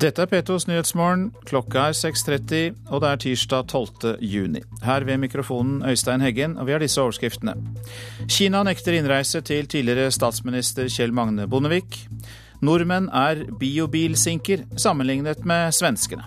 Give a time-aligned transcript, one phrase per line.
[0.00, 1.26] Dette er P2s Nyhetsmorgen.
[1.44, 4.14] Klokka er 6.30, og det er tirsdag 12.
[4.24, 4.62] juni.
[4.80, 7.52] Her ved mikrofonen Øystein Heggen, og vi har disse overskriftene.
[8.24, 11.98] Kina nekter innreise til tidligere statsminister Kjell Magne Bondevik.
[12.64, 16.24] Nordmenn er biobilsinker sammenlignet med svenskene.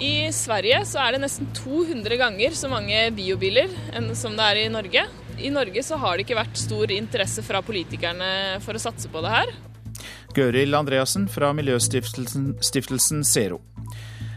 [0.00, 4.64] I Sverige så er det nesten 200 ganger så mange biobiler enn som det er
[4.64, 5.04] i Norge.
[5.36, 9.20] I Norge så har det ikke vært stor interesse fra politikerne for å satse på
[9.20, 9.56] det her.
[10.36, 13.60] Gøril Andreassen fra miljøstiftelsen Zero.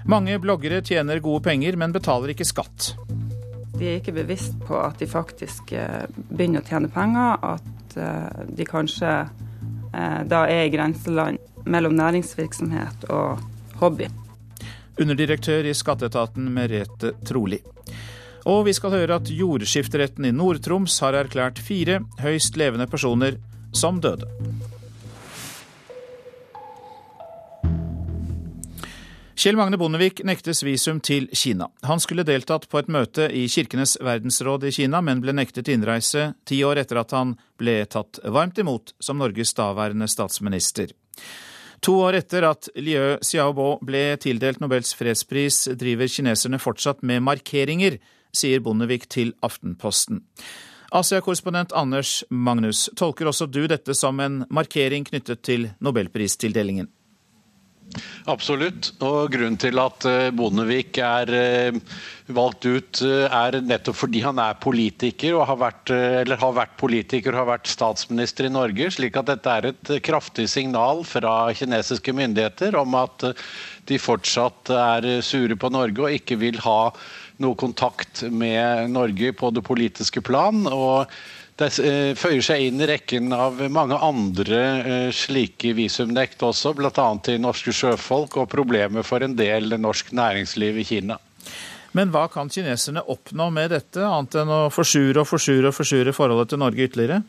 [0.10, 2.94] Mange bloggere tjener gode penger, men betaler ikke skatt.
[3.80, 8.48] De er ikke bevisst på at de faktisk eh, begynner å tjene penger, at eh,
[8.58, 13.44] de kanskje eh, da er i grenseland mellom næringsvirksomhet og
[13.80, 14.10] hobby.
[15.00, 17.62] Underdirektør i skatteetaten Merete Troli.
[18.50, 23.38] Og vi skal høre at jordskifteretten i Nord-Troms har erklært fire høyst levende personer
[23.76, 24.28] som døde.
[29.40, 31.70] Kjell Magne Bondevik nektes visum til Kina.
[31.88, 36.34] Han skulle deltatt på et møte i Kirkenes verdensråd i Kina, men ble nektet innreise
[36.44, 40.92] ti år etter at han ble tatt varmt imot som Norges daværende statsminister.
[41.88, 47.96] To år etter at Liu Xiaobo ble tildelt Nobels fredspris, driver kineserne fortsatt med markeringer,
[48.36, 50.20] sier Bondevik til Aftenposten.
[50.92, 56.92] Asia-korrespondent Anders Magnus, tolker også du dette som en markering knyttet til nobelpristildelingen?
[58.30, 58.92] Absolutt.
[59.06, 61.80] Og grunnen til at eh, Bondevik er eh,
[62.36, 66.76] valgt ut, eh, er nettopp fordi han er politiker, og har vært, eller har vært
[66.80, 68.92] politiker og har vært statsminister i Norge.
[68.94, 73.32] Slik at dette er et kraftig signal fra kinesiske myndigheter om at
[73.90, 76.92] de fortsatt er sure på Norge og ikke vil ha
[77.40, 80.68] noe kontakt med Norge på det politiske plan.
[80.68, 81.10] og
[81.60, 87.08] det eh, føyer seg inn i rekken av mange andre eh, slike visumnekt også, bl.a.
[87.26, 91.20] til norske sjøfolk og problemer for en del norsk næringsliv i Kina.
[91.98, 96.14] Men hva kan kineserne oppnå med dette, annet enn å forsure og forsure og forsure
[96.16, 97.24] forholdet til Norge ytterligere?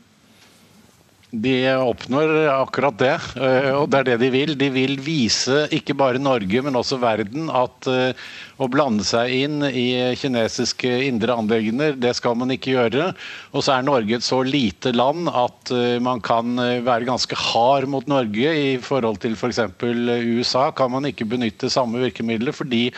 [1.30, 4.50] De oppnår akkurat det, eh, og det er det de vil.
[4.58, 8.24] De vil vise ikke bare Norge, men også verden at eh,
[8.58, 13.12] å blande seg inn i kinesiske indre anliggender, det skal man ikke gjøre.
[13.54, 17.86] Og så er Norge et så lite land at eh, man kan være ganske hard
[17.92, 19.62] mot Norge i forhold til f.eks.
[19.78, 20.64] For USA.
[20.74, 22.88] Kan man ikke benytte samme virkemidler fordi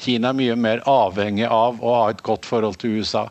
[0.00, 3.26] Kina er mye mer avhengig av å ha et godt forhold til USA.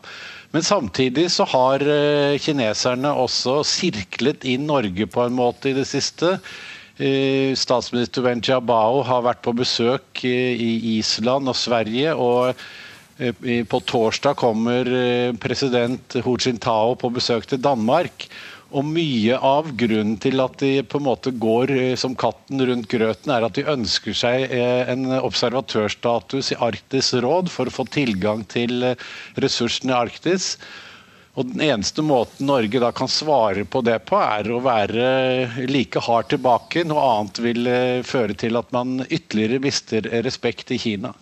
[0.52, 5.86] Men samtidig så har eh, kineserne også sirklet inn Norge på en måte i det
[5.88, 6.36] siste.
[7.00, 12.12] Eh, statsminister Wen Jiabao har vært på besøk i Island og Sverige.
[12.12, 12.52] og
[13.16, 14.88] eh, på torsdag kommer
[15.40, 18.28] president Hu Jintao på besøk til Danmark.
[18.72, 22.88] Og mye av grunnen til at de på en måte går eh, som katten rundt
[22.88, 27.84] grøten, er at de ønsker seg eh, en observatørstatus i Arktis råd for å få
[27.92, 29.10] tilgang til eh,
[29.44, 30.54] ressursene i Arktis.
[31.36, 36.00] Og Den eneste måten Norge da kan svare på det på, er å være like
[36.08, 36.86] hard tilbake.
[36.88, 37.70] Noe annet vil
[38.04, 41.12] føre til at man ytterligere mister respekt i Kina.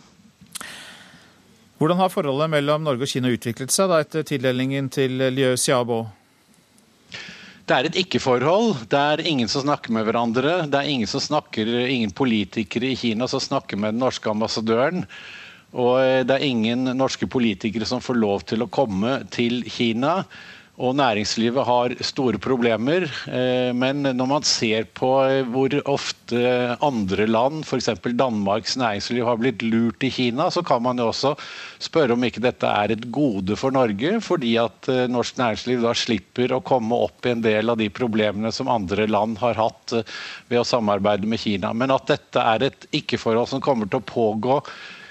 [1.78, 6.02] Hvordan har forholdet mellom Norge og Kina utviklet seg da etter tildelingen til Liu Xiaobo?
[7.69, 8.87] Det er et ikke-forhold.
[8.91, 10.54] Det er ingen som snakker med hverandre.
[10.71, 15.04] Det er ingen, snakker, ingen politikere i Kina som snakker med den norske ambassadøren.
[15.71, 20.25] Og det er ingen norske politikere som får lov til å komme til Kina.
[20.80, 23.04] Og næringslivet har store problemer.
[23.28, 26.41] Eh, men når man ser på eh, hvor ofte
[26.80, 27.91] andre land, f.eks.
[28.16, 31.34] Danmarks næringsliv, har blitt lurt i Kina, så kan man jo også
[31.84, 34.14] spørre om ikke dette er et gode for Norge.
[34.24, 37.91] Fordi at eh, norsk næringsliv da slipper å komme opp i en del av de
[37.92, 39.98] problemene som andre land har hatt
[40.48, 41.74] ved å samarbeide med Kina.
[41.76, 44.62] Men at dette er et ikke-forhold som kommer til å pågå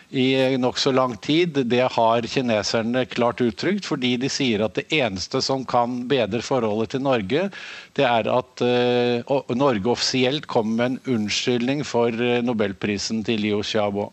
[0.10, 1.58] i nokså lang tid.
[1.70, 6.96] Det har kineserne klart uttrykt, fordi de sier at det eneste som kan bedre forholdet
[6.96, 7.50] til Norge,
[7.98, 13.62] det er at uh, Norge offisielt kommer med en unnskyldning for uh, nobelprisen til Liu
[13.64, 14.10] Xiaobo.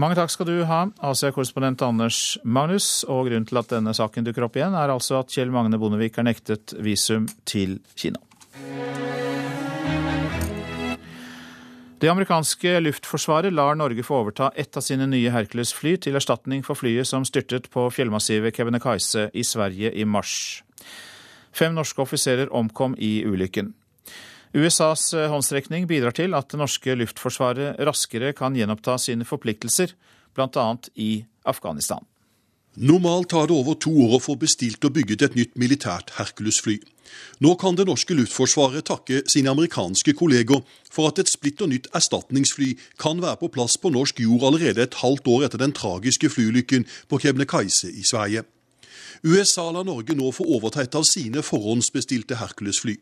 [0.00, 3.02] Mange takk skal du ha, Asia-korrespondent Anders Magnus.
[3.10, 6.16] Og grunnen til at denne saken dukker opp igjen, er altså at Kjell Magne Bondevik
[6.20, 8.22] er nektet visum til Kina.
[12.00, 16.78] Det amerikanske luftforsvaret lar Norge få overta ett av sine nye Hercules-fly til erstatning for
[16.80, 20.62] flyet som styrtet på fjellmassivet Kebnekaise i Sverige i mars.
[21.52, 23.74] Fem norske offiserer omkom i ulykken.
[24.56, 29.92] USAs håndstrekning bidrar til at det norske luftforsvaret raskere kan gjenoppta sine forpliktelser,
[30.32, 30.66] bl.a.
[30.96, 31.10] i
[31.44, 32.00] Afghanistan.
[32.76, 36.76] Normalt tar det over to år å få bestilt og bygget et nytt militært Hercules-fly.
[37.42, 42.76] Nå kan det norske luftforsvaret takke sine amerikanske kolleger for at et splitter nytt erstatningsfly
[43.02, 46.86] kan være på plass på norsk jord allerede et halvt år etter den tragiske flyulykken
[47.10, 48.46] på Kebnekaise i Sverige.
[49.26, 52.96] USA lar Norge nå få overta et av sine forhåndsbestilte Hercules-fly.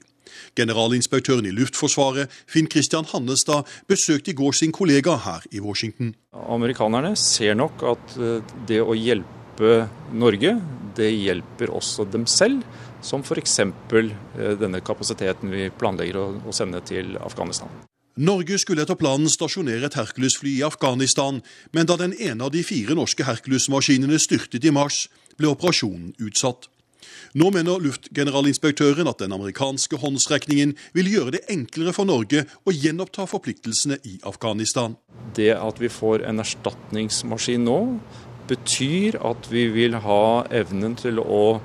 [0.57, 6.15] Generalinspektøren i Luftforsvaret, Finn Christian Hannestad, besøkte i går sin kollega her i Washington.
[6.33, 10.61] Amerikanerne ser nok at eh, det å hjelpe hjelpe Norge.
[10.97, 12.63] Det hjelper også dem selv,
[13.03, 13.59] som f.eks.
[13.61, 17.69] Eh, denne kapasiteten vi planlegger å sende til Afghanistan.
[18.19, 21.41] Norge skulle etter planen stasjonere et Hercules-fly i Afghanistan,
[21.71, 25.07] men da den ene av de fire norske Hercules-maskinene styrtet i mars,
[25.39, 26.67] ble operasjonen utsatt.
[27.39, 33.29] Nå mener luftgeneralinspektøren at den amerikanske håndsrekningen vil gjøre det enklere for Norge å gjenoppta
[33.29, 34.97] forpliktelsene i Afghanistan.
[35.37, 37.79] Det at vi får en erstatningsmaskin nå,
[38.49, 40.23] betyr at vi vil ha
[40.55, 41.61] evnen til å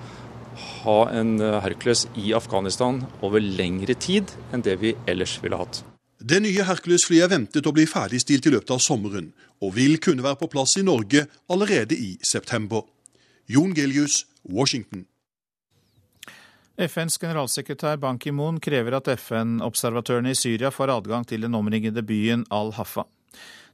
[0.84, 5.82] ha en eh, Hercules i Afghanistan over lengre tid enn det vi ellers ville hatt.
[6.24, 10.24] Det nye Hercules-flyet er ventet å bli ferdigstilt i løpet av sommeren, og vil kunne
[10.24, 12.86] være på plass i Norge allerede i september.
[13.52, 15.04] Jon Gelius, Washington.
[16.80, 22.48] FNs generalsekretær Ban Ki-moon krever at FN-observatørene i Syria får adgang til den omringede byen
[22.50, 23.04] Al-Haffa.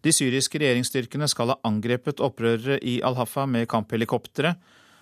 [0.05, 4.53] De syriske regjeringsstyrkene skal ha angrepet opprørere i Al-Hafa med kamphelikoptre.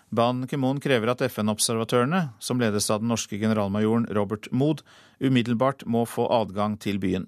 [0.09, 4.81] Ban Ki-moon krever at FN-observatørene, som ledes av den norske generalmajoren Robert Mood,
[5.19, 7.27] umiddelbart må få adgang til byen.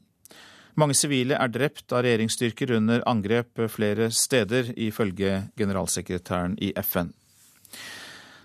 [0.79, 7.11] Mange sivile er drept av regjeringsstyrker under angrep flere steder, ifølge generalsekretæren i FN.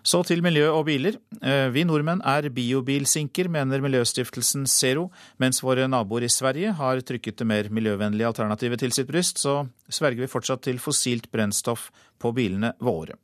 [0.05, 1.17] Så til miljø og biler.
[1.41, 5.06] Eh, vi nordmenn er biobilsinker, mener miljøstiftelsen Zero.
[5.41, 9.62] Mens våre naboer i Sverige har trykket det mer miljøvennlige alternativet til sitt bryst, så
[9.89, 11.87] sverger vi fortsatt til fossilt brennstoff
[12.21, 13.17] på bilene våre.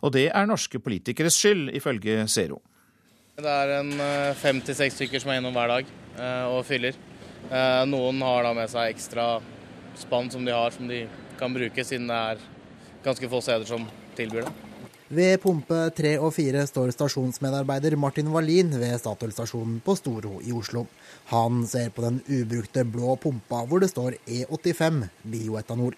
[0.00, 2.62] Og det er norske politikeres skyld, ifølge Zero.
[3.36, 6.64] Det er en eh, fem til seks stykker som er innom hver dag eh, og
[6.68, 6.96] fyller.
[7.88, 9.24] Noen har da med seg ekstra
[9.98, 11.02] spann som de har, som de
[11.40, 12.48] kan bruke, siden det er
[13.02, 14.69] ganske få steder som tilbyr det.
[15.10, 20.84] Ved pumpe 3 og 4 står stasjonsmedarbeider Martin Wallin ved Statoil-stasjonen på Storo i Oslo.
[21.32, 25.00] Han ser på den ubrukte blå pumpa hvor det står E85
[25.32, 25.96] bioetanol.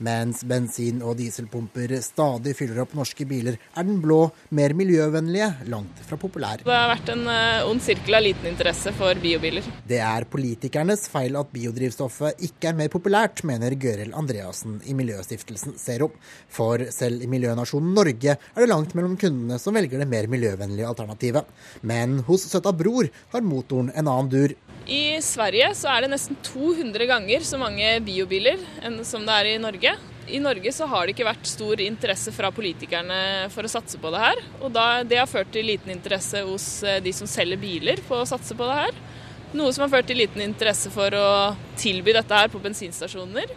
[0.00, 4.22] Mens bensin- og dieselpumper stadig fyller opp norske biler, er den blå,
[4.56, 6.64] mer miljøvennlige, langt fra populær.
[6.64, 9.66] Det har vært en uh, ond sirkel av liten interesse for biobiler.
[9.88, 15.76] Det er politikernes feil at biodrivstoffet ikke er mer populært, mener Gøril Andreassen i Miljøstiftelsen
[15.80, 16.10] Zero.
[16.48, 20.88] For selv i miljønasjonen Norge er det langt mellom kundene som velger det mer miljøvennlige
[20.88, 21.48] alternativet.
[21.84, 24.56] Men hos Søta Bror har motoren en annen dur.
[24.88, 29.50] I Sverige så er det nesten 200 ganger så mange biobiler enn som det er
[29.52, 29.92] i Norge.
[30.30, 34.12] I Norge så har det ikke vært stor interesse fra politikerne for å satse på
[34.14, 34.42] det her.
[34.62, 34.76] Og
[35.08, 38.54] det har ført til liten interesse hos eh, de som selger biler på å satse
[38.56, 39.00] på det her.
[39.58, 41.30] Noe som har ført til liten interesse for å
[41.80, 43.50] tilby dette her på bensinstasjoner.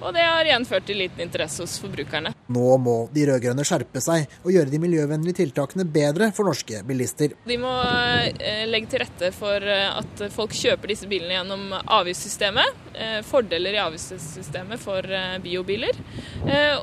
[0.00, 2.34] Og det har igjen ført til liten interesse hos forbrukerne.
[2.50, 7.36] Nå må de rød-grønne skjerpe seg og gjøre de miljøvennlige tiltakene bedre for norske bilister.
[7.46, 7.70] De må
[8.26, 12.82] eh, legge til rette for eh, at folk kjøper disse bilene gjennom avgiftssystemet.
[12.94, 15.06] Eh, fordeler i avgiftssystemet for
[15.44, 15.96] biobiler.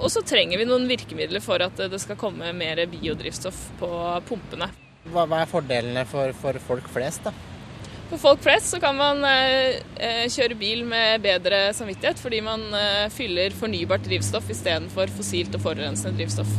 [0.01, 3.89] Og så trenger vi noen virkemidler for at det skal komme mer biodrivstoff på
[4.27, 4.69] pumpene.
[5.11, 7.56] Hva er fordelene for, for folk flest, da?
[8.07, 12.63] For folk flest så kan man eh, eh, kjøre bil med bedre samvittighet, fordi man
[12.71, 16.53] eh, fyller fornybart drivstoff istedenfor fossilt og forurensende drivstoff.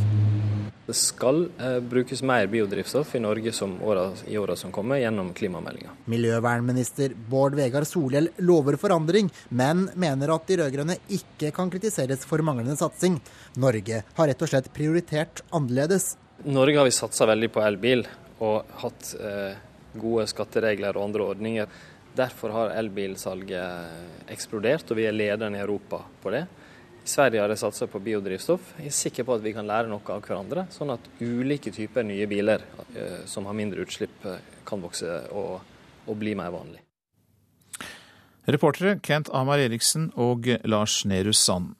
[0.89, 3.51] Det skal eh, brukes mer biodrivstoff i Norge
[3.85, 5.91] året, i åra som kommer, gjennom klimameldinga.
[6.09, 12.41] Miljøvernminister Bård Vegar Solhjell lover forandring, men mener at de rød-grønne ikke kan kritiseres for
[12.45, 13.19] manglende satsing.
[13.61, 16.15] Norge har rett og slett prioritert annerledes.
[16.45, 18.05] Norge har vi satsa veldig på elbil,
[18.41, 19.65] og hatt eh,
[20.01, 21.79] gode skatteregler og andre ordninger.
[22.15, 26.45] Derfor har elbilsalget eksplodert, og vi er lederen i Europa på det.
[27.03, 28.73] I Sverige har de satsa på biodrivstoff.
[28.77, 32.05] Jeg er sikker på at vi kan lære noe av hverandre, sånn at ulike typer
[32.05, 35.59] nye biler eh, som har mindre utslipp, eh, kan vokse og,
[36.05, 36.83] og bli mer vanlig.
[38.49, 41.75] Reportere Kent Amar Eriksen og Lars Nehru Sand.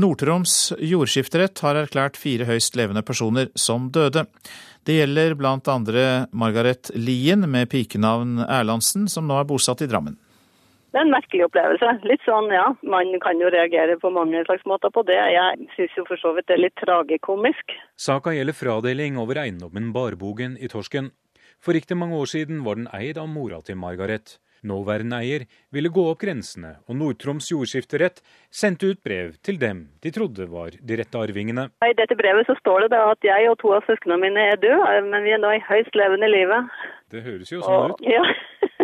[0.00, 4.24] Nord-Troms jordskifterett har erklært fire høyst levende personer som døde.
[4.90, 6.00] Det gjelder blant andre
[6.34, 10.16] Margaret Lien med pikenavn Erlandsen, som nå er bosatt i Drammen.
[10.90, 11.92] Det er en merkelig opplevelse.
[12.10, 12.64] Litt sånn, ja.
[12.82, 15.20] Man kan jo reagere på mange slags måter på det.
[15.30, 17.76] Jeg syns jo for så vidt det er litt tragikomisk.
[17.94, 21.12] Saka gjelder fradeling over eiendommen Barbogen i Torsken.
[21.62, 24.40] For riktig mange år siden var den eid av mora til Margaret.
[24.66, 28.20] Nåværende eier ville gå opp grensene, og Nord-Troms jordskifterett
[28.52, 31.68] sendte ut brev til dem de trodde var de rette arvingene.
[31.86, 35.00] I dette brevet så står det at jeg og to av søsknene mine er døde,
[35.08, 36.60] men vi er nå i høyst levende live.
[37.10, 38.04] Det høres jo sånn ut.
[38.04, 38.22] Ja,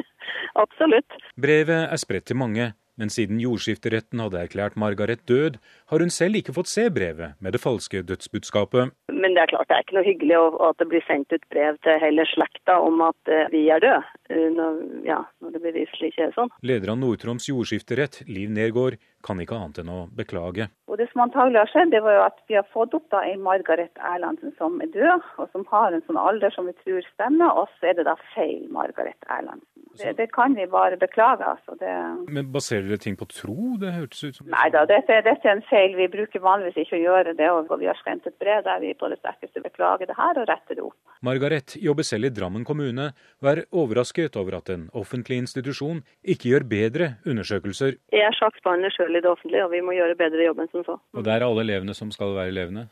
[0.65, 1.21] absolutt.
[1.37, 5.59] Brevet er spredt til mange, men siden jordskifteretten hadde erklært Margaret død,
[5.93, 8.93] har hun selv ikke fått se brevet med det falske dødsbudskapet.
[9.13, 10.39] Men det er klart det er ikke noe hyggelig
[10.69, 14.03] at det blir sendt ut brev til hele slekta om at eh, vi er døde,
[14.31, 16.53] eh, når, ja, når det beviselig ikke er sånn.
[16.67, 20.69] Leder av Nord-Troms jordskifterett, Liv Nergård, kan ikke annet enn å beklage.
[20.87, 23.25] Og Det som antagelig har skjedd, det var jo at vi har fått opp da
[23.27, 27.03] en Margaret Erlandsen som er død, og som har en sånn alder som vi tror
[27.13, 29.76] stemmer, og så er det da feil Margaret Erlandsen.
[30.01, 31.45] Det, det kan vi bare beklage.
[31.45, 31.77] altså.
[31.81, 31.93] Det...
[32.33, 33.77] Men baserer dere ting på tro?
[33.81, 35.97] Det hørtes ut som Nei da, dette, dette, er en feil.
[35.99, 37.51] Vi bruker vanligvis ikke å gjøre det.
[37.51, 40.49] og Vi har sendt et brev der vi på det sterkeste beklager det her og
[40.51, 40.99] retter det opp.
[41.27, 43.11] Margaret jobber selv i Drammen kommune
[43.43, 47.97] og er overrasket over at en offentlig institusjon ikke gjør bedre undersøkelser.
[48.13, 50.87] Jeg er saksbehandler sjøl i det offentlige, og vi må gjøre bedre jobb enn som
[50.87, 51.01] så.
[51.17, 52.89] Og det er alle elevene som skal være elevene?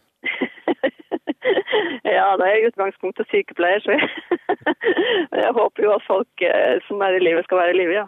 [2.15, 3.95] Ja, da er jeg i utgangspunktet sykepleier, så
[5.43, 8.07] jeg, håper jo at folk eh, som er i livet, skal være i live, ja.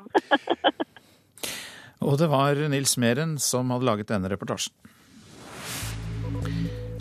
[2.07, 4.75] Og det var Nils Meren som hadde laget denne reportasjen.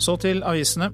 [0.02, 0.90] Så til avisene.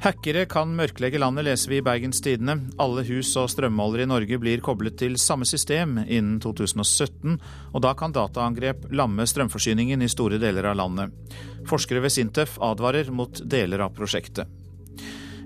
[0.00, 2.54] Hackere kan mørklegge landet, leser vi i Bergens Tidende.
[2.80, 7.34] Alle hus og strømmålere i Norge blir koblet til samme system innen 2017,
[7.74, 11.12] og da kan dataangrep lamme strømforsyningen i store deler av landet.
[11.68, 14.48] Forskere ved Sintef advarer mot deler av prosjektet.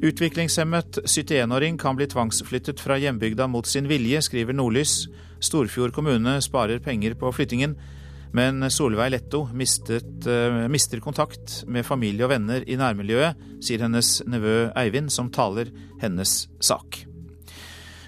[0.07, 5.09] Utviklingshemmet 71-åring kan bli tvangsflyttet fra hjembygda mot sin vilje, skriver Nordlys.
[5.43, 7.75] Storfjord kommune sparer penger på flyttingen,
[8.35, 14.19] men Solveig Letto mistet, uh, mister kontakt med familie og venner i nærmiljøet, sier hennes
[14.27, 15.71] nevø Eivind, som taler
[16.03, 17.05] hennes sak.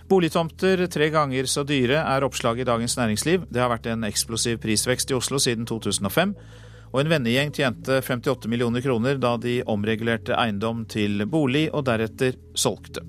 [0.07, 3.49] Boligtomter tre ganger så dyre er oppslaget i Dagens Næringsliv.
[3.51, 6.35] Det har vært en eksplosiv prisvekst i Oslo siden 2005.
[6.93, 12.39] Og en vennegjeng tjente 58 millioner kroner da de omregulerte eiendom til bolig og deretter
[12.55, 13.03] solgte.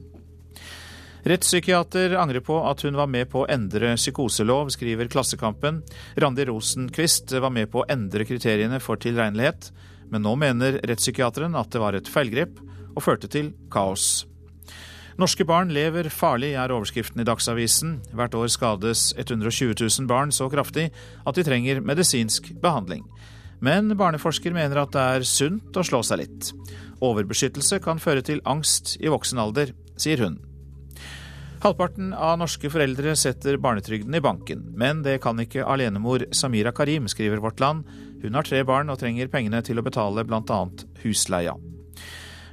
[1.27, 5.81] Rettspsykiater angrer på at hun var med på å endre psykoselov, skriver Klassekampen.
[6.15, 9.73] Randi Rosenquist var med på å endre kriteriene for tilregnelighet,
[10.07, 12.61] men nå mener rettspsykiateren at det var et feilgrep
[12.93, 14.23] og førte til kaos.
[15.19, 17.97] Norske barn lever farlig, er overskriften i Dagsavisen.
[18.15, 20.93] Hvert år skades 120 000 barn så kraftig
[21.27, 23.03] at de trenger medisinsk behandling.
[23.59, 26.53] Men barneforsker mener at det er sunt å slå seg litt.
[27.03, 30.37] Overbeskyttelse kan føre til angst i voksen alder, sier hun.
[31.57, 37.07] Halvparten av norske foreldre setter barnetrygden i banken, men det kan ikke alenemor Samira Karim,
[37.09, 37.87] skriver Vårt Land.
[38.21, 40.59] Hun har tre barn og trenger pengene til å betale bl.a.
[41.01, 41.55] husleia.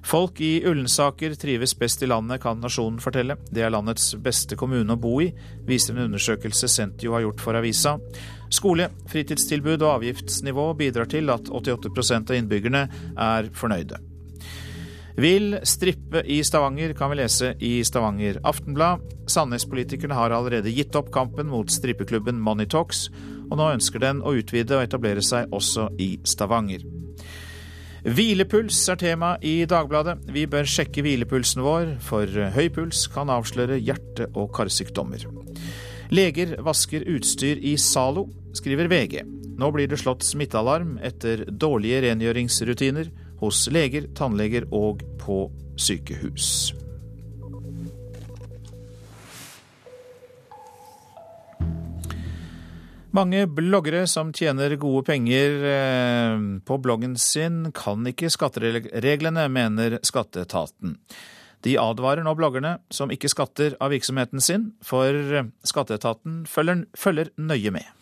[0.04, 3.36] Folk i Ullensaker trives best i landet, kan Nasjonen fortelle.
[3.48, 5.30] Det er landets beste kommune å bo i,
[5.68, 7.96] viser en undersøkelse Sentio har gjort for avisa.
[8.52, 12.84] Skole, fritidstilbud og avgiftsnivå bidrar til at 88% av innbyggerne
[13.16, 14.00] er fornøyde.
[15.14, 19.04] Vil strippe i Stavanger, kan vi lese i Stavanger Aftenblad.
[19.30, 23.06] Sandnes-politikerne har allerede gitt opp kampen mot strippeklubben Money Talks,
[23.46, 26.82] og nå ønsker den å utvide og etablere seg også i Stavanger.
[28.04, 30.18] Hvilepuls er tema i Dagbladet.
[30.34, 35.22] Vi bør sjekke hvilepulsen vår, for høy puls kan avsløre hjerte- og karsykdommer.
[36.10, 39.22] Leger vasker utstyr i Zalo, skriver VG.
[39.56, 43.08] Nå blir det slått smittealarm etter dårlige rengjøringsrutiner
[43.42, 45.44] hos leger, tannleger og på
[45.80, 46.74] sykehus.
[53.14, 60.96] Mange bloggere som tjener gode penger eh, på bloggen sin, kan ikke skattereglene, mener skatteetaten.
[61.62, 65.14] De advarer nå bloggerne som ikke skatter av virksomheten sin, for
[65.62, 67.93] skatteetaten følger, følger nøye med.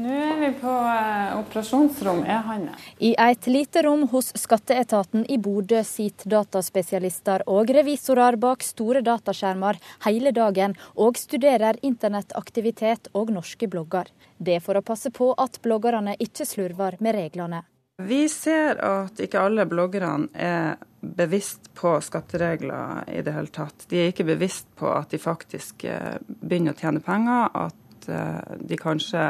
[0.00, 2.72] Nå er vi på eh, operasjonsrom E-Hanne.
[2.98, 9.76] I et lite rom hos skatteetaten i Bodø sitter dataspesialister og revisorer bak store dataskjermer
[10.06, 14.08] hele dagen og studerer internettaktivitet og norske blogger.
[14.38, 17.60] Det for å passe på at bloggerne ikke slurver med reglene.
[18.00, 23.84] Vi ser at ikke alle bloggerne er bevisst på skatteregler i det hele tatt.
[23.90, 28.60] De er ikke bevisst på at de faktisk eh, begynner å tjene penger, at eh,
[28.64, 29.26] de kanskje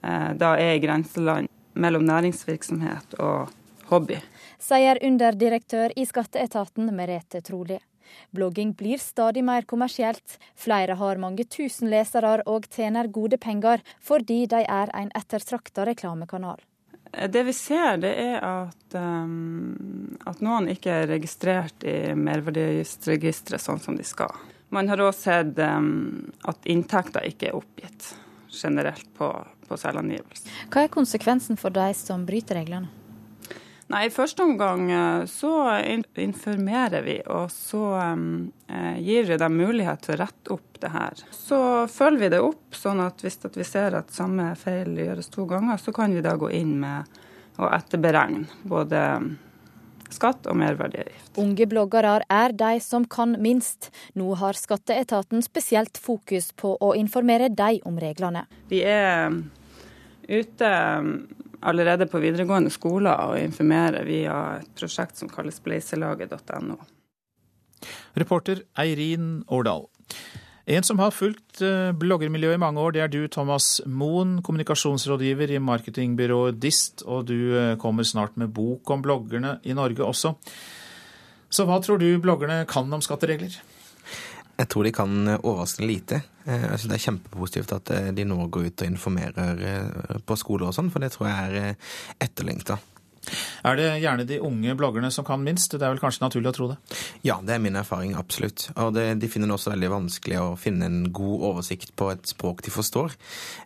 [0.00, 3.52] da er i grenseland mellom næringsvirksomhet og
[3.90, 4.16] hobby.
[4.60, 7.78] Sier underdirektør i skatteetaten Merete Troli.
[8.30, 10.38] Blogging blir stadig mer kommersielt.
[10.56, 16.58] Flere har mange tusen lesere og tjener gode penger fordi de er en ettertrakta reklamekanal.
[17.12, 23.62] Eh, det vi ser, det er at, um, at noen ikke er registrert i merverdiavgiftsregisteret
[23.62, 24.34] sånn som de skal.
[24.70, 28.12] Man har òg sett um, at inntekter ikke er oppgitt
[28.54, 29.30] generelt på,
[29.70, 30.48] på selvangivelse.
[30.70, 32.90] Hva er konsekvensen for de som bryter reglene?
[33.90, 35.50] Nei, I første omgang eh, så
[35.82, 37.82] informerer vi, og så
[38.14, 38.52] um,
[39.02, 41.24] gir vi dem mulighet til å rette opp det her.
[41.34, 41.58] Så
[41.90, 45.48] følger vi det opp, sånn at hvis at vi ser at samme feil gjøres to
[45.50, 47.18] ganger, så kan vi da gå inn med
[47.58, 49.02] å etterberegne både
[50.14, 51.34] skatt og merverdiavgift.
[51.40, 53.90] Unge bloggere er de som kan minst.
[54.18, 58.46] Nå har skatteetaten spesielt fokus på å informere de om reglene.
[58.70, 59.30] Vi er
[60.30, 60.70] ute
[61.60, 66.78] allerede på videregående skoler og informerer via et prosjekt som kalles spleiselaget.no.
[68.18, 69.86] Reporter Eirin Årdal.
[70.70, 75.56] En som har fulgt eh, bloggermiljøet i mange år, det er du, Thomas Moen, kommunikasjonsrådgiver
[75.56, 80.34] i marketingbyrået Dist, og du eh, kommer snart med bok om bloggerne i Norge også.
[81.50, 83.56] Så hva tror du bloggerne kan om skatteregler?
[84.60, 86.20] Jeg tror de kan overraskende lite.
[86.46, 90.70] Eh, jeg synes Det er kjempepositivt at de nå går ut og informerer på skoler
[90.70, 92.80] og sånn, for det tror jeg er etterlengta.
[93.68, 95.74] Er det gjerne de unge bloggerne som kan minst?
[95.76, 96.76] Det er vel kanskje naturlig å tro det?
[97.26, 98.68] Ja, det er min erfaring, absolutt.
[98.80, 102.32] Og det, de finner det også veldig vanskelig å finne en god oversikt på et
[102.32, 103.16] språk de forstår.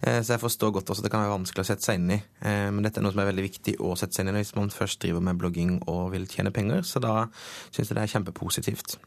[0.03, 2.17] Eh, så jeg forstår godt også at det kan være vanskelig å sette seg inn
[2.17, 2.21] i.
[2.43, 4.55] Eh, men dette er noe som er veldig viktig å sette seg inn i hvis
[4.59, 6.83] man først driver med blogging og vil tjene penger.
[6.89, 7.29] Så da
[7.71, 8.99] syns jeg det er kjempepositivt.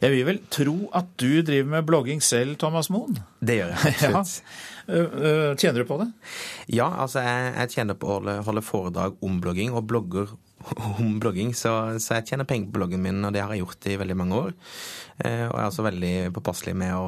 [0.00, 3.18] Jeg vil vel tro at du driver med blogging selv, Thomas Moen?
[3.44, 4.52] Det gjør jeg, absolutt.
[4.88, 5.54] ja.
[5.60, 6.06] Tjener du på det?
[6.72, 10.32] Ja, altså jeg, jeg tjener på å holde, holde foredrag om blogging, og blogger
[11.00, 13.88] om blogging, så, så, jeg tjener penger på bloggen min, og det har jeg gjort
[13.88, 14.50] i veldig mange år.
[15.24, 17.06] Eh, og jeg er også veldig påpasselig med å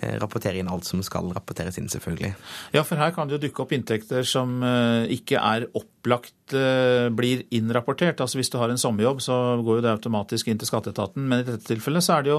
[0.00, 2.32] eh, rapportere inn alt som skal rapporteres inn, selvfølgelig.
[2.76, 7.42] Ja, for her kan det jo dukke opp inntekter som eh, ikke er opplagt blir
[7.52, 8.22] innrapportert.
[8.24, 11.42] Altså hvis du har en sommerjobb, så går jo det automatisk inn til skatteetaten, men
[11.42, 12.38] i dette tilfellet så er det jo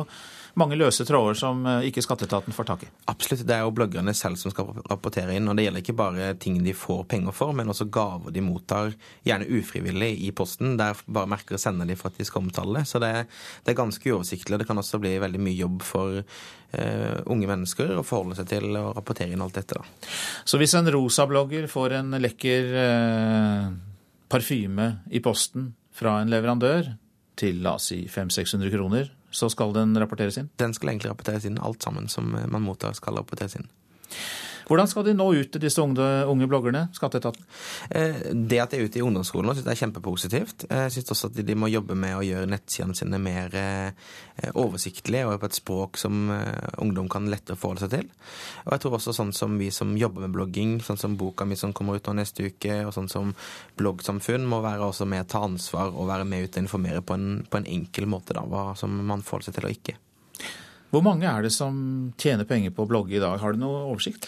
[0.60, 2.90] mange løse tråder som eh, ikke skatteetaten får tak i.
[3.12, 3.46] Absolutt.
[3.48, 5.50] Det er jo bloggerne selv som skal rapportere inn.
[5.50, 8.94] Og det gjelder ikke bare ting de får penger for, men også gaver de mottar,
[9.28, 10.78] gjerne ufrivillig, i posten.
[10.80, 12.88] Der bare merker og sender de for at de skal omtale det.
[12.90, 13.12] Så det,
[13.66, 14.62] det er ganske uoversiktlig.
[14.62, 18.80] Det kan også bli veldig mye jobb for uh, unge mennesker å forholde seg til
[18.80, 19.80] å rapportere inn alt dette.
[19.80, 20.10] Da.
[20.48, 23.70] Så hvis en rosa-blogger får en lekker uh,
[24.30, 26.94] parfyme i posten fra en leverandør
[27.40, 30.50] til la oss si 500-600 kroner, så skal den rapporteres inn?
[30.60, 31.60] Den skal egentlig rapporteres inn.
[31.62, 33.70] Alt sammen som man mottar, skal rapporteres inn.
[34.70, 37.46] Hvordan skal de nå ut til disse unge, unge bloggerne, skatteetaten?
[37.90, 40.66] Eh, det at de er ute i ungdomsskolen synes jeg er kjempepositivt.
[40.70, 44.12] Jeg syns også at de må jobbe med å gjøre nettsidene sine mer eh,
[44.54, 48.12] oversiktlige og på et språk som eh, ungdom kan lettere forholde seg til.
[48.68, 51.58] Og jeg tror også sånn som vi som jobber med blogging, sånn som boka mi
[51.58, 53.34] som kommer ut nå neste uke, og sånn som
[53.82, 57.18] bloggsamfunn, må være også med å ta ansvar og være med ut og informere på
[57.18, 59.98] en, på en enkel måte, da, hva som man forholder seg til og ikke.
[60.90, 61.76] Hvor mange er det som
[62.18, 63.38] tjener penger på å blogge i dag?
[63.42, 64.26] Har du noe oversikt?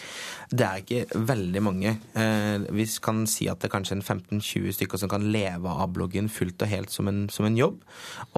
[0.52, 1.96] Det er ikke veldig mange.
[2.14, 5.90] Eh, vi kan si at det er kanskje en 15-20 stykker som kan leve av
[5.96, 7.80] bloggen fullt og helt som en, som en jobb.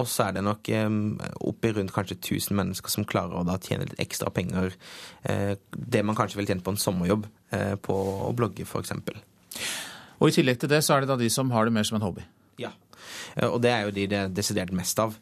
[0.01, 0.89] Og så er det nok eh,
[1.45, 4.73] oppi rundt kanskje 1000 mennesker som klarer å da tjene litt ekstra penger.
[5.29, 7.29] Eh, det man kanskje vil tjene på en sommerjobb
[7.85, 8.91] på å blogge, f.eks.
[10.19, 11.95] Og i tillegg til det så er det da de som har det mer som
[11.99, 12.25] en hobby?
[12.59, 12.73] Ja.
[13.35, 15.15] Eh, og det er jo de det er desidert mest av.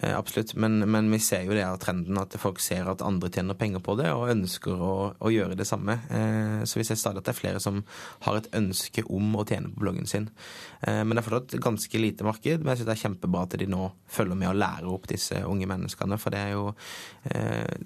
[0.00, 0.54] Eh, absolutt.
[0.60, 3.82] Men, men, vi ser jo det av trenden at folk ser at andre tjener penger
[3.84, 5.98] på det, og ønsker å, å gjøre det samme.
[6.10, 7.82] Eh, så vi ser stadig at det er flere som
[8.26, 10.30] har et ønske om å tjene på bloggen sin.
[10.84, 12.60] Men det er fortsatt ganske lite marked.
[12.60, 15.40] Men jeg syns det er kjempebra at de nå følger med og lærer opp disse
[15.48, 16.18] unge menneskene.
[16.20, 16.66] For det er jo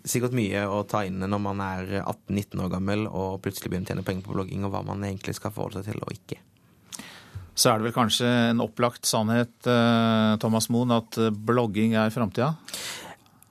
[0.08, 3.94] sikkert mye å ta inn når man er 18-19 år gammel og plutselig begynner å
[3.94, 6.42] tjene penger på blogging, og hva man egentlig skal forholde seg til og ikke
[7.58, 12.14] så er det vel kanskje en opplagt sannhet, eh, Thomas Moen, at eh, blogging er
[12.14, 12.52] framtida?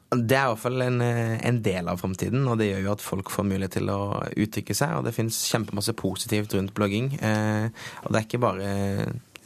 [0.07, 2.93] Det er i hvert fall en, eh, en, del av framtiden, og det gjør jo
[2.93, 3.99] at folk får mulighet til å
[4.31, 4.95] uttrykke seg.
[4.95, 7.11] Og det fins kjempemasse positivt rundt blogging.
[7.19, 7.67] Eh,
[8.05, 8.71] og det er ikke bare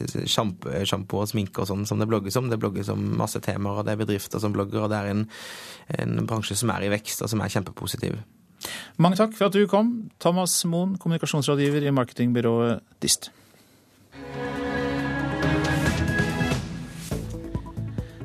[0.02, 2.46] sjampo og sminke og sånn som det blogges om.
[2.50, 5.26] Det blogges om masse temaer, og det er bedrifter som blogger, og det er en,
[5.98, 8.22] en bransje som er i vekst, og som er kjempepositiv.
[9.02, 13.32] Mange takk for at du kom, Thomas Moen, kommunikasjonsrådgiver i marketingbyrået Dist.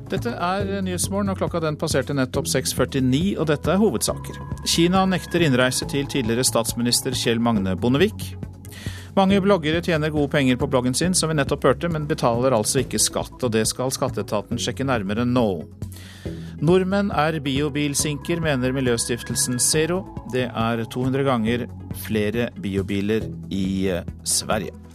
[0.07, 4.39] Dette er Nyhetsmorgen, og klokka den passerte nettopp 6.49, og dette er hovedsaker.
[4.63, 8.29] Kina nekter innreise til tidligere statsminister Kjell Magne Bondevik.
[9.17, 12.83] Mange bloggere tjener gode penger på bloggen sin, som vi nettopp hørte, men betaler altså
[12.83, 15.47] ikke skatt, og det skal skatteetaten sjekke nærmere nå.
[16.63, 20.03] Nordmenn er biobilsinker, mener miljøstiftelsen Zero.
[20.33, 21.67] Det er 200 ganger
[22.05, 24.86] flere biobiler i eh, Sverige.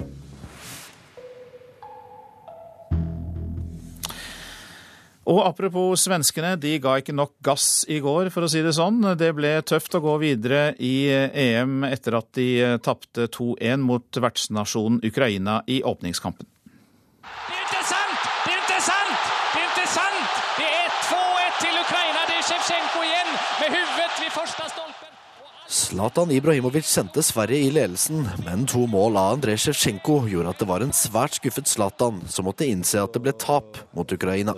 [5.31, 8.99] Og apropos svenskene, de ga ikke nok gass i går, for å si det sånn.
[9.19, 12.49] Det ble tøft å gå videre i EM etter at de
[12.83, 16.49] tapte 2-1 mot vertsnasjonen Ukraina i åpningskampen.
[17.23, 18.27] Det er ikke sant!
[18.43, 19.31] Det er ikke sant!
[19.55, 20.43] Det er ikke sant!
[20.59, 22.27] Det er 2-1 til Ukraina.
[22.27, 23.33] Det er Sjevtsjenko igjen
[23.63, 25.19] med hodet ved første stolpen.
[25.93, 30.69] Zlatan Ibrahimovic sendte Sverige i ledelsen, men to mål av Andrej Sjevtsjenko gjorde at det
[30.71, 34.55] var en svært skuffet Zlatan som måtte innse at det ble tap mot Ukraina.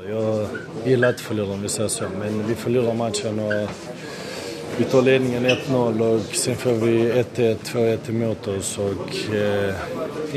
[0.87, 1.73] Jeg liker ikke å vi
[2.21, 3.41] men vi forlører matchen.
[3.43, 6.93] og Vi tar ledningen 1-0 og så får vi
[7.25, 8.71] 1-1, 2-1 imot oss.
[8.79, 9.03] og
[9.35, 9.83] eh,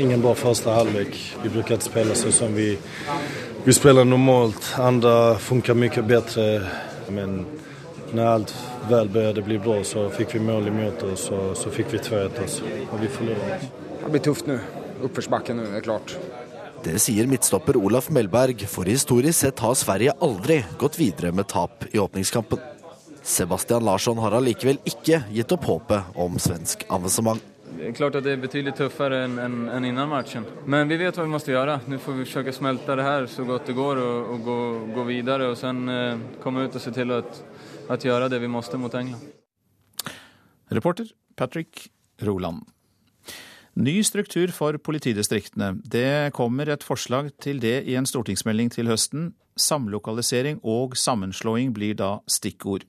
[0.02, 1.14] Ingen bra første halvlek.
[1.44, 2.72] Vi bruker ikke spille sånn som vi,
[3.62, 4.74] vi spiller normalt.
[4.82, 6.48] Andre funker mye bedre.
[7.14, 7.44] Men
[8.10, 8.56] når alt
[8.90, 12.40] vel började bli bra, så fikk vi mål emot oss, och så fikk vi 2-1.
[12.42, 12.64] Altså.
[12.92, 13.60] Og vi forlorer.
[14.04, 14.58] Det blir tufft nå.
[15.02, 16.16] Uppförsbacke nå, det er klart.
[16.84, 21.84] Det sier midtstopper Olaf Melberg, for historisk sett har Sverige aldri gått videre med tap
[21.90, 22.58] i åpningskampen.
[23.22, 27.42] Sebastian Larsson har allikevel ikke gitt opp håpet om svensk avansement.
[27.78, 30.46] Det er klart at det er betydelig tøffere enn en, en innan matchen.
[30.66, 31.76] Men vi vet hva vi må gjøre.
[31.86, 34.58] Nå får vi forsøke å smelte det her så godt det går og, og gå,
[34.96, 35.50] gå, videre.
[35.52, 37.12] Og så eh, komme ut og se til
[37.88, 39.24] å gjøre det vi måtte mot England.
[40.68, 41.88] Reporter Patrick
[42.20, 42.66] Roland.
[43.78, 45.76] Ny struktur for politidistriktene.
[45.86, 49.30] Det kommer et forslag til det i en stortingsmelding til høsten.
[49.58, 52.82] Samlokalisering og sammenslåing blir da stikkord.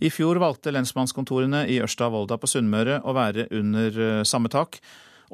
[0.00, 4.50] I fjor valgte lensmannskontorene i Ørsta og Volda på Sunnmøre å være under eh, samme
[4.50, 4.78] tak,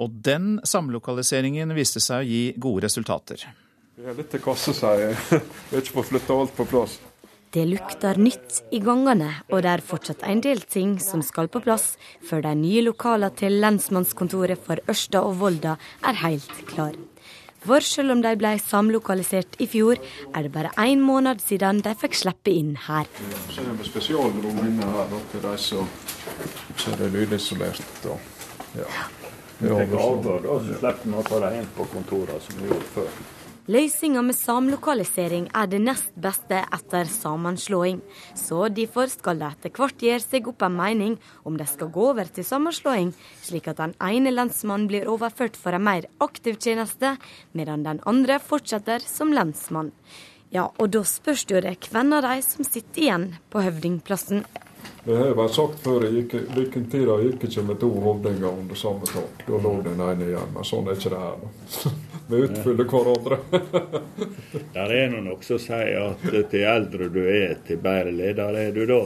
[0.01, 3.45] og den samlokaliseringen viste seg å gi gode resultater.
[3.97, 5.21] Det er litt til kasse, sier jeg.
[5.69, 6.99] Vi har ikke fått flytta alt på plass.
[7.57, 11.63] Det lukter nytt i gangene, og det er fortsatt en del ting som skal på
[11.65, 11.95] plass
[12.29, 17.01] før de nye lokalene til lensmannskontoret for Ørsta og Volda er helt klare.
[17.65, 19.97] For selv om de ble samlokalisert i fjor,
[20.37, 23.09] er det bare én måned siden de fikk slippe inn her.
[23.49, 25.89] Så er det spesialrom inne her til de som
[26.77, 27.81] så er det lydisolert.
[28.05, 28.19] Ja.
[28.83, 29.09] Ja.
[29.65, 32.93] Det gaver, da, så slipper vi å ta dem inn på kontorene som vi gjorde
[32.99, 33.11] før.
[33.67, 37.99] Løsninga med samlokalisering er det nest beste etter sammenslåing.
[38.39, 42.05] Så derfor skal de etter hvert gjøre seg opp en mening om de skal gå
[42.13, 43.11] over til sammenslåing,
[43.43, 47.17] slik at den ene lensmannen blir overført for en mer aktiv tjeneste,
[47.59, 49.91] medan den andre fortsetter som lensmann.
[50.55, 54.45] Ja, og da spørs det jo hvem av de som sitter igjen på høvdingplassen.
[55.07, 59.43] Det har vært sagt før, vikingtida gikk ikke med to høvdinger under samme tak.
[59.49, 62.15] Da lå den ene igjen, men sånn er ikke det her.
[62.29, 63.37] Vi utfyller hverandre.
[64.75, 68.73] Der er noen også som sier at til eldre du er, til bedre leder er
[68.75, 69.01] du da.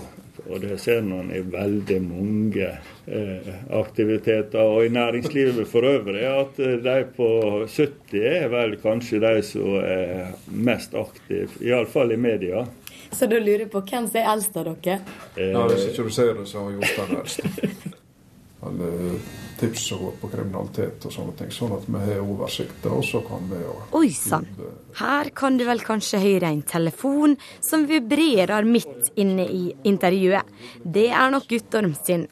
[0.49, 2.69] Og det ser man i veldig mange
[3.07, 4.63] eh, aktiviteter.
[4.65, 7.29] Og i næringslivet for øvrig at de på
[7.69, 12.65] 70 er vel kanskje de som er mest aktive, iallfall i media.
[13.13, 15.01] Så da lurer jeg på hvem som er eldst av dere?
[15.37, 17.41] Eh, Nei, Hvis ikke du ser det, så har Jostein eldst.
[19.61, 22.87] Tips som går på kriminalitet og sånne ting, sånn at vi har oversikt.
[22.88, 24.46] Og så kan vi jo Oi sann.
[24.96, 30.49] Her kan du vel kanskje høre en telefon som vibrerer midt inne i intervjuet.
[30.81, 32.25] Det er nok Guttorm sin.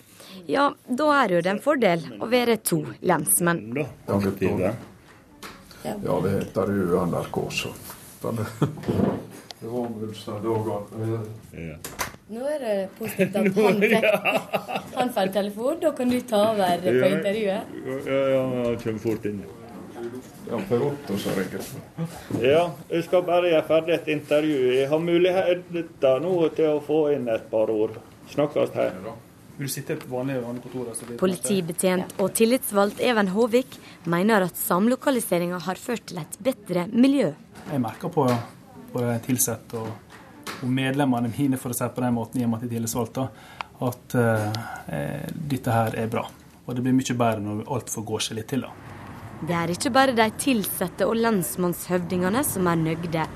[0.49, 3.77] Ja, da er jo det en fordel å være to lensmenn.
[3.77, 4.17] Ja,
[5.85, 7.75] ja det heter jo NRK, så.
[8.23, 11.21] Det var vel sånn dagene.
[12.29, 15.79] Nå er det positivt at han fikk han får telefon.
[15.81, 17.63] Da kan du ta over på intervjuet.
[17.87, 19.41] Ja, ja, han kommer fort inn.
[22.41, 24.59] Ja, jeg skal bare gjøre ferdig et intervju.
[24.75, 27.97] Jeg har muligheter nå til å få inn et par ord.
[28.33, 28.93] Snakkes her.
[31.19, 37.33] Politibetjent og tillitsvalgt Even Håvik mener at samlokaliseringa har ført til et bedre miljø.
[37.73, 38.29] Jeg merker på,
[38.93, 40.08] på de ansatte og
[40.63, 42.77] og medlemmene mine, for å si på den måten, i og med at jeg er
[42.77, 43.23] tillitsvalgt,
[43.89, 46.27] at eh, dette her er bra.
[46.67, 48.67] Og det blir mye bedre når alt får gå seg litt til.
[48.67, 48.89] da.
[49.39, 53.27] Det er ikke bare de ansatte og lensmannshøvdingene som er nøyde.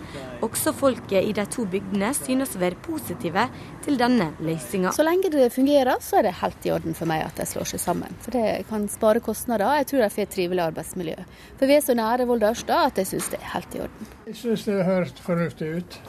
[0.43, 3.45] Også folket i de to bygdene synes å være positive
[3.85, 4.91] til denne løsninga.
[4.97, 7.71] Så lenge det fungerer, så er det helt i orden for meg at de slår
[7.71, 8.19] seg sammen.
[8.25, 9.69] For det kan spare kostnader.
[9.79, 11.17] Jeg tror de får et trivelig arbeidsmiljø.
[11.61, 14.13] For vi er så nære Volda Ørsta at jeg synes det er helt i orden.
[14.27, 16.01] Jeg synes det høres fornuftig ut.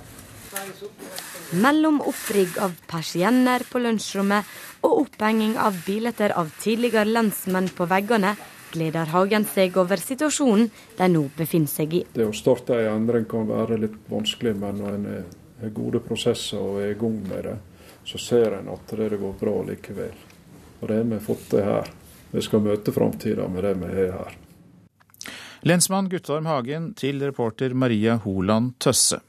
[1.51, 4.49] Mellom opprigg av persienner på lunsjrommet
[4.83, 8.35] og opphenging av bilder av tidligere lensmenn på veggene,
[8.73, 12.03] gleder Hagen seg over situasjonen de nå befinner seg i.
[12.13, 15.09] Det å starte en endring kan være litt vanskelig, men når en
[15.61, 17.57] har gode prosesser og er i gang med det,
[18.09, 20.15] så ser en at det går bra likevel.
[20.81, 21.91] Og det har vi fått til her.
[22.33, 24.39] Vi skal møte framtida med det vi har her.
[25.63, 29.21] Lensmann Guttorm Hagen til reporter Maria Holand Tøsse.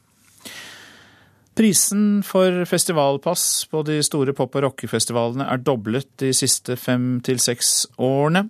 [1.54, 7.38] Prisen for festivalpass på de store pop- og rockefestivalene er doblet de siste fem til
[7.38, 8.48] seks årene.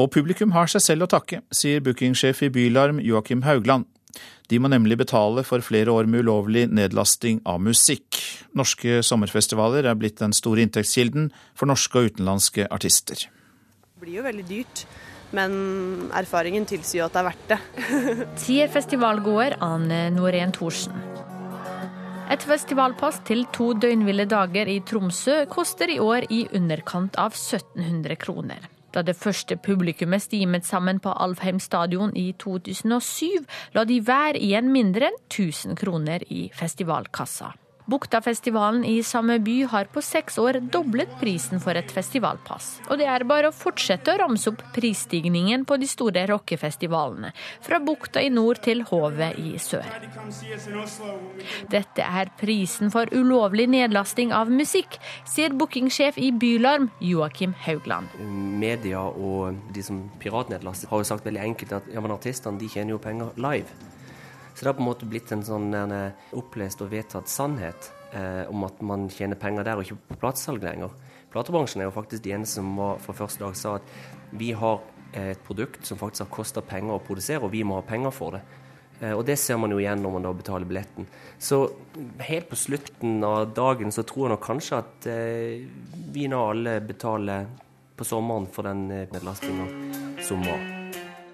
[0.00, 3.84] Og publikum har seg selv å takke, sier bookingsjef i Bylarm Joakim Haugland.
[4.48, 8.20] De må nemlig betale for flere år med ulovlig nedlasting av musikk.
[8.56, 13.26] Norske sommerfestivaler er blitt den store inntektskilden for norske og utenlandske artister.
[13.26, 14.86] Det blir jo veldig dyrt,
[15.36, 15.52] men
[16.16, 17.60] erfaringen tilsier jo at det er verdt det.
[18.46, 20.96] Sier festivalgåer Ane Norén Thorsen.
[22.26, 28.16] Et festivalpass til to døgnville dager i Tromsø koster i år i underkant av 1700
[28.18, 28.64] kroner.
[28.90, 33.46] Da det første publikummet stimet sammen på Alfheim stadion i 2007,
[33.78, 37.52] la de hver igjen mindre enn 1000 kroner i festivalkassa.
[37.86, 42.80] Buktafestivalen i samme by har på seks år doblet prisen for et festivalpass.
[42.90, 47.30] Og det er bare å fortsette å ramse opp prisstigningen på de store rockefestivalene.
[47.62, 49.86] Fra bukta i nord til Hovet i sør.
[51.70, 58.10] Dette er prisen for ulovlig nedlasting av musikk, sier bookingsjef i Bylarm Joakim Haugland.
[58.58, 62.70] Media og de som piratnedlaster har jo sagt veldig enkelt at ja, men artistene de
[62.72, 63.94] tjener jo penger live.
[64.56, 65.92] Så det har på en måte blitt en sånn en
[66.32, 70.64] opplest og vedtatt sannhet eh, om at man tjener penger der og ikke på platesalg
[70.64, 70.94] lenger.
[71.32, 73.96] Platebransjen er jo faktisk de eneste som var, fra første dag sa at
[74.32, 74.80] vi har
[75.16, 78.36] et produkt som faktisk har kosta penger å produsere, og vi må ha penger for
[78.36, 78.42] det.
[79.00, 81.08] Eh, og det ser man jo igjen når man da betaler billetten.
[81.38, 81.62] Så
[82.28, 85.66] helt på slutten av dagen så tror jeg nok kanskje at eh,
[86.14, 87.50] vi nå alle betaler
[87.96, 89.20] på sommeren for den eh,
[90.24, 90.85] som var.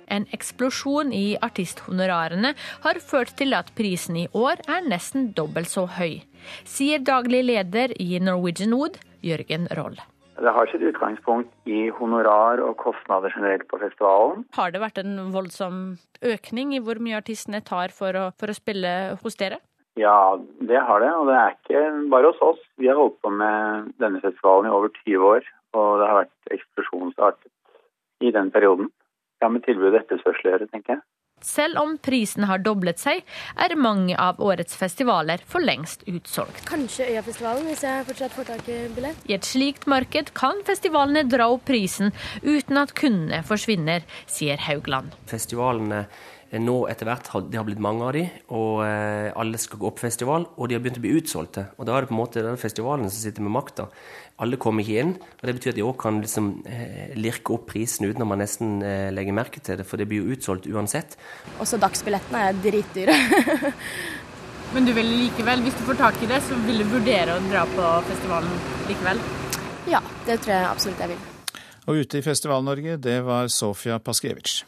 [0.08, 5.86] En eksplosjon i artisthonorarene har ført til at prisen i år er nesten dobbelt så
[5.98, 6.22] høy,
[6.64, 9.98] sier daglig leder i Norwegian Wood, Jørgen Roll.
[10.42, 14.46] Det har sitt utgangspunkt i honorar og kostnader generelt på festivalen.
[14.56, 15.82] Har det vært en voldsom
[16.24, 19.60] økning i hvor mye artistene tar for å, for å spille hos dere?
[20.00, 21.10] Ja, det har det.
[21.20, 22.62] Og det er ikke bare hos oss.
[22.80, 26.54] Vi har holdt på med denne festivalen i over 20 år, og det har vært
[26.56, 27.50] eksplosjonsartet
[28.24, 28.88] i den perioden.
[29.42, 31.02] Har med tilbud og etterspørsel å gjøre, tenker jeg.
[31.42, 33.24] Selv om prisen har doblet seg,
[33.58, 36.62] er mange av årets festivaler for lengst utsolgt.
[36.68, 39.24] Kanskje Øyafestivalen, hvis jeg fortsatt får tak i billett.
[39.26, 42.14] I et slikt marked kan festivalene dra opp prisen
[42.46, 45.18] uten at kundene forsvinner, sier Haugland.
[45.30, 46.04] Festivalene
[46.60, 50.02] nå etter hvert har det har blitt mange av de, og alle skal gå opp
[50.02, 51.64] festival, og de har begynt å bli utsolgte.
[51.78, 53.86] Og da er det på en måte den festivalen som sitter med makta.
[54.42, 57.68] Alle kommer ikke inn, og det betyr at de òg kan liksom, eh, lirke opp
[57.70, 60.66] prisen uten at man nesten eh, legger merke til det, for det blir jo utsolgt
[60.66, 61.16] uansett.
[61.62, 63.16] Også dagsbillettene er dritdyre.
[64.74, 67.44] Men du vil likevel, hvis du får tak i det, så vil du vurdere å
[67.50, 68.56] dra på festivalen
[68.88, 69.20] likevel?
[69.92, 71.22] Ja, det tror jeg absolutt jeg vil.
[71.86, 74.62] Og ute i Festival-Norge, det var Sofia Paskiewicz.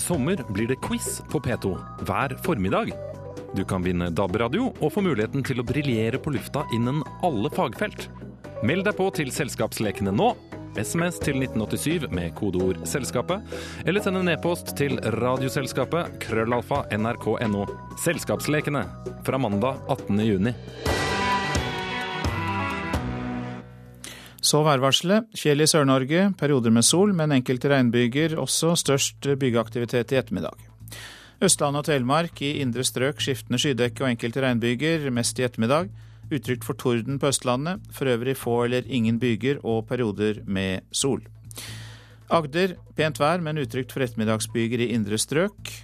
[0.00, 1.74] Sommer blir det quiz på P2
[2.08, 2.92] hver formiddag.
[3.56, 8.08] Du kan vinne DAB-radio og få muligheten til å briljere på lufta innen alle fagfelt.
[8.66, 10.32] Meld deg på til Selskapslekene nå.
[10.78, 13.42] SMS til 1987 med kodeord 'Selskapet',
[13.86, 17.66] eller send en e-post til Radioselskapet krøllalfa nrk.no.
[18.04, 18.84] Selskapslekene
[19.26, 20.20] fra mandag 18.
[20.20, 20.54] juni.
[24.48, 25.26] Så værvarselet.
[25.36, 28.38] Fjell i Sør-Norge, perioder med sol, men enkelte regnbyger.
[28.40, 30.56] Også størst byggeaktivitet i ettermiddag.
[31.44, 35.90] Østlandet og Telemark i indre strøk skiftende skydekke og enkelte regnbyger, mest i ettermiddag.
[36.32, 41.20] Utrygt for torden på Østlandet, for øvrig få eller ingen byger og perioder med sol.
[42.30, 45.74] Agder pent vær, men utrygt for ettermiddagsbyger i indre strøk.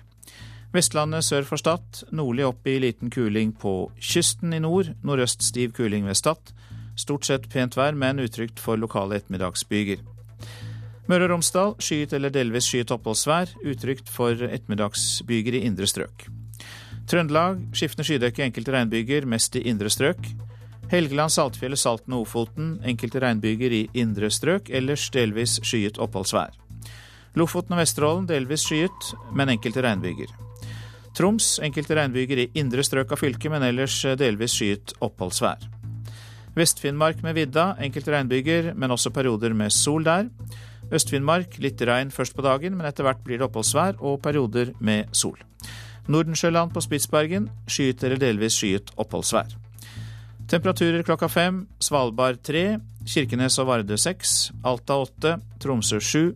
[0.72, 4.94] Vestlandet sør for Stad, nordlig opp i liten kuling på kysten i nord.
[5.04, 6.54] Nordøst stiv kuling ved Stad.
[6.96, 10.02] Stort sett pent vær, men utrygt for lokale ettermiddagsbyger.
[11.10, 16.26] Møre og Romsdal skyet eller delvis skyet oppholdsvær, utrygt for ettermiddagsbyger i indre strøk.
[17.10, 20.22] Trøndelag skiftende skydekke, enkelte regnbyger, mest i indre strøk.
[20.88, 26.56] Helgeland, Saltfjellet, Salten og Ofoten enkelte regnbyger i indre strøk, ellers delvis skyet oppholdsvær.
[27.36, 30.32] Lofoten og Vesterålen delvis skyet, men enkelte regnbyger.
[31.14, 35.83] Troms enkelte regnbyger i indre strøk av fylket, men ellers delvis skyet oppholdsvær.
[36.54, 40.28] Vest-Finnmark med vidda, enkelte regnbyger, men også perioder med sol der.
[40.94, 45.10] Øst-Finnmark litt regn først på dagen, men etter hvert blir det oppholdsvær og perioder med
[45.16, 45.38] sol.
[46.06, 49.56] Nordensjøland på Spitsbergen skyet eller delvis skyet oppholdsvær.
[50.48, 51.64] Temperaturer klokka fem.
[51.80, 52.78] Svalbard tre.
[53.08, 54.52] Kirkenes og Vardø seks.
[54.62, 55.38] Alta åtte.
[55.60, 56.34] Tromsø sju.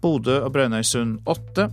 [0.00, 1.66] Bodø og Brønnøysund åtte.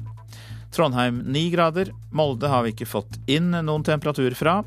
[0.74, 1.94] Trondheim ni grader.
[2.12, 4.64] Molde har vi ikke fått inn noen temperatur fra.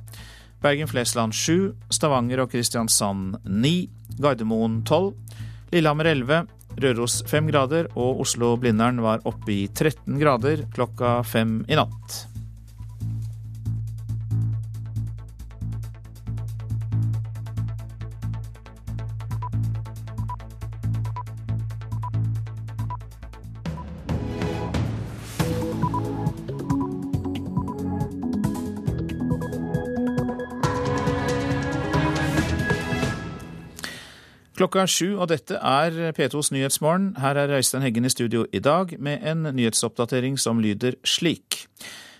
[0.64, 3.74] Bergen-Flesland 7, Stavanger og Kristiansand 9,
[4.18, 5.12] Gardermoen 12,
[5.72, 6.40] Lillehammer 11,
[6.82, 12.18] Røros 5 grader, og Oslo-Blindern var oppe i 13 grader klokka 5 i natt.
[34.58, 37.12] Klokka er sju, og dette er P2s Nyhetsmorgen.
[37.22, 41.60] Her er Øystein Heggen i studio i dag med en nyhetsoppdatering som lyder slik.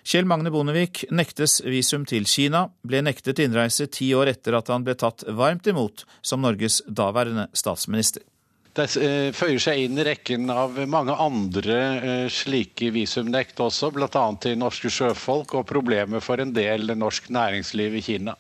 [0.06, 4.86] Kjell Magne Bondevik nektes visum til Kina, ble nektet innreise ti år etter at han
[4.86, 8.22] ble tatt varmt imot som Norges daværende statsminister.
[8.70, 14.24] Det eh, føyer seg inn i rekken av mange andre eh, slike visumnekt også, bl.a.
[14.38, 18.38] til norske sjøfolk og problemer for en del norsk næringsliv i Kina.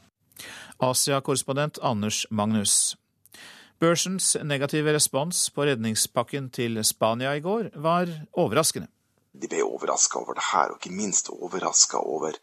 [0.78, 2.94] Asia-korrespondent Anders Magnus.
[3.78, 8.88] Børsens negative respons på redningspakken til Spania i går var overraskende.
[9.38, 12.34] De ble overraska over det her, og ikke minst overraska over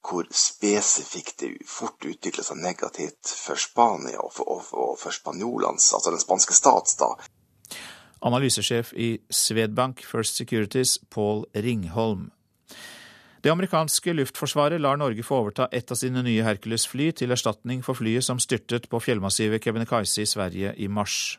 [0.00, 5.76] hvor spesifikt det fort utvikla seg negativt for Spania og for, og, og for spanjolene,
[5.76, 7.12] altså den spanske stats, da.
[8.24, 12.30] Analysesjef i Swedbank First Securities, Paul Ringholm.
[13.40, 17.96] Det amerikanske luftforsvaret lar Norge få overta ett av sine nye Hercules-fly til erstatning for
[17.96, 21.38] flyet som styrtet på fjellmassivet Kebnekaise i Sverige i mars.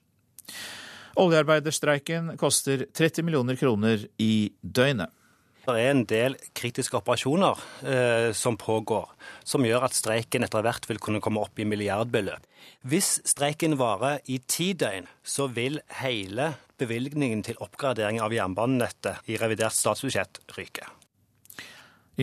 [1.22, 5.14] Oljearbeiderstreiken koster 30 millioner kroner i døgnet.
[5.62, 9.12] Det er en del kritiske operasjoner eh, som pågår,
[9.46, 12.48] som gjør at streiken etter hvert vil kunne komme opp i milliardbeløp.
[12.82, 19.38] Hvis streiken varer i ti døgn, så vil hele bevilgningen til oppgradering av jernbanenettet i
[19.38, 20.90] revidert statsbudsjett ryke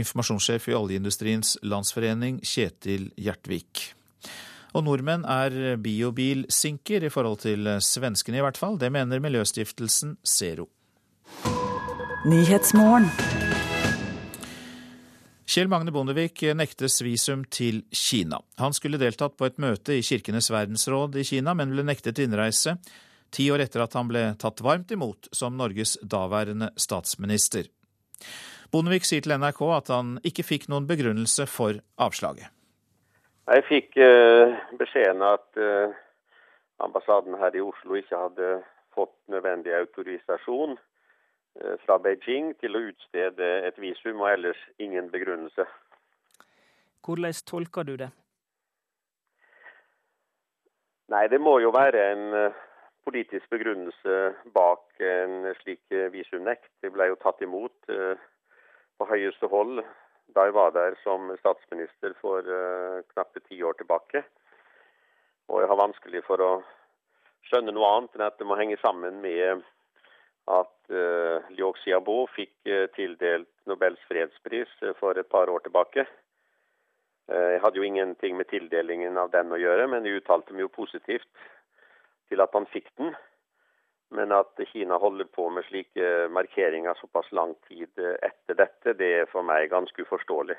[0.01, 3.93] informasjonssjef i Oljeindustriens Landsforening, Kjetil Gjertvik.
[4.77, 8.77] Og nordmenn er biobilsinker i forhold til svenskene i hvert fall.
[8.81, 10.69] Det mener miljøstiftelsen Zero.
[15.49, 18.43] Kjell Magne Bondevik nektes visum til Kina.
[18.61, 22.77] Han skulle deltatt på et møte i Kirkenes verdensråd i Kina, men ble nektet innreise
[23.31, 27.69] ti år etter at han ble tatt varmt imot som Norges daværende statsminister.
[28.73, 32.51] Bondevik sier til NRK at han ikke fikk noen begrunnelse for avslaget.
[33.49, 35.95] Jeg fikk uh, beskjeden at uh,
[36.85, 38.51] ambassaden her i Oslo ikke hadde
[38.93, 45.65] fått nødvendig autorisasjon uh, fra Beijing til å utstede et visum, og ellers ingen begrunnelse.
[47.09, 48.13] Hvordan tolker du det?
[51.09, 52.53] Nei, Det må jo være en
[53.09, 54.17] politisk begrunnelse
[54.53, 55.81] bak en slik
[56.13, 56.69] visumnekt.
[56.85, 57.97] Det ble jo tatt imot
[58.99, 59.83] på høyeste hold
[60.37, 64.23] da jeg var der som statsminister for uh, knappe ti år tilbake.
[65.49, 66.51] Og jeg har vanskelig for å
[67.49, 69.65] skjønne noe annet enn at det må henge sammen med
[70.53, 76.07] at uh, Liu Xiaobo fikk uh, tildelt Nobels fredspris for et par år tilbake.
[77.29, 80.71] Jeg hadde jo ingenting med tildelingen av den å gjøre, men jeg uttalte meg jo
[80.79, 81.27] positivt
[82.31, 83.11] til at han fikk den.
[84.11, 89.31] Men at Kina holder på med slike markeringer såpass lang tid etter dette, det er
[89.33, 90.57] for meg ganske uforståelig.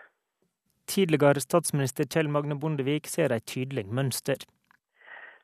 [0.89, 4.45] Tidligere statsminister Kjell Magne Bondevik ser et tydelig mønster.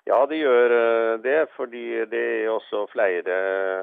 [0.06, 1.39] Ja, det gjør eh, det.
[1.58, 3.36] Fordi det er også flere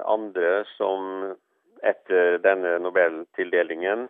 [0.06, 1.34] andre som
[1.82, 4.06] etter denne nobeltildelingen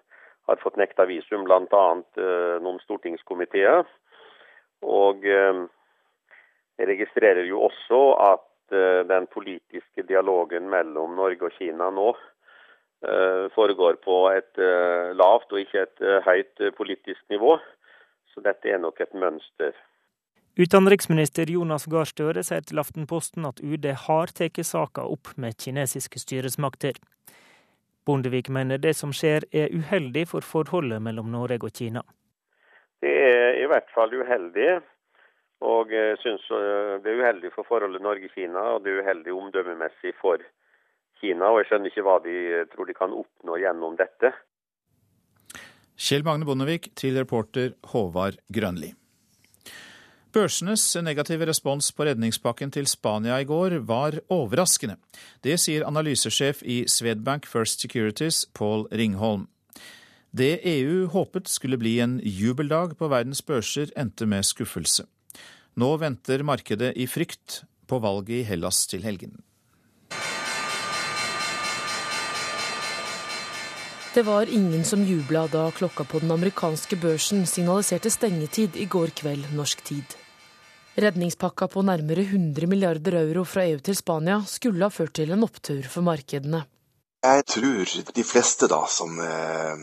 [0.49, 1.85] har fått nekta visum, bl.a.
[2.21, 3.85] Eh, noen stortingskomiteer.
[4.85, 5.63] Og eh,
[6.81, 8.49] jeg registrerer jo også at
[9.09, 12.11] den politiske dialogen mellom Norge og Kina nå
[13.07, 17.57] eh, foregår på et eh, lavt og ikke et høyt politisk nivå.
[18.33, 19.77] Så dette er nok et mønster.
[20.53, 26.21] Utenriksminister Jonas Gahr Støre sier til Aftenposten at UD har tatt saka opp med kinesiske
[26.21, 26.99] styresmakter.
[28.05, 32.03] Bondevik mener det som skjer er uheldig for forholdet mellom Norge og Kina.
[33.01, 34.83] Det er i hvert fall uheldig.
[35.63, 40.15] Og jeg syns eh, det er uheldig for forholdet Norge-Kina, og det er uheldig omdømmemessig
[40.21, 40.43] for
[41.21, 41.53] Kina.
[41.53, 42.39] Og jeg skjønner ikke hva de
[42.73, 44.33] tror de kan oppnå gjennom dette.
[46.03, 48.91] Kjell Magne Bondevik til reporter Håvard Grønli.
[50.33, 54.97] Børsenes negative respons på redningspakken til Spania i går var overraskende.
[55.45, 59.45] Det sier analysesjef i Swedbank First Securities, Paul Ringholm.
[60.33, 65.05] Det EU håpet skulle bli en jubeldag på verdens børser, endte med skuffelse.
[65.75, 69.39] Nå venter markedet i frykt på valget i Hellas til helgen.
[74.13, 79.15] Det var ingen som jubla da klokka på den amerikanske børsen signaliserte stengetid i går
[79.17, 80.05] kveld norsk tid.
[81.01, 85.47] Redningspakka på nærmere 100 milliarder euro fra EU til Spania skulle ha ført til en
[85.47, 86.67] opptur for markedene.
[87.23, 89.83] Jeg tror de fleste da som eh,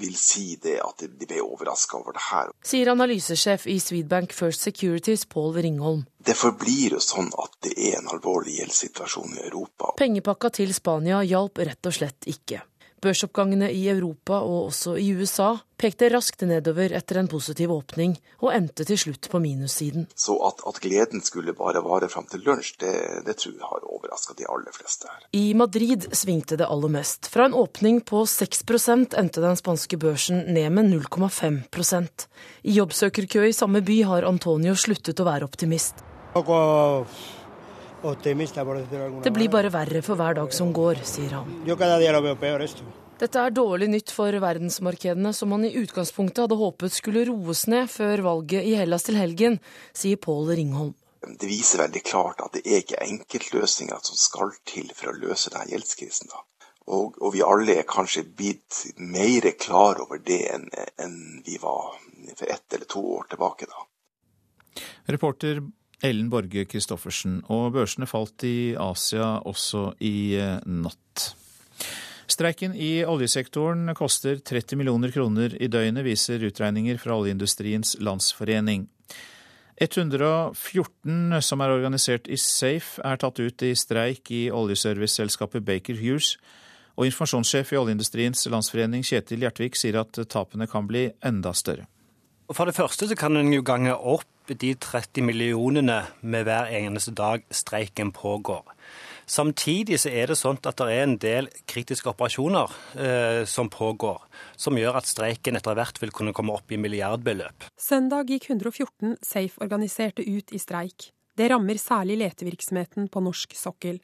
[0.00, 2.50] vil si det, at de ble overraska over det her.
[2.66, 6.02] Sier analysesjef i Swedbank First Securities, Pål Ringholm.
[6.18, 9.94] Det forblir jo sånn at det er en alvorlig gjeldssituasjon i Europa.
[10.02, 12.64] Pengepakka til Spania hjalp rett og slett ikke.
[13.02, 18.52] Børsoppgangene i Europa og også i USA pekte raskt nedover etter en positiv åpning, og
[18.54, 20.06] endte til slutt på minussiden.
[20.14, 22.92] Så at, at gleden skulle bare vare fram til lunsj, det,
[23.26, 25.26] det tror jeg har overraska de aller fleste her.
[25.34, 27.26] I Madrid svingte det aller mest.
[27.32, 32.28] Fra en åpning på 6% endte den spanske børsen ned med 0,5%
[32.62, 36.04] I jobbsøkerkø i samme by har Antonio sluttet å være optimist.
[38.02, 41.48] Det blir bare verre for hver dag som går, sier han.
[43.22, 47.86] Dette er dårlig nytt for verdensmarkedene, som man i utgangspunktet hadde håpet skulle roes ned
[47.92, 49.60] før valget i Hellas til helgen,
[49.94, 50.96] sier Pål Ringholm.
[51.22, 55.52] Det viser veldig klart at det er ikke enkeltløsninger som skal til for å løse
[55.54, 56.32] denne gjeldskrisen.
[56.90, 60.66] Og, og, vi alle er kanskje blitt mer klar over det enn,
[60.98, 61.94] enn vi var
[62.34, 63.70] for ett eller to år tilbake.
[63.70, 64.82] da.
[65.14, 65.62] Reporter
[66.02, 67.40] Ellen Borge Christoffersen.
[67.52, 71.32] Og børsene falt i Asia også i eh, natt.
[72.30, 78.86] Streiken i oljesektoren koster 30 millioner kroner i døgnet, viser utregninger fra Oljeindustriens Landsforening.
[79.82, 86.36] 114 som er organisert i Safe, er tatt ut i streik i oljeserviceselskapet Baker Hughes.
[86.96, 91.88] Og informasjonssjef i Oljeindustriens Landsforening Kjetil Gjertvik sier at tapene kan bli enda større.
[92.52, 97.14] For det første så kan en jo gange opp de 30 millionene med hver eneste
[97.16, 98.64] dag streiken pågår.
[99.26, 104.18] Samtidig så er det sånn at det er en del kritiske operasjoner eh, som pågår,
[104.58, 107.68] som gjør at streiken etter hvert vil kunne komme opp i milliardbeløp.
[107.80, 111.12] Søndag gikk 114 Safe-organiserte ut i streik.
[111.38, 114.02] Det rammer særlig letevirksomheten på norsk sokkel.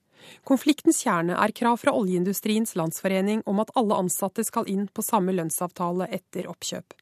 [0.49, 5.35] Konfliktens kjerne er krav fra Oljeindustriens Landsforening om at alle ansatte skal inn på samme
[5.37, 6.97] lønnsavtale etter oppkjøp.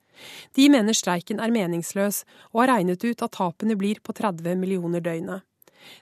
[0.56, 5.04] De mener streiken er meningsløs, og har regnet ut at tapene blir på 30 millioner
[5.04, 5.46] døgnet.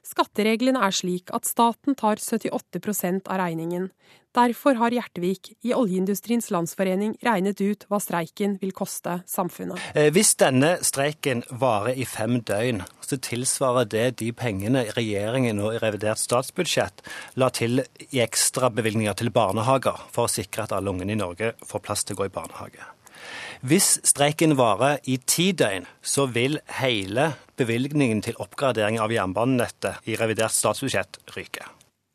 [0.05, 3.91] Skattereglene er slik at staten tar 78% av regningen.
[4.35, 9.79] Derfor har Hjertevik i Oljeindustriens Landsforening regnet ut hva streiken vil koste samfunnet.
[9.95, 15.77] Eh, hvis denne streiken varer i fem døgn, så tilsvarer det de pengene regjeringen nå
[15.77, 17.05] i revidert statsbudsjett
[17.39, 21.87] la til i ekstrabevilgninger til barnehager for å sikre at alle ungene i Norge får
[21.87, 22.94] plass til å gå i barnehage.
[23.65, 30.19] Hvis streiken varer i ti døgn, så vil hele bevilgningen til oppgradering av jernbanenettet i
[30.21, 31.65] revidert statsbudsjett ryke.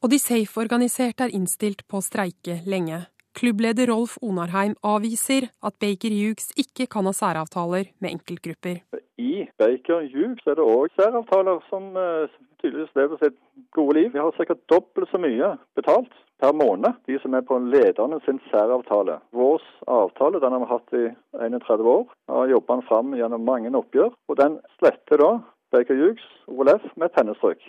[0.06, 3.00] Og de Safe-organiserte er innstilt på å streike lenge.
[3.34, 8.84] Klubbleder Rolf Onarheim avviser at Baker Hughes ikke kan ha særavtaler med enkeltgrupper.
[9.18, 12.30] I Baker Hughes er det òg særavtaler som uh,
[12.62, 13.38] tydeligvis lever sitt
[13.76, 14.10] gode liv.
[14.14, 18.40] Vi har sikkert dobbelt så mye betalt per måned, de som er på lederne sin
[18.50, 19.20] særavtale.
[19.36, 21.06] Vår avtale den har vi hatt i
[21.48, 22.06] 31 år.
[22.32, 24.14] Har jobba den fram gjennom mange oppgjør.
[24.30, 25.32] og Den sletter da
[25.72, 27.62] Baker Hughes, OLF, med pennestrøk.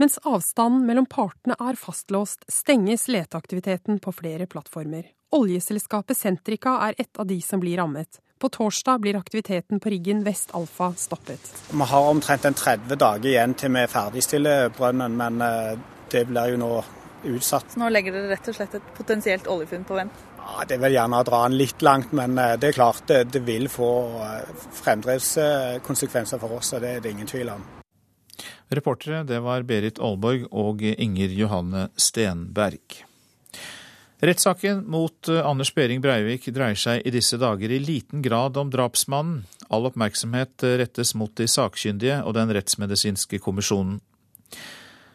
[0.00, 5.04] Mens avstanden mellom partene er fastlåst, stenges leteaktiviteten på flere plattformer.
[5.36, 8.18] Oljeselskapet Sentrika er et av de som blir rammet.
[8.42, 11.40] På torsdag blir aktiviteten på riggen Vest Alfa stoppet.
[11.70, 15.76] Vi har omtrent en 30 dager igjen til vi ferdigstiller brønnen, men eh,
[16.10, 16.70] det blir jo nå
[17.36, 17.76] utsatt.
[17.78, 20.24] Nå legger dere rett og slett et potensielt oljefunn på vent?
[20.40, 23.44] Ja, Det vil gjerne dra den litt langt, men eh, det er klart det, det
[23.46, 23.92] vil få
[24.26, 26.72] eh, fremdriftskonsekvenser for oss.
[26.74, 27.62] og Det er det ingen tvil om.
[28.74, 33.04] Reportere det var Berit Aalborg og Inger Johanne Stenberg.
[34.22, 38.70] Rettssaken mot eh, Anders Behring Breivik dreier seg i disse dager i liten grad om
[38.70, 39.42] drapsmannen.
[39.72, 43.98] All oppmerksomhet rettes mot de sakkyndige og den rettsmedisinske kommisjonen.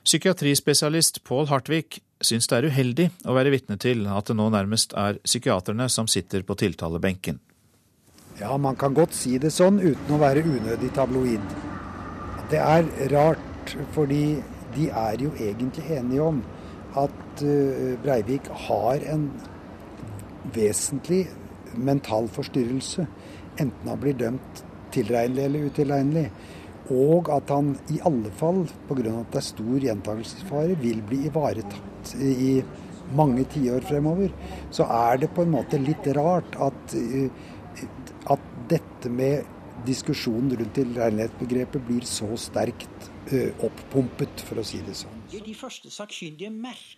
[0.07, 4.95] Psykiatrispesialist Pål Hartvig syns det er uheldig å være vitne til at det nå nærmest
[4.97, 7.39] er psykiaterne som sitter på tiltalebenken.
[8.39, 11.55] Ja, man kan godt si det sånn uten å være unødig tabloid.
[12.51, 14.37] Det er rart, fordi
[14.75, 16.43] de er jo egentlig enige om
[17.03, 19.29] at eh, Breivik har en
[20.55, 21.25] vesentlig
[21.77, 23.07] mental forstyrrelse.
[23.57, 24.63] Enten han blir dømt
[24.95, 26.27] tilregnelig eller utilregnelig.
[26.93, 29.11] Og at han i alle fall, pga.
[29.19, 32.61] at det er stor gjentakelsesfare, vil bli ivaretatt i
[33.17, 34.31] mange tiår fremover.
[34.71, 37.29] Så er det på en måte litt rart at, eh,
[38.31, 44.95] at dette med diskusjonen rundt tilregnelighetsbegrepet blir så sterkt eh, opppumpet, for å si det
[44.97, 45.15] sånn.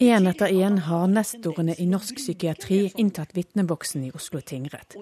[0.10, 4.98] En etter en har nestorene i norsk psykiatri inntatt vitneboksen i Oslo tingrett.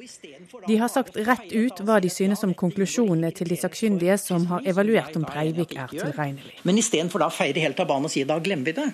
[0.68, 4.66] De har sagt rett ut hva de synes om konklusjonene til de sakkyndige som har
[4.68, 6.58] evaluert om Breivik er tilregnelig.
[6.68, 8.90] Men istedenfor da å feire helt av banen og si da glemmer vi det,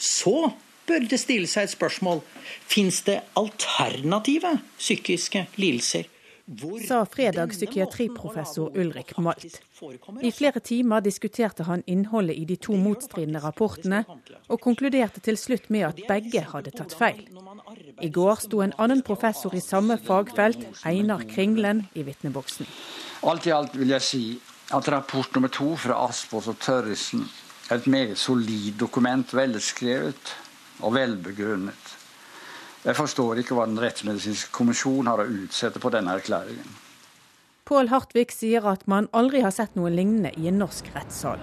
[0.00, 0.50] så
[0.88, 2.24] bør det stille seg et spørsmål.
[2.66, 6.08] Fins det alternative psykiske lidelser?
[6.88, 9.60] Sa fredag psykiatriprofessor Ulrik Malt.
[10.20, 14.02] I flere timer diskuterte han innholdet i de to motstridende rapportene,
[14.48, 17.22] og konkluderte til slutt med at begge hadde tatt feil.
[18.02, 22.66] I går sto en annen professor i samme fagfelt, Einar Kringlen, i vitneboksen.
[23.30, 24.24] Alt i alt vil jeg si
[24.74, 27.24] at rapport nummer to fra Aspås og Tørrisen
[27.70, 30.36] er et meget solid dokument, velskrevet
[30.80, 31.99] og velbegrunnet.
[32.80, 36.78] Jeg forstår ikke hva Den rettsmedisinske kommisjon har å utsette på denne erklæringen.
[37.68, 41.42] Pål Hartvig sier at man aldri har sett noe lignende i en norsk rettssal.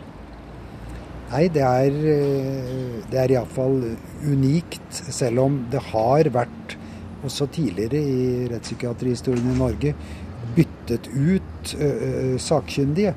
[1.27, 3.77] Nei, det er, eh, det er iallfall
[4.23, 6.77] unikt, selv om det har vært
[7.27, 9.93] også tidligere i rettspsykiatrihistorien i Norge
[10.55, 13.13] byttet ut uh, sakkyndige.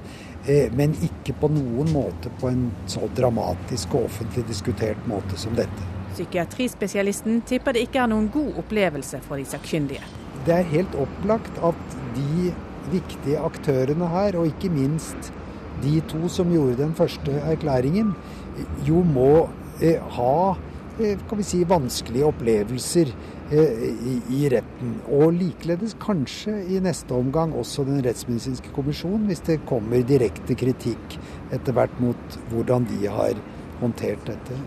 [0.48, 5.54] Uh, men ikke på noen måte på en så dramatisk og offentlig diskutert måte som
[5.58, 5.99] dette.
[6.14, 10.02] Psykiatrispesialisten tipper det ikke er noen god opplevelse for de sakkyndige.
[10.46, 12.50] Det er helt opplagt at de
[12.90, 15.32] viktige aktørene her, og ikke minst
[15.84, 18.14] de to som gjorde den første erklæringen,
[18.88, 19.48] jo må
[19.80, 20.34] eh, ha
[21.00, 23.12] eh, kan vi si, vanskelige opplevelser
[23.52, 24.98] eh, i, i, retten.
[25.20, 31.18] Og likeledes kanskje i neste omgang også Den rettsmedisinske kommisjon, hvis det kommer direkte kritikk
[31.54, 33.40] etter hvert mot hvordan de har
[33.80, 34.60] håndtert dette.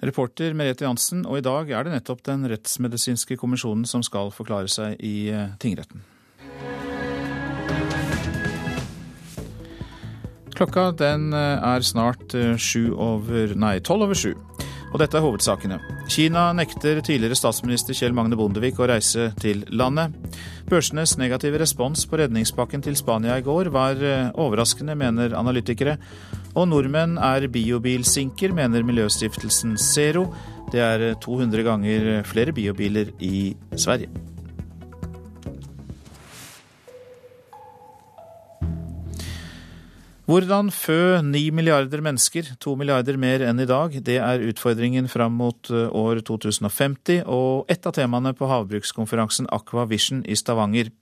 [0.00, 4.70] Reporter Merete Jansen, og i dag er det nettopp Den rettsmedisinske kommisjonen som skal forklare
[4.72, 6.00] seg i eh, tingretten.
[10.56, 14.32] Klokka den eh, er snart eh, sju over Nei, tolv over sju.
[14.90, 15.76] Og dette er hovedsakene.
[16.10, 20.16] Kina nekter tidligere statsminister Kjell Magne Bondevik å reise til landet.
[20.66, 24.00] Børsenes negative respons på redningspakken til Spania i går var
[24.34, 26.00] overraskende, mener analytikere.
[26.58, 30.26] Og nordmenn er biobilsinker, mener miljøstiftelsen Zero.
[30.72, 34.10] Det er 200 ganger flere biobiler i Sverige.
[40.30, 45.34] Hvordan fø ni milliarder mennesker, to milliarder mer enn i dag, det er utfordringen fram
[45.34, 50.92] mot eh, år 2050, og ett av temaene på havbrukskonferansen Aqua Vision i Stavanger.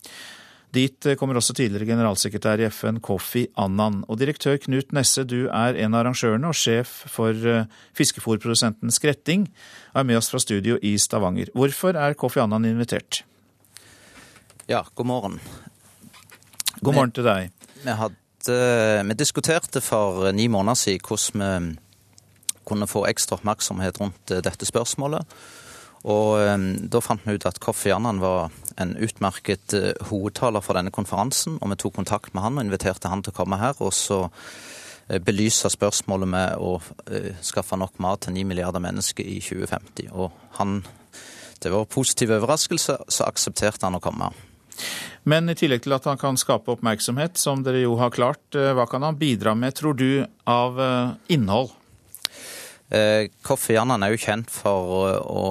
[0.74, 4.02] Dit eh, kommer også tidligere generalsekretær i FN Kofi Annan.
[4.08, 9.48] Og direktør Knut Nesse, du er en av arrangørene og sjef for fiskefòrprodusenten fiskefôrprodusenten Skretting,
[9.94, 11.50] og er med oss fra studio i Stavanger.
[11.56, 13.22] Hvorfor er Kofi Annan invitert?
[14.68, 15.40] Ja, god morgen.
[16.82, 17.52] God morgen til deg.
[17.80, 18.56] Vi, hadde,
[19.08, 21.78] vi diskuterte for ni måneder siden hvordan vi
[22.68, 25.24] kunne få ekstra oppmerksomhet rundt eh, dette spørsmålet.
[26.06, 26.38] Og
[26.90, 31.58] da fant vi ut at Kofi Annan var en utmerket uh, hovedtaler for denne konferansen.
[31.60, 33.78] Og vi tok kontakt med han og inviterte han til å komme her.
[33.84, 39.26] Og så uh, belyse spørsmålet med å uh, skaffe nok mat til 9 milliarder mennesker
[39.26, 40.12] i 2050.
[40.14, 40.30] Og
[40.60, 40.82] han,
[41.62, 44.30] det var positiv overraskelse, så aksepterte han å komme.
[45.28, 48.86] Men i tillegg til at han kan skape oppmerksomhet, som dere jo har klart, hva
[48.88, 50.78] kan han bidra med, tror du, av
[51.28, 51.74] innhold?
[53.44, 55.42] Kofi Annan er jo kjent for å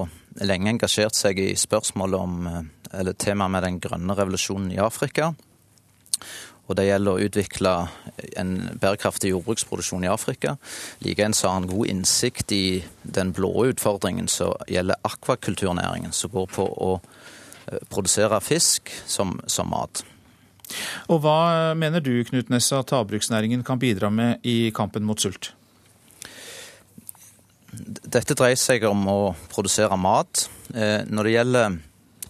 [0.46, 2.50] lenge engasjert seg i spørsmålet om
[2.94, 5.34] eller temaet med den grønne revolusjonen i Afrika.
[6.68, 7.74] Og det gjelder å utvikle
[8.40, 10.58] en bærekraftig jordbruksproduksjon i Afrika.
[11.06, 16.68] Likeens har han god innsikt i den blå utfordringen som gjelder akvakulturnæringen, som går på
[16.68, 20.04] å eh, produsere fisk som, som mat.
[21.08, 25.54] Og Hva mener du Knut Nessa, at havbruksnæringen kan bidra med i kampen mot sult?
[27.86, 29.20] Dette dreier seg om å
[29.52, 30.48] produsere mat.
[30.74, 31.78] Eh, når det gjelder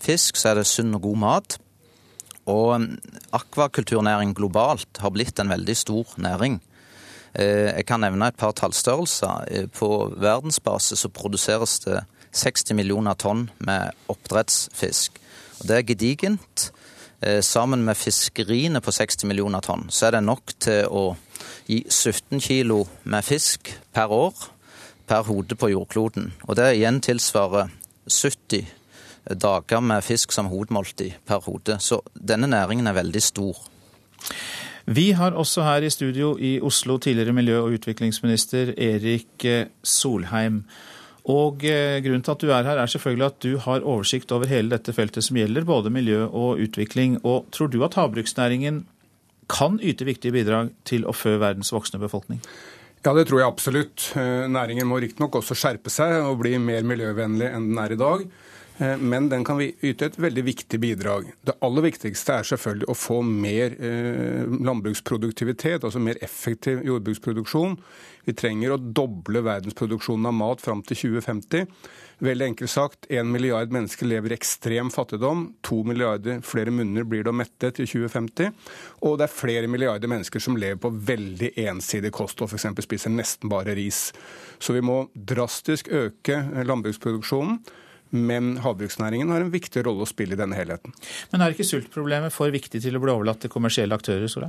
[0.03, 1.57] fisk, så er det sunn og god mat.
[2.47, 2.87] Og um,
[3.35, 6.59] akvakulturnæring globalt har blitt en veldig stor næring.
[7.35, 9.47] Eh, jeg kan nevne et par tallstørrelser.
[9.51, 15.19] Eh, på verdensbasis så produseres det 60 millioner tonn med oppdrettsfisk.
[15.61, 16.71] Og det er gedigent.
[17.41, 21.15] Sammen med fiskeriene på 60 millioner tonn, så er det nok til å
[21.65, 24.35] gi 17 kilo med fisk per år
[25.07, 26.31] per hode på jordkloden.
[26.47, 27.71] Og det igjen tilsvarer
[28.07, 28.67] 70
[29.35, 31.79] dager med fisk som hovedmåltid per hode.
[31.83, 33.59] Så denne næringen er veldig stor.
[34.87, 40.61] Vi har også her i studio i Oslo tidligere miljø- og utviklingsminister Erik eh, Solheim.
[41.27, 44.47] Og eh, Grunnen til at du er her, er selvfølgelig at du har oversikt over
[44.47, 47.19] hele dette feltet som gjelder både miljø og utvikling.
[47.25, 48.85] Og Tror du at havbruksnæringen
[49.51, 52.39] kan yte viktige bidrag til å fø verdens voksne befolkning?
[53.07, 54.05] Ja, det tror jeg absolutt.
[54.51, 58.25] Næringen må riktignok også skjerpe seg og bli mer miljøvennlig enn den er i dag.
[58.77, 61.29] Eh, men den kan vi yte et veldig viktig bidrag.
[61.47, 67.77] Det aller viktigste er selvfølgelig å få mer eh, landbruksproduktivitet, altså mer effektiv jordbruksproduksjon.
[68.27, 71.65] Vi trenger å doble verdensproduksjonen av mat fram til 2050.
[72.17, 75.43] Veldig enkelt sagt, én milliard mennesker lever i ekstrem fattigdom.
[75.67, 78.55] To milliarder flere munner blir det å mette til 2050.
[79.05, 82.71] Og det er flere milliarder mennesker som lever på veldig ensidig kost og f.eks.
[82.87, 84.07] spiser nesten bare ris.
[84.57, 87.61] Så vi må drastisk øke landbruksproduksjonen.
[88.09, 90.93] Men havbruksnæringen har en viktig rolle å spille i denne helheten.
[91.33, 94.29] Men er ikke sultproblemet for viktig til å bli overlatt til kommersielle aktører?
[94.31, 94.47] Sora?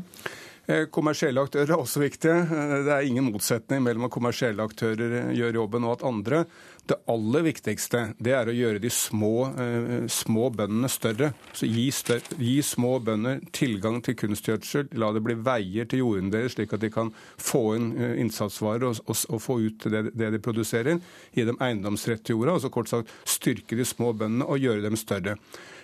[0.69, 2.43] Eh, kommersielle aktører er også viktige.
[2.45, 6.43] Eh, det er ingen motsetning mellom at kommersielle aktører gjør jobben og at andre.
[6.89, 11.33] Det aller viktigste det er å gjøre de små, eh, små bøndene større.
[11.53, 12.37] Så gi, større.
[12.37, 14.89] gi, små bønder tilgang til kunstgjødsel.
[14.97, 18.89] La det bli veier til jorden deres, slik at de kan få inn eh, innsatsvarer
[18.89, 21.01] og, og, og få ut det, det, de produserer.
[21.33, 22.57] Gi dem eiendomsrett til jorda.
[22.57, 25.37] altså kort sagt Styrke de små bøndene og gjøre dem større.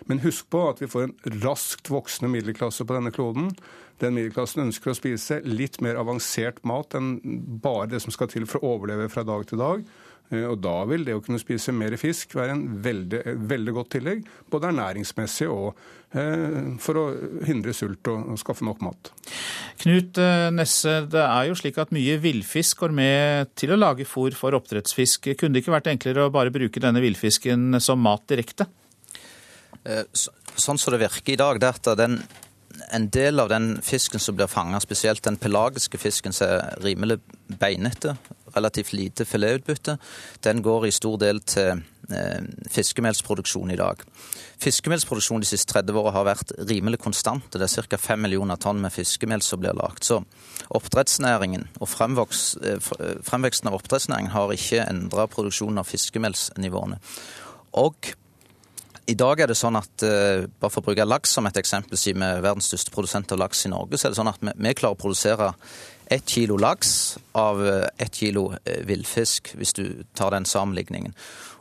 [0.07, 3.53] Men husk på at vi får en raskt voksende middelklasse på denne kloden.
[4.03, 7.19] Den middelklassen ønsker å spise litt mer avansert mat enn
[7.63, 9.85] bare det som skal til for å overleve fra dag til dag.
[10.33, 13.93] Eh, og Da vil det å kunne spise mer fisk være en veldig, veldig godt
[13.97, 15.75] tillegg, både ernæringsmessig og
[16.17, 17.05] eh, for å
[17.45, 19.13] hindre sult og, skaffe nok mat.
[19.83, 24.09] Knut eh, Nesse, det er jo slik at mye villfisk går med til å lage
[24.09, 25.35] fôr for oppdrettsfisk.
[25.39, 28.69] Kunne det ikke vært enklere å bare bruke denne villfisken som mat direkte?
[29.85, 32.15] Sånn som det virker i dag, det er at den,
[32.93, 37.19] en del av den fisken som blir fanga, spesielt den pelagiske fisken som er rimelig
[37.61, 38.17] beinete,
[38.55, 39.97] relativt lite filetutbytte.
[40.47, 44.03] Den går i stor del til eh, fiskemelsproduksjon i dag.
[44.63, 47.47] Fiskemelsproduksjonen de siste 30 åra har vært rimelig konstant.
[47.53, 48.01] Det er ca.
[48.01, 50.07] 5 millioner tonn med fiskemel som blir lagt.
[50.07, 50.23] Så
[50.75, 52.79] oppdrettsnæringen og eh,
[53.27, 57.01] fremveksten av oppdrettsnæringen har ikke endra produksjonen av fiskemelsnivåene.
[57.83, 58.15] Og
[59.07, 61.99] i dag er det sånn at, uh, bare for å bruke laks som et eksempel,
[62.01, 64.41] siden vi er verdens største produsent av laks i Norge, så er det sånn at
[64.41, 65.53] vi, vi klarer å produsere
[66.07, 71.15] ett kilo laks av eh, ett kilo eh, villfisk, hvis du tar den sammenligningen.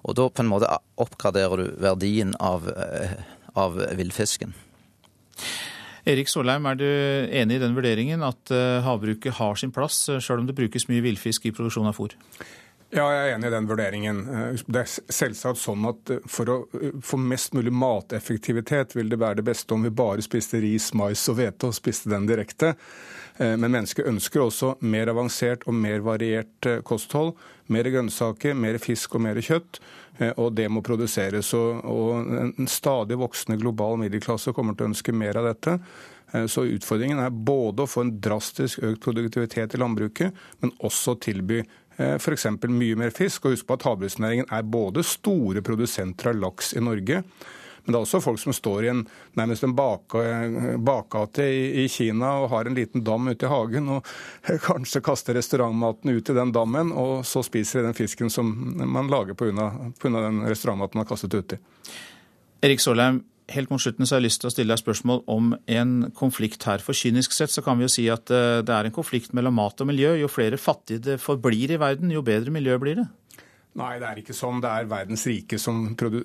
[0.03, 3.15] Og da på en måte oppgraderer du verdien av, eh,
[3.55, 4.53] av villfisken.
[6.05, 6.87] Erik Solheim, er du
[7.31, 8.51] enig i den vurderingen at
[8.83, 12.11] havbruket har sin plass, sjøl om det brukes mye villfisk i produksjon av fôr?
[12.93, 14.19] Ja, jeg er enig i den vurderingen.
[14.69, 16.57] Det er selvsagt sånn at For å
[17.01, 21.23] få mest mulig mateffektivitet vil det være det beste om vi bare spiste ris, mais
[21.31, 22.75] og hvete og spiste den direkte.
[23.41, 27.33] Eh, men mennesket ønsker også mer avansert og mer variert eh, kosthold.
[27.73, 29.81] Mer grønnsaker, mer fisk og mer kjøtt.
[30.19, 31.53] Eh, og det må produseres.
[31.57, 35.79] Og en stadig voksende global middelklasse kommer til å ønske mer av dette.
[36.49, 41.59] Så utfordringen er både å få en drastisk økt produktivitet i landbruket, men også tilby
[41.97, 42.47] f.eks.
[42.67, 43.45] mye mer fisk.
[43.45, 47.23] Og husk på at havbruksnæringen er både store produsenter av laks i Norge,
[47.83, 49.01] men det er også folk som står i en,
[49.35, 54.07] nærmest en bakgate i, i Kina og har en liten dam ute i hagen, og
[54.63, 59.11] kanskje kaster restaurantmaten ut i den dammen, og så spiser de den fisken som man
[59.11, 59.67] lager pga.
[59.99, 61.59] den restaurantmaten man har kastet uti.
[62.63, 63.19] Erik Solheim,
[63.53, 66.65] helt mot slutten så har jeg lyst til å stille deg spørsmål om en konflikt
[66.69, 66.83] her.
[66.83, 69.55] For kynisk sett så kan vi jo si at eh, det er en konflikt mellom
[69.59, 70.15] mat og miljø.
[70.19, 73.07] Jo flere fattige det forblir i verden, jo bedre miljø blir det.
[73.73, 74.59] Nei, det er ikke sånn.
[74.61, 75.79] Det er verdens rike som,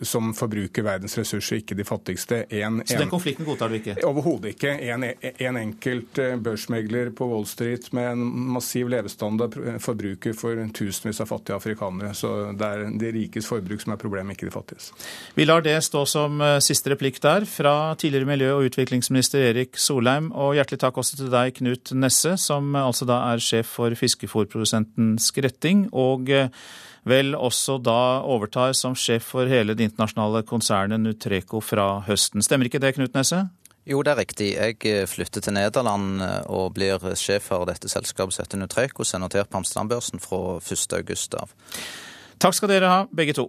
[0.05, 2.43] som forbruker verdens ressurser, ikke de fattigste.
[2.59, 3.95] En, Så den konflikten godtar du ikke?
[4.05, 4.75] Overhodet ikke.
[4.93, 11.23] En, en, enkelt eh, børsmegler på Wall Street med en massiv levestandard forbruker for tusenvis
[11.25, 12.13] av fattige afrikanere.
[12.17, 14.91] Så det er de rikes forbruk som er problemet, ikke de fattiges.
[15.39, 19.81] Vi lar det stå som eh, siste replikk der, fra tidligere miljø- og utviklingsminister Erik
[19.81, 20.29] Solheim.
[20.37, 25.17] Og hjertelig takk også til deg, Knut Nesse, som altså da er sjef for fiskefôrprodusenten
[25.23, 25.87] Skretting.
[25.97, 26.53] og eh,
[27.09, 32.45] vel også da overtar som sjef for hele det internasjonale konsernet Nutreco fra høsten.
[32.45, 33.47] Stemmer ikke det, Knut Nesse?
[33.89, 34.49] Jo, det er riktig.
[34.53, 39.07] Jeg eh, flytter til Nederland eh, og blir sjef for dette selskapet som heter Nutreco,
[39.07, 41.55] som er notert på Amsterdam-børsen fra 1.8 av.
[42.39, 43.49] Takk skal dere ha, begge to.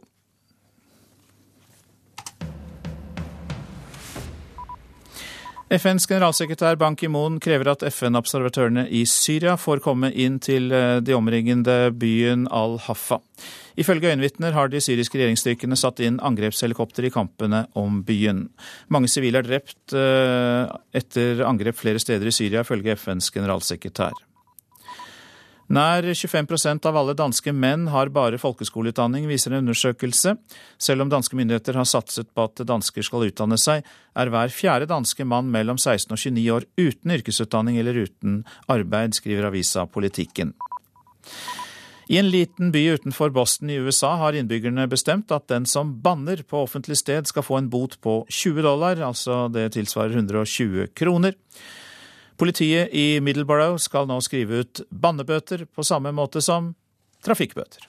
[5.70, 11.14] FNs generalsekretær Ban Ki-moon krever at FN-observatørene i Syria får komme inn til eh, de
[11.14, 13.20] omringende byen Al-Hafa.
[13.78, 18.48] Ifølge øyenvitner har de syriske regjeringsstyrkene satt inn angrepshelikopter i kampene om byen.
[18.90, 24.18] Mange sivile er drept eh, etter angrep flere steder i Syria, ifølge FNs generalsekretær.
[25.70, 30.34] Nær 25% av alle danske menn har bare folkeskoleutdanning, viser en undersøkelse.
[30.82, 33.86] Selv om danske myndigheter har satset på at dansker skal utdanne seg,
[34.18, 39.14] er hver fjerde danske mann mellom 16 og 29 år uten yrkesutdanning eller uten arbeid,
[39.20, 40.56] skriver avisa Politikken.
[42.10, 46.42] I en liten by utenfor Boston i USA har innbyggerne bestemt at den som banner
[46.42, 51.38] på offentlig sted skal få en bot på 20 dollar, altså det tilsvarer 120 kroner.
[52.40, 56.72] Politiet i Middleborough skal nå skrive ut bannebøter på samme måte som
[57.26, 57.84] trafikkbøter.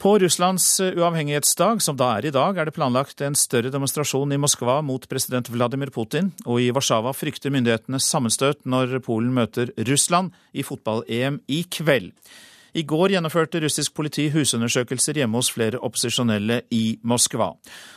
[0.00, 4.38] På Russlands uavhengighetsdag, som da er i dag, er det planlagt en større demonstrasjon i
[4.40, 10.32] Moskva mot president Vladimir Putin, og i Warszawa frykter myndighetene sammenstøt når Polen møter Russland
[10.56, 12.14] i fotball-EM i kveld.
[12.74, 17.52] I går gjennomførte russisk politi husundersøkelser hjemme hos flere opposisjonelle i Moskva.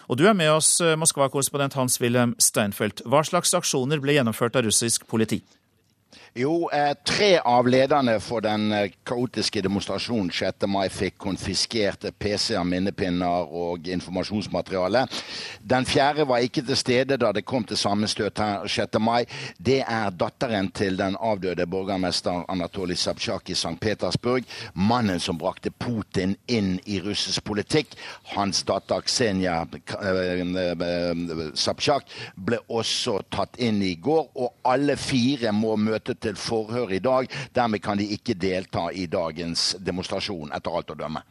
[0.09, 3.03] Og du er med oss, eh, Moskva-korrespondent Hans-Wilhelm Steinfeld.
[3.05, 5.43] Hva slags aksjoner ble gjennomført av russisk politi?
[6.35, 10.63] Jo, eh, tre av lederne for den eh, kaotiske demonstrasjonen 6.
[10.65, 15.03] mai fikk konfiskerte PC-er, minnepinner og informasjonsmateriale.
[15.61, 18.97] Den fjerde var ikke til stede da det kom til sammenstøt her 6.
[18.97, 19.27] mai.
[19.61, 23.77] Det er datteren til den avdøde borgermester Anatolij Sabtsjak i St.
[23.77, 24.49] Petersburg.
[24.73, 27.93] Mannen som brakte Putin inn i russisk politikk.
[28.33, 29.59] Hans datter Ksenia
[30.01, 31.05] eh,
[31.53, 37.01] Sabtsjak ble også tatt inn i går, og alle fire må møte til forhør i
[37.03, 37.29] dag.
[37.55, 41.23] Dermed kan de ikke delta i dagens demonstrasjon, etter alt å dømme.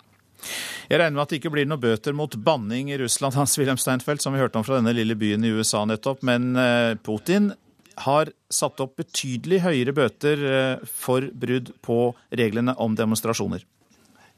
[0.90, 3.80] Jeg regner med at det ikke blir noen bøter mot banning i Russland, Hans Wilhelm
[3.80, 6.24] Steinfeld, som vi hørte om fra denne lille byen i USA nettopp.
[6.26, 7.52] Men eh, Putin
[8.02, 12.00] har satt opp betydelig høyere bøter eh, for brudd på
[12.32, 13.64] reglene om demonstrasjoner.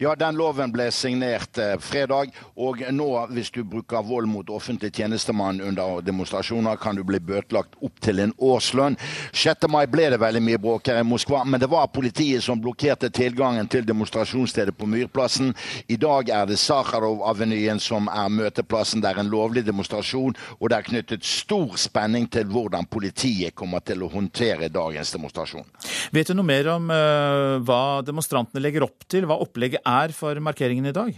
[0.02, 2.32] Ja, den loven ble signert eh, fredag.
[2.58, 7.76] Og nå, hvis du bruker vold mot offentlig tjenestemann under demonstrasjoner, kan du bli bøtelagt
[7.78, 8.96] opp til en årslønn.
[9.30, 9.68] 6.
[9.70, 13.12] mai ble det veldig mye bråk her i Moskva, men det var politiet som blokkerte
[13.14, 15.52] tilgangen til demonstrasjonsstedet på Myrplassen.
[15.86, 19.04] I dag er det Sakharov-avenyen som er møteplassen.
[19.04, 23.84] Det er en lovlig demonstrasjon, og det er knyttet stor spenning til hvordan politiet kommer
[23.86, 25.70] til å håndtere dagens demonstrasjon.
[26.10, 30.40] Vet du noe mer om uh, hva demonstrantene legger opp til, hva opplegget er for
[30.40, 31.14] markeringen i dag?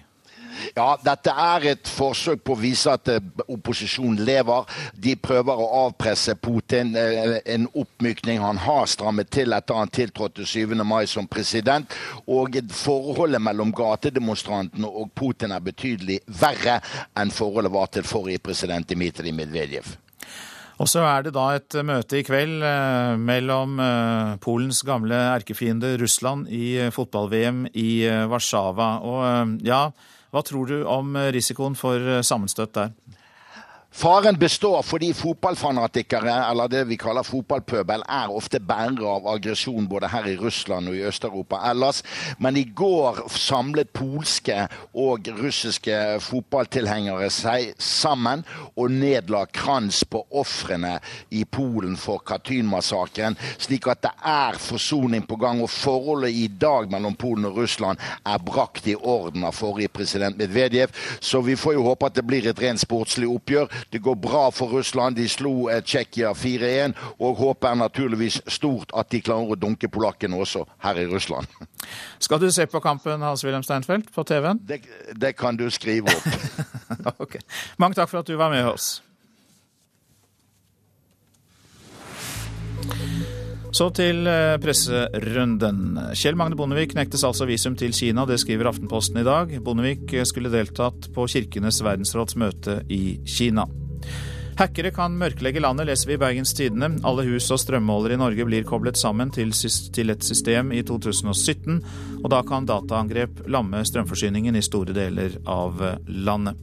[0.76, 4.64] Ja, dette er et forsøk på å vise at eh, opposisjonen lever.
[4.92, 8.40] De prøver å avpresse Putin eh, en oppmykning.
[8.42, 10.74] Han har strammet til etter han tiltrådte 7.
[10.84, 11.92] mai som president.
[12.26, 16.80] Og forholdet mellom gatedemonstrantene og Putin er betydelig verre
[17.16, 19.96] enn forholdet var til forrige president Dmitrij Medvedev.
[20.76, 25.94] Og så er det da et møte i kveld eh, mellom eh, Polens gamle erkefiende
[26.00, 27.88] Russland i eh, fotball-VM i
[28.28, 28.90] Warszawa.
[29.00, 29.86] Og ja,
[30.34, 32.92] hva tror du om risikoen for sammenstøt der?
[33.97, 40.11] Faren består fordi fotballfanatikere, eller det vi kaller fotballpøbel, er ofte bærere av aggresjon både
[40.12, 42.03] her i Russland og i Øst-Europa ellers.
[42.36, 48.42] Men i går samlet polske og russiske fotballtilhengere seg sammen
[48.74, 50.99] og nedla krans på ofrene
[51.32, 55.64] i Polen for Katyn-massakren, slik at det er forsoning på gang.
[55.64, 60.36] Og forholdet i dag mellom Polen og Russland er brakt i orden av forrige president
[60.36, 60.92] Medvedev.
[61.16, 63.72] Så vi får jo håpe at det blir et rent sportslig oppgjør.
[63.93, 65.16] Det går bra for Russland.
[65.16, 70.37] De slo eh, Tsjekkia 4-1, og håper naturligvis stort at de klarer å dunke polakkene
[70.37, 71.47] også her i Russland.
[72.24, 74.61] Skal du se på kampen, Hans-Wilhelm Steinfeld, på TV-en?
[74.68, 74.82] Det,
[75.14, 77.18] det, kan du skrive opp.
[77.24, 77.39] ok.
[77.78, 78.97] Mange takk for at du var med oss.
[83.76, 85.98] Så til eh, presserunden.
[86.16, 89.52] Kjell Magne Bondevik nektes altså visum til Kina, det skriver Aftenposten i dag.
[89.64, 93.66] Bondevik skulle deltatt på Kirkenes verdensråds møte i Kina.
[94.56, 96.88] Hackere kan mørklegge landet, leser vi i Bergens Tidende.
[97.04, 101.76] Alle hus og strømmålere i Norge blir koblet sammen til, et system i 2017,
[102.22, 106.56] og da kan dataangrep lamme strømforsyningen i store deler av landet.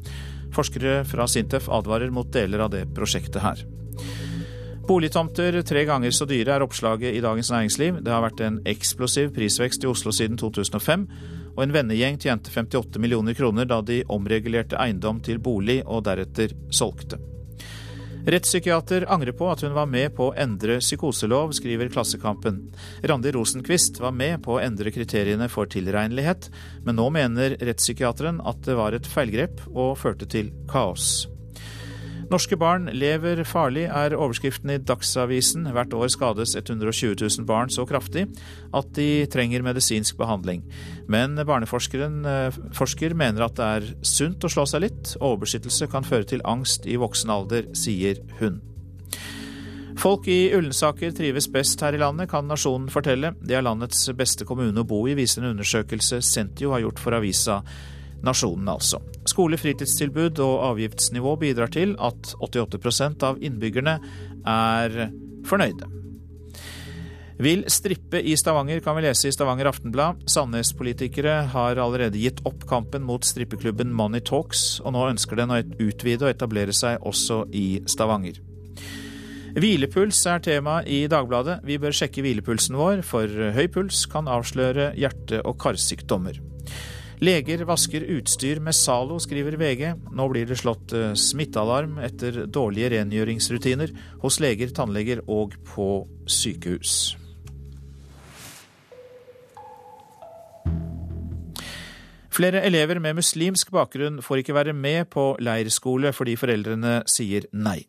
[0.57, 3.61] Forskere fra Sintef advarer mot deler av det prosjektet her.
[4.88, 8.02] Boligtomter tre ganger så dyre er oppslaget i Dagens Næringsliv.
[8.04, 11.06] Det har vært en eksplosiv prisvekst i Oslo siden 2005,
[11.56, 16.52] og en vennegjeng tjente 58 millioner kroner da de omregulerte eiendom til bolig og deretter
[16.68, 17.22] solgte.
[18.28, 22.62] Rettspsykiater angrer på at hun var med på å endre psykoselov, skriver Klassekampen.
[23.08, 26.50] Randi Rosenquist var med på å endre kriteriene for tilregnelighet,
[26.84, 31.30] men nå mener rettspsykiateren at det var et feilgrep og førte til kaos.
[32.34, 35.68] Norske barn lever farlig, er overskriften i Dagsavisen.
[35.76, 38.24] Hvert år skades 120 000 barn så kraftig
[38.74, 40.64] at de trenger medisinsk behandling.
[41.06, 45.14] Men barneforskeren eh, forsker mener at det er sunt å slå seg litt.
[45.20, 48.58] Overbeskyttelse kan føre til angst i voksen alder, sier hun.
[50.02, 53.36] Folk i Ullensaker trives best her i landet, kan Nasjonen fortelle.
[53.46, 57.22] Det er landets beste kommune å bo i, viser en undersøkelse Sentio har gjort for
[57.22, 57.62] avisa
[58.26, 59.04] Nasjonen, altså.
[59.34, 63.98] Skole, fritidstilbud og avgiftsnivå bidrar til at 88% av innbyggerne
[64.46, 64.98] er
[65.50, 65.90] fornøyde.
[67.42, 70.22] Vil strippe i Stavanger, kan vi lese i Stavanger Aftenblad.
[70.30, 75.60] Sandnes-politikere har allerede gitt opp kampen mot strippeklubben Money Talks, og nå ønsker den å
[75.82, 78.38] utvide og etablere seg også i Stavanger.
[79.54, 81.60] Hvilepuls er tema i Dagbladet.
[81.66, 86.53] Vi bør sjekke hvilepulsen vår, for høy puls kan avsløre hjerte- og karsykdommer.
[87.24, 89.94] Leger vasker utstyr med Zalo, skriver VG.
[90.12, 95.86] Nå blir det slått eh, smittealarm etter dårlige rengjøringsrutiner hos leger, tannleger og på
[96.28, 97.14] sykehus.
[102.34, 107.86] Flere elever med muslimsk bakgrunn får ikke være med på leirskole fordi foreldrene sier nei.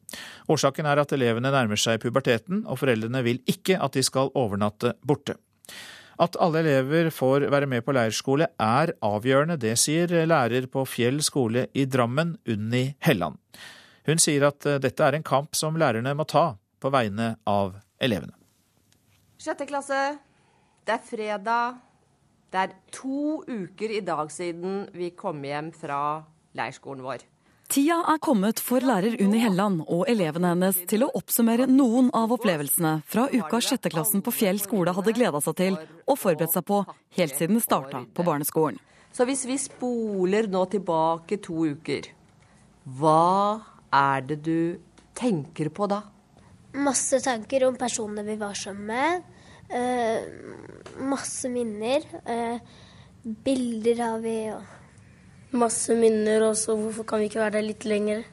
[0.53, 4.95] Årsaken er at elevene nærmer seg puberteten, og foreldrene vil ikke at de skal overnatte
[5.03, 5.41] borte.
[6.21, 11.23] At alle elever får være med på leirskole er avgjørende, det sier lærer på Fjell
[11.27, 13.41] skole i Drammen, Unni Helland.
[14.07, 17.75] Hun sier at eh, dette er en kamp som lærerne må ta på vegne av
[18.03, 18.37] elevene.
[19.41, 20.01] Sjette klasse,
[20.85, 21.81] det er fredag.
[22.53, 26.23] Det er to uker i dag siden vi kom hjem fra
[26.55, 27.25] leirskolen vår.
[27.75, 32.31] Tida er kommet for lærer Unni Helland og elevene hennes til å oppsummere noen av
[32.37, 36.79] opplevelsene fra uka sjetteklassen på Fjell skole hadde gleda seg til og forberedt seg på
[37.19, 38.79] helt siden det starta på barneskolen.
[39.11, 42.07] Så hvis vi spoler nå tilbake to uker,
[43.01, 43.59] hva
[43.91, 44.79] er det du
[45.19, 46.05] tenker på da?
[46.79, 49.27] Masse tanker om personene vi var sammen med.
[49.75, 52.07] Uh, masse minner.
[52.23, 52.63] Uh,
[53.43, 54.39] bilder har vi.
[54.55, 54.84] og
[55.55, 56.75] Masse minner også.
[56.75, 58.25] Hvorfor kan vi ikke være der litt lenger?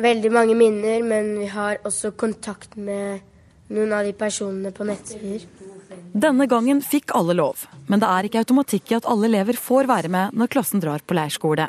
[0.00, 3.20] Veldig mange minner, men vi har også kontakt med
[3.70, 5.44] noen av de personene på nettsider.
[6.10, 9.88] Denne gangen fikk alle lov, men det er ikke automatikk i at alle elever får
[9.90, 11.68] være med når klassen drar på leirskole.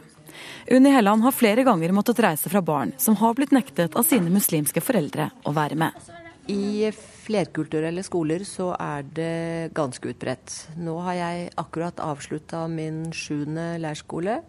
[0.72, 4.32] Unni Helland har flere ganger måttet reise fra barn som har blitt nektet av sine
[4.34, 6.21] muslimske foreldre å være med.
[6.50, 10.56] I flerkulturelle skoler så er det ganske utbredt.
[10.82, 14.40] Nå har jeg akkurat avslutta min sjuende leirskole.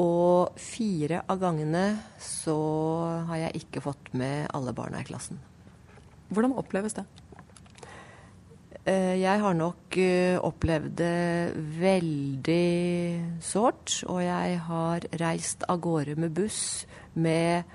[0.00, 1.84] Og fire av gangene
[2.16, 2.56] så
[3.28, 5.40] har jeg ikke fått med alle barna i klassen.
[6.32, 7.04] Hvordan oppleves det?
[8.88, 14.00] Eh, jeg har nok eh, opplevd det veldig sårt.
[14.08, 17.68] Og jeg har reist av gårde med buss med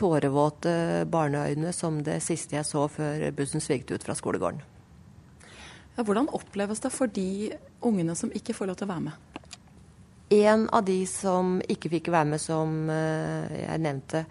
[0.00, 0.74] tårevåte
[1.10, 4.62] barneøyne som det siste jeg så før bussen svigde ut fra skolegården.
[5.96, 7.52] Ja, hvordan oppleves det for de
[7.84, 9.40] ungene som ikke får lov til å være med?
[10.30, 14.24] En av de som ikke fikk være med, som eh, jeg nevnte,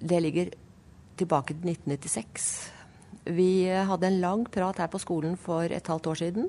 [0.00, 0.52] det ligger
[1.20, 2.46] tilbake til 1996.
[3.34, 6.48] Vi hadde en lang prat her på skolen for et halvt år siden.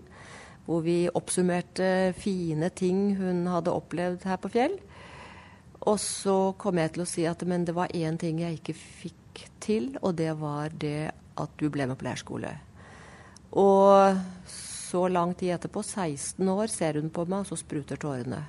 [0.68, 4.78] Hvor vi oppsummerte fine ting hun hadde opplevd her på Fjell.
[5.90, 8.78] Og så kom jeg til å si at men det var én ting jeg ikke
[8.78, 11.12] fikk til, og det var det
[11.42, 12.52] at du ble med på leirskole.
[13.58, 18.44] Og så lang tid etterpå, 16 år, ser hun på meg, og så spruter tårene.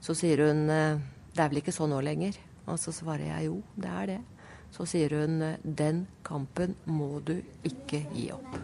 [0.00, 1.00] Så sier hun eh,
[1.34, 2.38] det er vel ikke sånn nå lenger?
[2.70, 4.18] Og så svarer jeg jo, det er det.
[4.74, 8.58] Så sier hun den kampen må du ikke gi opp.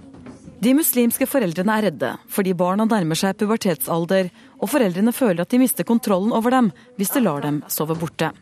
[0.62, 4.31] De muslimske foreldrene er redde fordi barna nærmer seg pubertetsalder,
[4.61, 8.33] og foreldrene føler at de mister kontrollen over dem hvis de lar dem sove borte.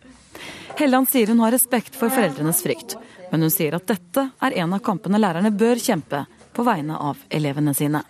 [0.79, 2.97] Helland sier hun har respekt for foreldrenes frykt,
[3.31, 7.21] men hun sier at dette er en av kampene lærerne bør kjempe på vegne av
[7.31, 8.03] elevene sine.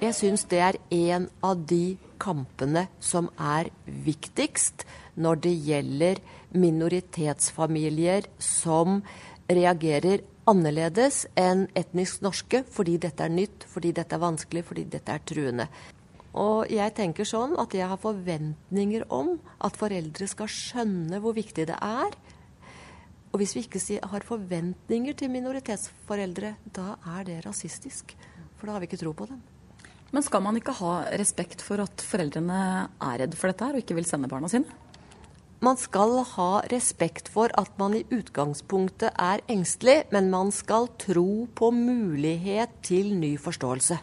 [0.00, 4.84] Jeg syns det er en av de kampene som er viktigst
[5.16, 6.20] når det gjelder
[6.56, 9.00] minoritetsfamilier som
[9.48, 15.16] reagerer annerledes enn etnisk norske fordi dette er nytt, fordi dette er vanskelig, fordi dette
[15.16, 15.68] er truende.
[16.36, 21.66] Og jeg tenker sånn at jeg har forventninger om at foreldre skal skjønne hvor viktig
[21.70, 22.16] det er.
[23.32, 23.82] Og hvis vi ikke
[24.12, 28.12] har forventninger til minoritetsforeldre, da er det rasistisk.
[28.56, 29.40] For da har vi ikke tro på dem.
[30.12, 33.82] Men skal man ikke ha respekt for at foreldrene er redd for dette her og
[33.82, 34.68] ikke vil sende barna sine?
[35.64, 41.46] man skal ha respekt for at man i utgangspunktet er engstelig, men man skal tro
[41.56, 43.98] på mulighet til ny forståelse.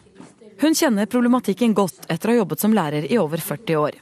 [0.63, 3.97] Hun kjenner problematikken godt etter å ha jobbet som lærer i over 40 år.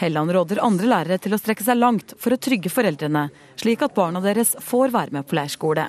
[0.00, 3.26] Helland råder andre lærere til å strekke seg langt for å trygge foreldrene,
[3.60, 5.84] slik at barna deres får være med på leirskole.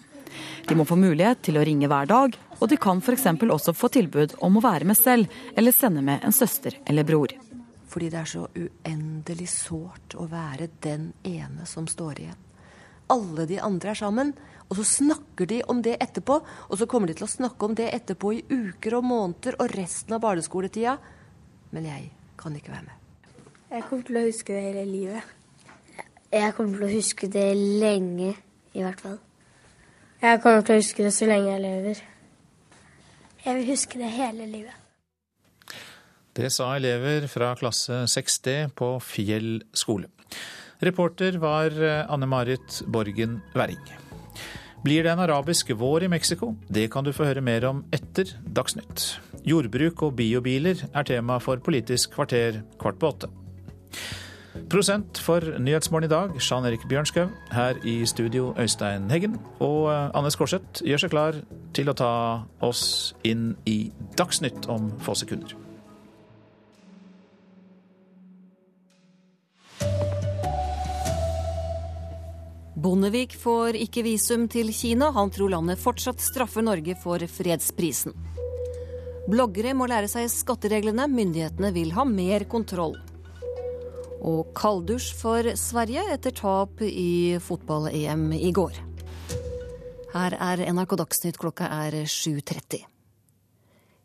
[0.67, 3.29] De må få mulighet til å ringe hver dag, og de kan f.eks.
[3.47, 7.31] også få tilbud om å være med selv eller sende med en søster eller bror.
[7.87, 12.48] Fordi det er så uendelig sårt å være den ene som står igjen.
[13.09, 14.33] Alle de andre er sammen,
[14.69, 16.37] og så snakker de om det etterpå.
[16.69, 19.73] Og så kommer de til å snakke om det etterpå i uker og måneder og
[19.73, 20.97] resten av barneskoletida.
[21.73, 23.33] Men jeg kan ikke være med.
[23.69, 25.33] Jeg kommer til å huske det hele livet.
[26.29, 28.35] Jeg kommer til å huske det lenge,
[28.77, 29.17] i hvert fall.
[30.21, 32.03] Jeg kommer til å huske det så lenge jeg lever.
[33.45, 34.75] Jeg vil huske det hele livet.
[36.39, 40.11] Det sa elever fra klasse 6D på Fjell skole.
[40.79, 41.75] Reporter var
[42.07, 43.81] Anne Marit Borgen Werring.
[44.83, 46.53] Blir det en arabisk vår i Mexico?
[46.67, 49.19] Det kan du få høre mer om etter Dagsnytt.
[49.43, 53.27] Jordbruk og biobiler er tema for Politisk kvarter kvart på åtte.
[54.69, 57.27] Prosent for Nyhetsmorgen i dag, Jan Erik Bjørnskau.
[57.51, 59.39] Her i studio, Øystein Heggen.
[59.59, 61.41] Og eh, Anne Skårseth gjør seg klar
[61.75, 62.13] til å ta
[62.63, 65.57] oss inn i Dagsnytt om få sekunder.
[72.79, 75.09] Bondevik får ikke visum til Kina.
[75.11, 78.13] Han tror landet fortsatt straffer Norge for fredsprisen.
[79.27, 81.09] Bloggere må lære seg skattereglene.
[81.11, 82.95] Myndighetene vil ha mer kontroll.
[84.23, 88.79] Og kalddusj for Sverige etter tap i fotball-EM i går.
[90.13, 92.98] Her er NRK Dagsnytt, klokka er 7.30.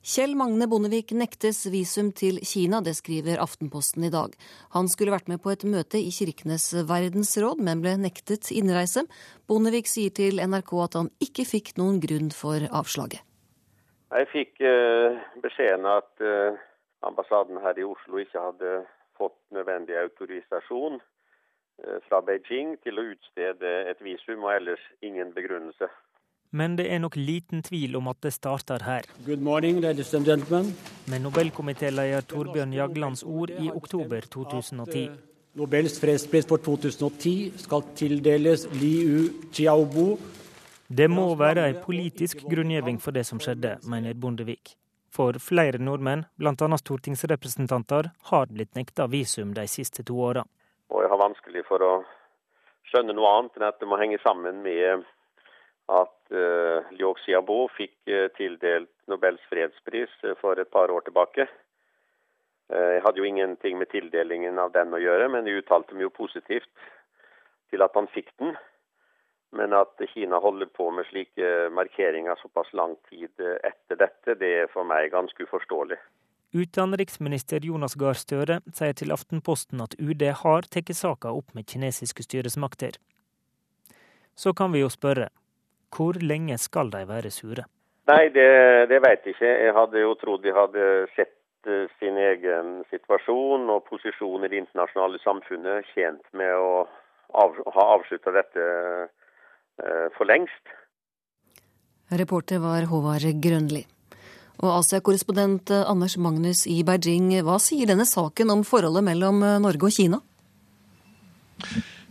[0.04, 4.34] Kjell Magne Bondevik nektes visum til Kina, det skriver Aftenposten i dag.
[4.74, 9.06] Han skulle vært med på et møte i Kirkenes verdensråd, men ble nektet innreise.
[9.48, 13.24] Bondevik sier til NRK at han ikke fikk noen grunn for avslaget.
[14.12, 16.60] Jeg fikk uh, beskjeden at uh,
[17.08, 18.76] ambassaden her i Oslo ikke hadde
[19.16, 25.88] fått nødvendig autorisasjon uh, fra Beijing til å utstede et visum, og ellers ingen begrunnelse.
[26.54, 29.06] Men det er nok liten tvil om at det starter her.
[29.42, 30.70] Morning, ladies and gentlemen.
[31.10, 35.08] Med Nobelkomitéleder Torbjørn Jaglands ord i oktober 2010.
[35.58, 40.06] Nobels fredspris for 2010 skal tildeles Liu Xiaobo.
[40.86, 44.76] Det må være en politisk grunngjeving for det som skjedde, mener Bondevik.
[45.10, 46.78] For flere nordmenn, bl.a.
[46.78, 50.46] stortingsrepresentanter, har blitt nekta visum de siste to åra.
[50.94, 51.94] Jeg har vanskelig for å
[52.92, 55.02] skjønne noe annet enn at det må henge sammen med
[55.90, 61.48] at uh, Liu Xiaobo fikk uh, tildelt Nobels fredspris uh, for et par år tilbake.
[62.74, 66.14] Jeg hadde jo ingenting med tildelingen av den å gjøre, men jeg uttalte meg jo
[66.16, 66.86] positivt
[67.68, 68.54] til at han fikk den.
[69.52, 74.72] Men at Kina holder på med slike markeringer såpass lang tid etter dette, det er
[74.72, 76.00] for meg ganske uforståelig.
[76.54, 82.22] Utenriksminister Jonas Gahr Støre sier til Aftenposten at UD har tatt saka opp med kinesiske
[82.22, 82.96] styresmakter.
[84.38, 85.28] Så kan vi jo spørre,
[85.94, 87.64] hvor lenge skal de være sure?
[88.10, 88.48] Nei, det,
[88.90, 89.52] det vet jeg ikke.
[89.64, 94.60] Jeg hadde jo trodd de hadde sett uh, sin egen situasjon og posisjon i det
[94.60, 96.84] internasjonale samfunnet tjent med å
[97.34, 98.66] av, ha avslutta dette
[99.08, 100.74] uh, for lengst.
[102.12, 103.82] Reporter var Håvard Grønli.
[104.62, 109.88] Og Asia-korrespondent eh, Anders Magnus i Beijing, hva sier denne saken om forholdet mellom Norge
[109.88, 110.20] og Kina?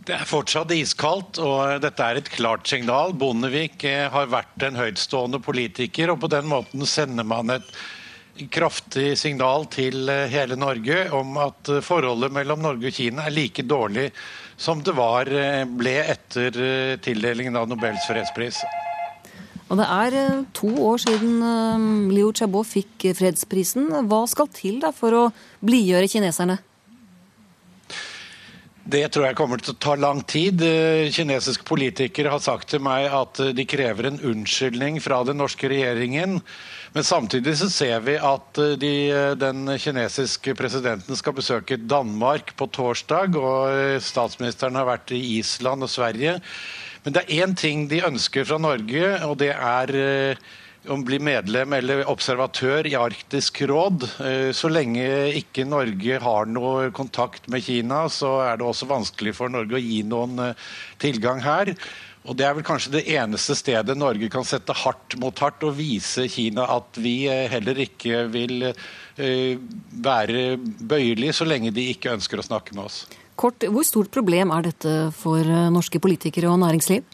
[0.04, 3.14] Det er fortsatt iskaldt, og dette er et klart signal.
[3.16, 7.70] Bondevik eh, har vært en høytstående politiker, og på den måten sender man et
[8.52, 13.32] kraftig signal til eh, hele Norge om at eh, forholdet mellom Norge og Kina er
[13.32, 14.10] like dårlig
[14.60, 15.26] som det var,
[15.80, 16.54] ble etter
[17.02, 18.60] tildelingen av Nobels fredspris.
[19.66, 23.88] Og Det er to år siden Liu Xiaobo fikk fredsprisen.
[24.06, 25.24] Hva skal til for å
[25.64, 26.60] blidgjøre kineserne?
[28.84, 30.60] Det tror jeg kommer til å ta lang tid.
[30.60, 35.38] Eh, kinesiske politikere har sagt til meg at eh, de krever en unnskyldning fra den
[35.40, 36.36] norske regjeringen.
[36.92, 38.92] Men samtidig så ser vi at eh, de,
[39.40, 45.92] den kinesiske presidenten skal besøke Danmark på torsdag, og statsministeren har vært i Island og
[45.94, 46.36] Sverige.
[47.06, 49.96] Men det er én ting de ønsker fra Norge, og det er
[50.88, 54.06] om å bli medlem eller observatør i Arktisk råd.
[54.24, 55.06] Eh, så lenge
[55.38, 59.82] ikke Norge har noe kontakt med Kina, så er det også vanskelig for Norge å
[59.82, 60.66] gi noen eh,
[61.02, 61.72] tilgang her.
[62.24, 65.76] Og Det er vel kanskje det eneste stedet Norge kan sette hardt mot hardt og
[65.76, 68.72] vise Kina at vi eh, heller ikke vil
[69.14, 73.04] være bøyelige så lenge de ikke ønsker å snakke med oss.
[73.38, 77.06] Kort, Hvor stort problem er dette for norske politikere og næringsliv?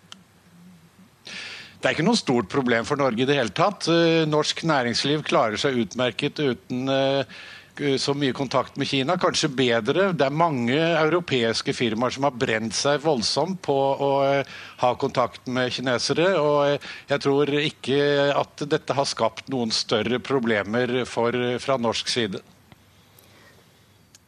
[1.81, 3.87] Det er ikke noe stort problem for Norge i det hele tatt.
[3.89, 7.41] Eh, norsk næringsliv klarer seg utmerket uten eh,
[7.97, 9.16] så mye kontakt med Kina.
[9.16, 10.11] Kanskje bedre.
[10.12, 14.53] Det er mange europeiske firmaer som har brent seg voldsomt på å eh,
[14.85, 16.35] ha kontakt med kinesere.
[16.37, 18.01] Og jeg tror ikke
[18.37, 21.33] at dette har skapt noen større problemer for,
[21.64, 22.45] fra norsk side.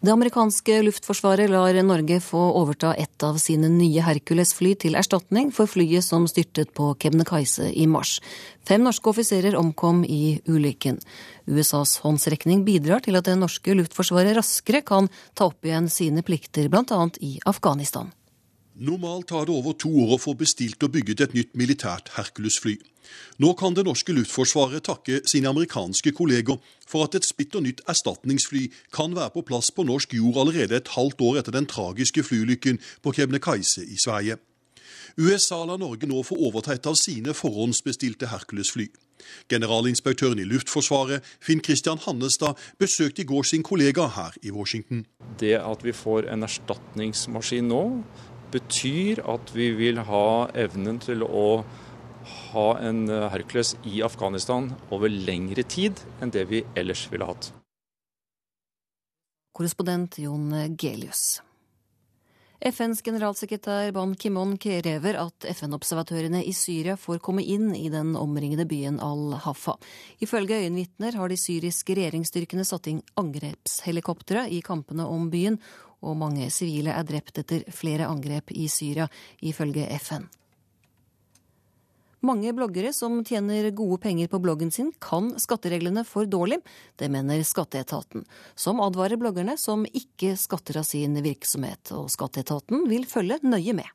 [0.02, 5.70] Det amerikanske luftforsvaret lar Norge få overta et av sine nye Hercules-fly til erstatning for
[5.70, 8.16] flyet som styrtet på Kebnekaise i mars.
[8.66, 10.98] Fem norske offiserer omkom i ulykken.
[11.46, 15.06] USAs håndsrekning bidrar til at det norske luftforsvaret raskere kan
[15.38, 17.06] ta opp igjen sine plikter, bl.a.
[17.22, 18.10] i Afghanistan.
[18.74, 22.78] Normalt tar det over to år å få bestilt og bygget et nytt militært Hercules-fly.
[23.42, 26.56] Nå kan det norske luftforsvaret takke sine amerikanske kolleger
[26.88, 30.88] for at et splitter nytt erstatningsfly kan være på plass på norsk jord allerede et
[30.96, 34.38] halvt år etter den tragiske flyulykken på Kebnekaise i Sverige.
[35.20, 38.88] USA lar Norge nå få overta et av sine forhåndsbestilte Hercules-fly.
[39.52, 45.04] Generalinspektøren i Luftforsvaret, Finn Christian Hannestad, besøkte i går sin kollega her i Washington.
[45.40, 47.82] Det at vi får en erstatningsmaskin nå,
[48.52, 51.46] betyr at vi vil ha evnen til å
[52.52, 57.50] ha en Hercules i Afghanistan over lengre tid enn det vi ellers ville hatt.
[59.52, 61.40] Korrespondent Jon Gelius.
[62.62, 68.68] FNs generalsekretær Ban Ki-moon krever at FN-observatørene i Syria får komme inn i den omringede
[68.70, 69.74] byen Al-Hafa.
[70.22, 75.58] Ifølge øyenvitner har de syriske regjeringsstyrkene satt inn angrepshelikoptre i kampene om byen,
[76.02, 79.08] og mange sivile er drept etter flere angrep i Syria,
[79.40, 80.28] ifølge FN.
[82.22, 86.60] Mange bloggere som tjener gode penger på bloggen sin, kan skattereglene for dårlig.
[86.94, 88.22] Det mener skatteetaten,
[88.54, 91.90] som advarer bloggerne som ikke skatter av sin virksomhet.
[91.98, 93.90] Og skatteetaten vil følge nøye med.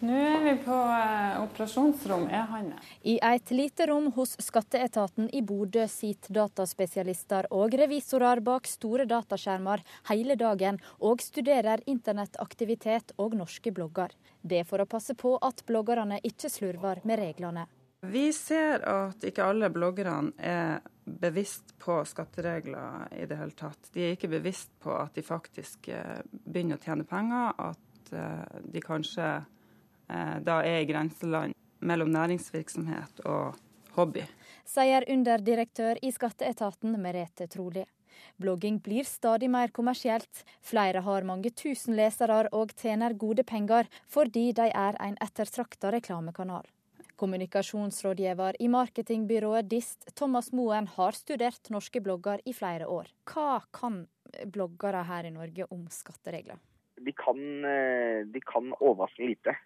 [0.00, 2.78] Nå er vi på eh, operasjonsrom E-Hanne.
[3.04, 9.84] I et lite rom hos skatteetaten i Bodø sitter dataspesialister og revisorer bak store dataskjermer
[10.08, 14.16] hele dagen og studerer internettaktivitet og norske blogger.
[14.40, 17.68] Det for å passe på at bloggerne ikke slurver med reglene.
[18.00, 23.92] Vi ser at ikke alle bloggerne er bevisst på skatteregler i det hele tatt.
[23.92, 28.60] De er ikke bevisst på at de faktisk eh, begynner å tjene penger, at eh,
[28.64, 29.34] de kanskje
[30.44, 33.56] da er i grenseland mellom næringsvirksomhet og
[33.96, 34.26] hobby.
[34.68, 37.86] Sier underdirektør i skatteetaten Merete Trolig.
[38.40, 40.42] Blogging blir stadig mer kommersielt.
[40.60, 46.66] Flere har mange tusen lesere og tjener gode penger fordi de er en ettertrakta reklamekanal.
[47.20, 53.10] Kommunikasjonsrådgiver i marketingbyrået DIST, Thomas Moen, har studert norske blogger i flere år.
[53.28, 54.06] Hva kan
[54.52, 56.56] bloggere her i Norge om skatteregler?
[57.00, 57.40] De kan,
[58.32, 59.56] de kan overraskende lite.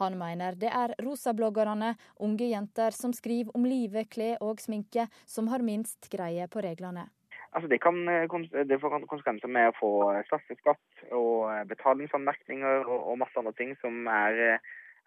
[0.00, 1.94] Han mener det er rosabloggerne,
[2.24, 7.06] unge jenter som skriver om livet, klær og sminke, som har minst greie på reglene.
[7.50, 9.92] Altså det, kan, det får konsekvenser med å få
[10.28, 14.60] straffeskatt og betalingsanmerkninger og, og masse andre ting som er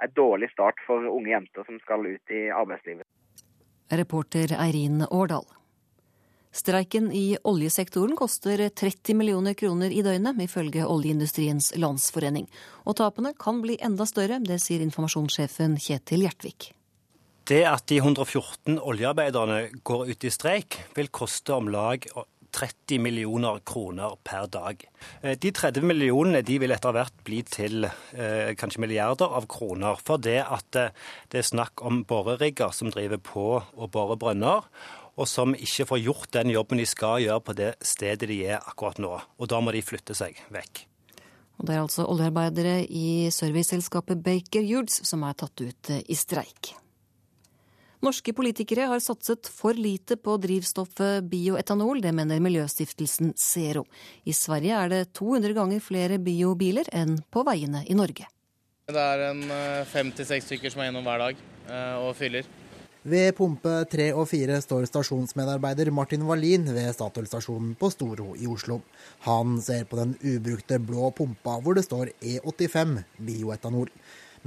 [0.03, 3.07] en dårlig start for unge jenter som skal ut i arbeidslivet.
[3.93, 5.47] Reporter Eirin Årdal.
[6.53, 12.45] Streiken i oljesektoren koster 30 millioner kroner i døgnet, ifølge Oljeindustriens Landsforening.
[12.85, 16.69] Og tapene kan bli enda større, det sier informasjonssjefen Kjetil Gjertvik.
[17.49, 22.05] Det at de 114 oljearbeiderne går ut i streik, vil koste om lag
[22.53, 24.83] 30 millioner kroner per dag.
[25.41, 29.97] De 30 millionene de vil etter hvert bli til eh, kanskje milliarder av kroner.
[30.05, 34.69] For det at det er snakk om borerigger som driver på å borer brønner
[35.13, 38.63] og som ikke får gjort den jobben de skal gjøre på det stedet de er
[38.63, 39.13] akkurat nå.
[39.37, 40.85] Og da må de flytte seg vekk.
[41.61, 46.73] Og Det er altså oljearbeidere i serviceselskapet Baker Hughes som er tatt ut i streik.
[48.03, 53.85] Norske politikere har satset for lite på drivstoffet bioetanol, det mener miljøstiftelsen Zero.
[54.27, 58.27] I Sverige er det 200 ganger flere biobiler enn på veiene i Norge.
[58.91, 59.45] Det er en
[59.87, 61.47] fem til seks stykker som er innom hver dag
[62.03, 62.49] og fyller.
[63.03, 68.77] Ved pumpe tre og fire står stasjonsmedarbeider Martin Wallin ved Statoil-stasjonen på Storo i Oslo.
[69.25, 73.91] Han ser på den ubrukte blå pumpa hvor det står E85 bioetanol.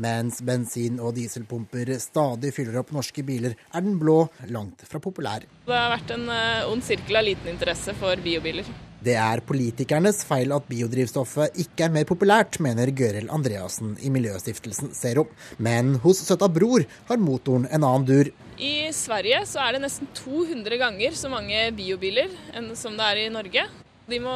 [0.01, 5.45] Mens bensin- og dieselpumper stadig fyller opp norske biler, er den blå langt fra populær.
[5.69, 6.29] Det har vært en
[6.73, 8.69] ond sirkel av liten interesse for biobiler.
[9.07, 14.91] Det er politikernes feil at biodrivstoffet ikke er mer populært, mener Gøril Andreassen i Miljøstiftelsen
[14.99, 15.29] Zero.
[15.63, 18.33] Men hos Søta Bror har motoren en annen dur.
[18.59, 23.23] I Sverige så er det nesten 200 ganger så mange biobiler enn som det er
[23.23, 23.69] i Norge.
[24.11, 24.35] De må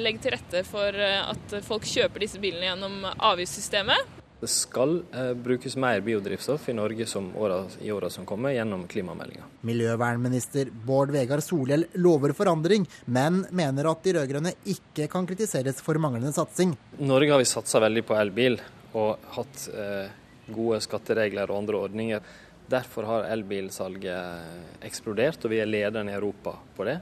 [0.00, 4.15] legge til rette for at folk kjøper disse bilene gjennom avgiftssystemet.
[4.40, 7.06] Det skal eh, brukes mer biodrivstoff i Norge
[7.36, 9.46] året, i åra som kommer, gjennom klimameldinga.
[9.60, 15.96] Miljøvernminister Bård Vegar Solhjell lover forandring, men mener at de rød-grønne ikke kan kritiseres for
[16.02, 16.76] manglende satsing.
[17.00, 18.60] I Norge har vi satsa veldig på elbil
[18.92, 20.12] og hatt eh,
[20.52, 22.36] gode skatteregler og andre ordninger.
[22.68, 26.98] Derfor har elbilsalget eksplodert, og vi er lederen i Europa på det.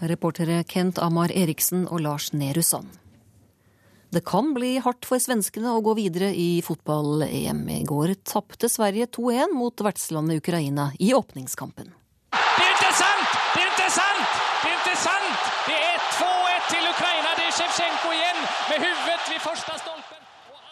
[0.00, 2.88] Reportere Kent Amar Eriksen og Lars Nehru Sand.
[4.10, 7.60] Det kan bli hardt for svenskene å gå videre i fotball-EM.
[7.70, 11.92] I går tapte Sverige 2-1 mot vertslandet Ukraina i åpningskampen.
[12.34, 13.36] Det er ikke sant!
[13.54, 14.32] Det er ikke sant!
[14.64, 15.46] Det er ikke sant!
[15.68, 17.36] Det er 2-1 til Ukraina.
[17.38, 20.26] Det er Sjevtsjenko igjen med hodet ved første stolpen.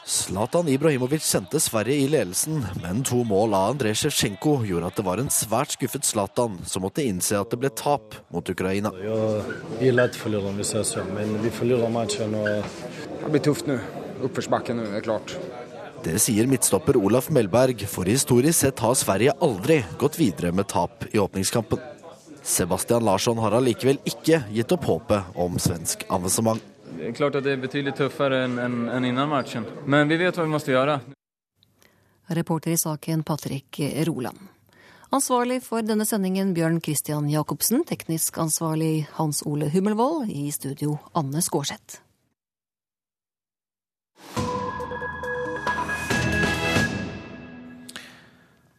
[0.09, 5.05] Zlatan Ibrahimovic sendte Sverige i ledelsen, men to mål av Andrej Sjevtsjenko gjorde at det
[5.05, 8.89] var en svært skuffet Zlatan som måtte innse at det ble tap mot Ukraina.
[8.97, 12.39] Jeg liker ikke å hvis jeg ser men vi forlorer matchen.
[12.41, 13.77] og Det blir tøft nå.
[14.25, 15.37] Oppførsbakken nå, er klart.
[16.07, 21.05] Det sier midtstopper Olaf Melberg, for historisk sett har Sverige aldri gått videre med tap
[21.13, 21.85] i åpningskampen.
[22.41, 26.65] Sebastian Larsson har allikevel ikke gitt opp håpet om svensk avansement.
[26.99, 30.17] Det er klart at det er betydelig tøffere enn en, en innen matchen, men vi
[30.19, 30.97] vet hva vi må gjøre.
[32.35, 34.41] Reporter i saken Patrick Roland.
[35.15, 41.39] Ansvarlig for denne sendingen Bjørn Christian Jacobsen, teknisk ansvarlig Hans Ole Hummelvold, i studio Anne
[41.39, 42.03] Skårseth.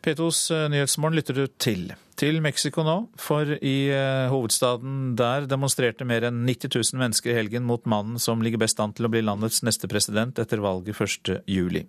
[0.04, 0.44] P2s
[0.76, 1.94] Nyhetsmorgen lytter du til.
[2.20, 7.38] Til Mexico nå, for i eh, hovedstaden der demonstrerte mer enn 90 000 mennesker i
[7.38, 11.00] helgen mot mannen som ligger best an til å bli landets neste president etter valget
[11.00, 11.38] 1.
[11.48, 11.86] juli.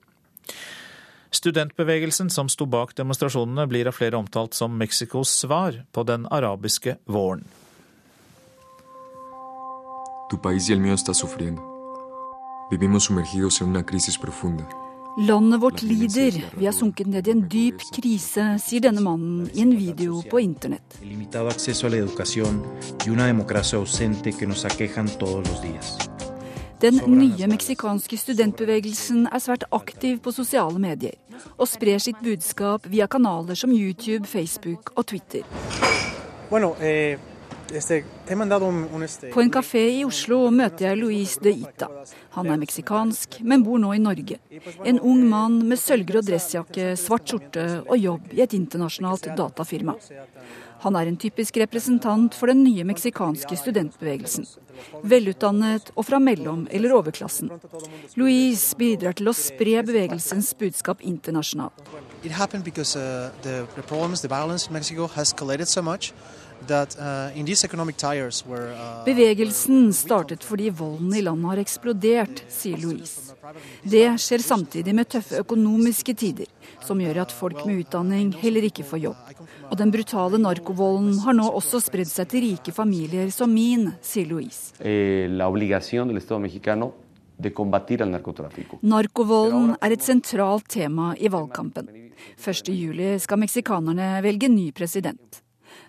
[1.35, 6.98] Studentbevegelsen som sto bak demonstrasjonene, blir av flere omtalt som Mexicos svar på den arabiske
[7.11, 7.43] våren.
[10.31, 11.62] Tu país y el mío está sufriendo.
[12.70, 14.90] Vivimos sumergidos en una crisis profunda.
[15.19, 19.62] Landet vårt lider, vi har sunket ned i en dyp krise, sier denne mannen i
[19.65, 21.01] en video på internett.
[26.81, 31.19] Den nye meksikanske studentbevegelsen er svært aktiv på sosiale medier,
[31.59, 35.43] og sprer sitt budskap via kanaler som YouTube, Facebook og Twitter.
[36.51, 37.19] Bueno, eh,
[37.70, 41.86] på en kafé i Oslo møter jeg Luis de Ita.
[42.34, 44.40] Han er meksikansk, men bor nå i Norge.
[44.84, 49.94] En ung mann med sølvgrå dressjakke, svart skjorte og jobb i et internasjonalt datafirma.
[50.80, 54.48] Han er en typisk representant for den nye meksikanske studentbevegelsen.
[55.05, 57.51] Velutdannet og fra mellom- eller overklassen.
[58.16, 61.84] Luis bidrar til å spre bevegelsens budskap internasjonalt.
[62.24, 66.14] It happened because uh, the, the problems, the violence in Mexico has escalated so much
[66.69, 73.35] uh, uh, Bevegelsen startet fordi volden i landet har eksplodert, sier Louise.
[73.82, 76.49] Det skjer samtidig med tøffe økonomiske tider,
[76.85, 79.31] som gjør at folk med utdanning heller ikke får jobb.
[79.70, 84.28] Og den brutale narkovolden har nå også spredd seg til rike familier som min, sier
[84.31, 84.74] Louise.
[84.78, 86.93] Eh, la obligación del Estado mexicano
[87.41, 88.78] de combatir al narcotráfico.
[88.82, 91.89] Narkovolden er et sentralt tema i valgkampen.
[92.37, 95.40] 1.7 skal meksikanerne velge ny president.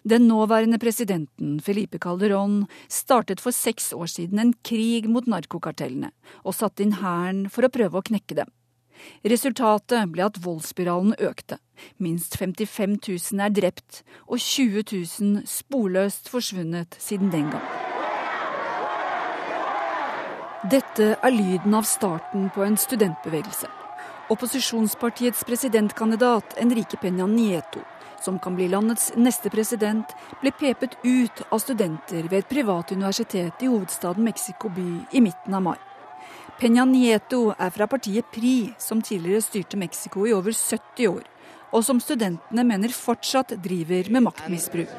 [0.03, 6.09] Den nåværende presidenten, Felipe Calderón, startet for seks år siden en krig mot narkokartellene,
[6.43, 8.49] og satte inn hæren for å prøve å knekke dem.
[9.21, 11.59] Resultatet ble at voldsspiralen økte.
[12.01, 17.69] Minst 55 000 er drept, og 20 000 sporløst forsvunnet siden den gang.
[20.65, 23.69] Dette er lyden av starten på en studentbevegelse.
[24.33, 27.81] Opposisjonspartiets presidentkandidat Enrique Peña Nieto
[28.21, 33.63] som kan bli landets neste president, ble pepet ut av studenter ved et privat universitet
[33.63, 35.79] i hovedstaden Mexico by i midten av mai.
[36.61, 41.23] Peña Nieto er fra partiet PRI, som tidligere styrte Mexico i over 70 år,
[41.73, 44.91] og som studentene mener fortsatt driver med maktmisbruk.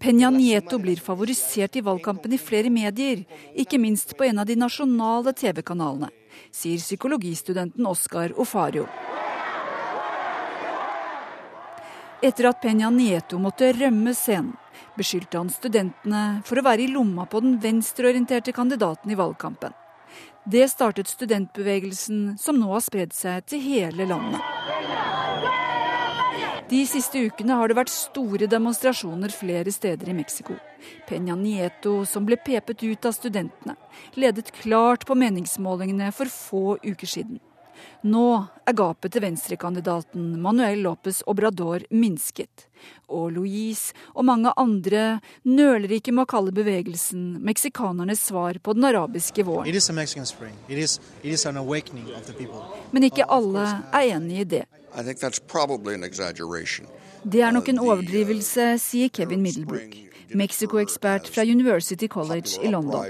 [0.00, 4.56] Peña Nieto blir favorisert i valgkampen i flere medier, ikke minst på en av de
[4.56, 6.08] nasjonale TV-kanalene
[6.52, 8.86] sier psykologistudenten Oskar Ofario.
[12.22, 14.52] Etter at Peña Nieto måtte rømme scenen,
[14.96, 19.72] beskyldte han studentene for å være i lomma på den venstreorienterte kandidaten i valgkampen.
[20.44, 24.69] Det startet studentbevegelsen, som nå har spredd seg til hele landet.
[26.70, 30.54] De siste ukene har det vært store demonstrasjoner flere steder i Mexico.
[31.08, 33.74] Peña Nieto, som ble pepet ut av studentene,
[34.14, 37.40] ledet klart på meningsmålingene for få uker siden.
[38.06, 38.22] Nå
[38.70, 42.68] er gapet til venstrekandidaten Manuel Lopez Obrador minsket.
[43.10, 48.86] Og Louise og mange andre nøler ikke med å kalle bevegelsen meksikanernes svar på den
[48.92, 49.66] arabiske våren.
[49.66, 51.46] It is, it is
[52.92, 54.66] Men ikke alle er enig i det.
[57.22, 59.96] Det er nok en overdrivelse, sier Kevin Middlebrook,
[60.34, 63.04] Mexico-ekspert fra University College i London.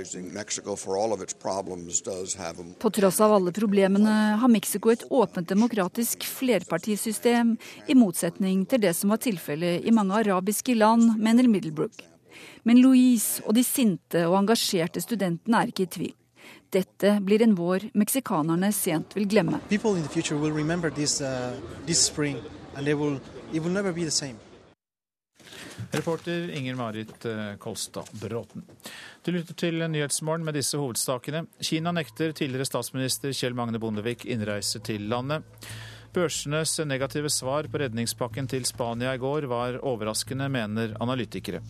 [2.80, 8.94] På tross av alle problemene har Mexico et åpent demokratisk flerpartisystem, i motsetning til det
[8.96, 12.02] som var tilfellet i mange arabiske land, mener Middlebrook.
[12.64, 16.16] Men Louise og de sinte og engasjerte studentene er ikke i tvil.
[16.70, 19.58] Dette blir en vår meksikanerne sent vil glemme.
[25.90, 28.62] Reporter Inger Marit eh, Kolstad Bråten.
[29.24, 31.46] Du lytter til Nyhetsmorgen med disse hovedstakene.
[31.58, 35.42] Kina nekter tidligere statsminister Kjell Magne Bondevik innreise til landet.
[36.10, 41.60] Børsenes negative svar på redningspakken til Spania i går var overraskende, mener analytikere.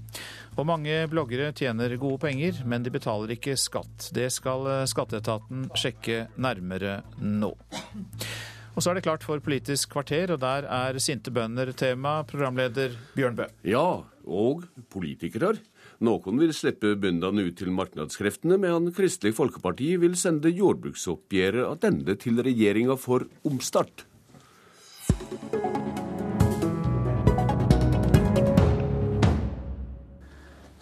[0.56, 4.08] Og mange bloggere tjener gode penger, men de betaler ikke skatt.
[4.16, 7.52] Det skal skatteetaten sjekke nærmere nå.
[8.70, 12.94] Og så er det klart for Politisk kvarter, og der er sinte bønder tema, programleder
[13.16, 13.48] Bjørn Bø.
[13.66, 15.56] Ja, og politikere.
[16.00, 22.40] Noen vil slippe bøndene ut til markedskreftene, medan Kristelig Folkeparti vil sende jordbruksoppgjøret tilbake til
[22.46, 24.06] regjeringa for omstart.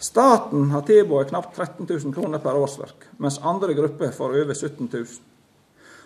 [0.09, 4.87] Staten har tilbudt knapt 13 000 kroner per årsverk, mens andre grupper får over 17
[4.93, 5.05] 000.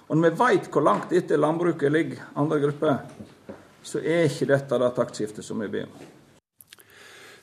[0.10, 2.98] Og når vi veit hvor langt etter landbruket ligger andre grupper,
[3.84, 6.10] så er ikke dette det taktskiftet som vi ber om.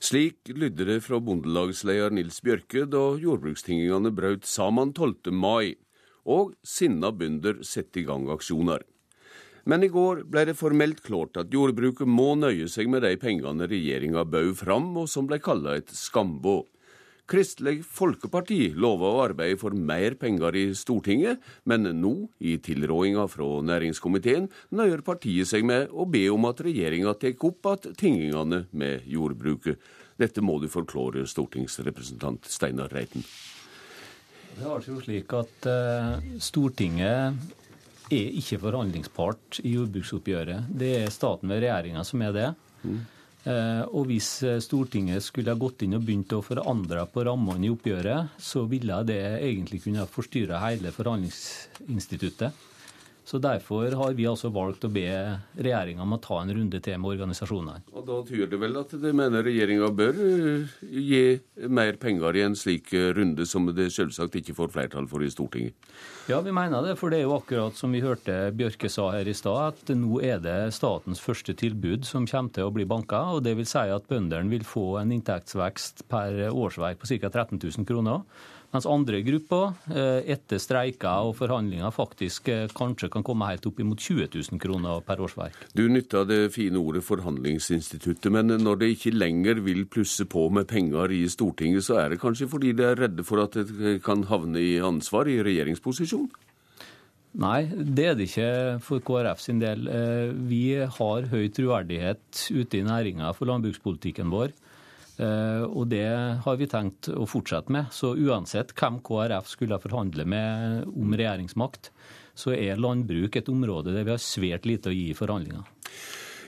[0.01, 5.33] Slik lydde det fra bondelagsleder Nils Bjørke da jordbrukstingingene brøt sammen 12.
[5.33, 5.77] mai,
[6.25, 8.85] og sinna bønder satte i gang aksjoner.
[9.65, 13.69] Men i går ble det formelt klart at jordbruket må nøye seg med de pengene
[13.69, 16.62] regjeringa bød fram, og som ble kalla et skambå.
[17.31, 21.39] Kristelig Folkeparti lova å arbeide for mer penger i Stortinget,
[21.70, 27.15] men nå, i tilrådinga fra næringskomiteen, nøyer partiet seg med å be om at regjeringa
[27.15, 29.78] tar opp igjen tingingene med jordbruket.
[30.19, 33.23] Dette må du forklare, stortingsrepresentant Steinar Reiten.
[34.57, 37.39] Det var jo slik at uh, Stortinget
[38.11, 40.69] er ikke forhandlingspart i jordbruksoppgjøret.
[40.69, 42.51] Det er staten ved regjeringa som er det.
[42.82, 43.01] Mm.
[43.41, 47.69] Eh, og hvis eh, Stortinget skulle ha gått inn og begynt å forandre på rammene
[47.69, 52.66] i oppgjøret, så ville det egentlig kunne forstyrre hele forhandlingsinstituttet.
[53.24, 55.06] Så Derfor har vi altså valgt å be
[55.55, 57.82] regjeringa om å ta en runde til med organisasjonene.
[57.92, 61.22] Og Da tyder det vel at det mener regjeringa bør eh, gi
[61.68, 65.30] mer penger i en slik eh, runde, som det selvsagt ikke får flertall for i
[65.32, 65.76] Stortinget?
[66.30, 66.97] Ja, vi mener det.
[67.01, 70.20] For det er jo akkurat som vi hørte Bjørke sa her i stad, at nå
[70.24, 73.24] er det statens første tilbud som kommer til å bli banka.
[73.34, 77.30] Og det vil si at bøndene vil få en inntektsvekst per årsverk på ca.
[77.30, 78.24] 13 000 kroner.
[78.70, 83.80] Mens andre grupper eh, etter streiker og forhandlinger faktisk eh, kanskje kan komme helt opp
[83.82, 85.56] imot 20 000 kroner per årsverk.
[85.74, 90.68] Du nytta det fine ordet forhandlingsinstituttet, men når det ikke lenger vil plusse på med
[90.70, 94.22] penger i Stortinget, så er det kanskje fordi de er redde for at det kan
[94.30, 96.30] havne i ansvar i regjeringsposisjon?
[97.40, 98.51] Nei, det er det ikke
[98.82, 99.86] for KrF sin del.
[99.86, 104.55] Eh, vi har høy troverdighet ute i næringa for landbrukspolitikken vår.
[105.20, 106.06] Eh, og det
[106.44, 107.90] har vi tenkt å fortsette med.
[107.92, 111.90] Så uansett hvem KrF skulle forhandle med om regjeringsmakt,
[112.34, 115.66] så er landbruk et område der vi har svært lite å gi i forhandlinger.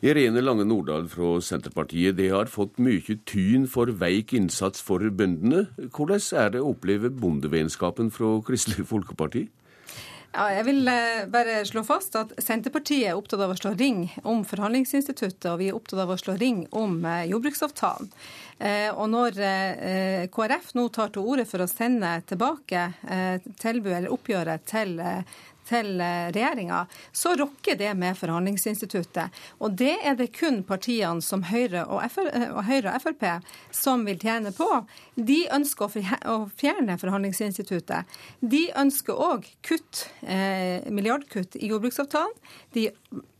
[0.03, 5.69] Irene Lange Nordahl fra Senterpartiet, det har fått mye tyn for veik innsats for bøndene.
[5.95, 9.45] Hvordan er det å oppleve bondevennskapen fra Kristelig Folkeparti?
[10.33, 14.07] Ja, jeg vil eh, bare slå fast at Senterpartiet er opptatt av å slå ring
[14.25, 18.09] om forhandlingsinstituttet, og vi er opptatt av å slå ring om eh, jordbruksavtalen.
[18.59, 19.39] Eh, og når
[20.33, 22.85] KrF nå tar til orde for å sende tilbake
[23.59, 24.99] tilbudet eller oppgjøret til
[25.69, 29.43] til eh, regjeringa, så rokker det med forhandlingsinstituttet.
[29.63, 33.27] Og det er det kun partiene som Høyre og, eh, og Høyre og Frp
[33.75, 34.69] som vil tjene på.
[35.15, 35.87] De ønsker
[36.31, 38.09] å fjerne forhandlingsinstituttet.
[38.41, 42.35] De ønsker òg kutt, eh, milliardkutt i jordbruksavtalen.
[42.73, 42.89] De,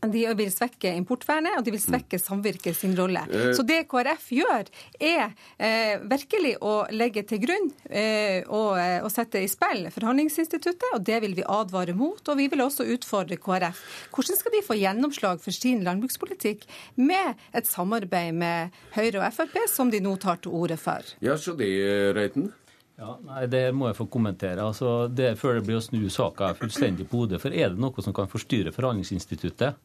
[0.05, 3.23] de, vil svekke importvernet, og de vil svekke samvirket sin rolle.
[3.57, 4.69] Så det KrF gjør,
[4.99, 11.05] er eh, virkelig å legge til grunn eh, og, og sette i spill forhandlingsinstituttet, og
[11.07, 12.29] det vil vi advare mot imot.
[12.29, 14.09] Og vi vil også utfordre KrF.
[14.13, 16.65] Hvordan skal de få gjennomslag for sin landbrukspolitikk
[16.95, 21.01] med et samarbeid med Høyre og Frp, som de nå tar til orde for?
[21.21, 21.69] Ja, så det,
[22.15, 22.51] Reiten?
[22.97, 24.61] Ja, nei, Det må jeg få kommentere.
[24.61, 27.41] Altså, det Før det blir å snu saka fullstendig på hodet.
[27.41, 29.75] For er det noe som kan forstyrre forhandlingsinstituttet,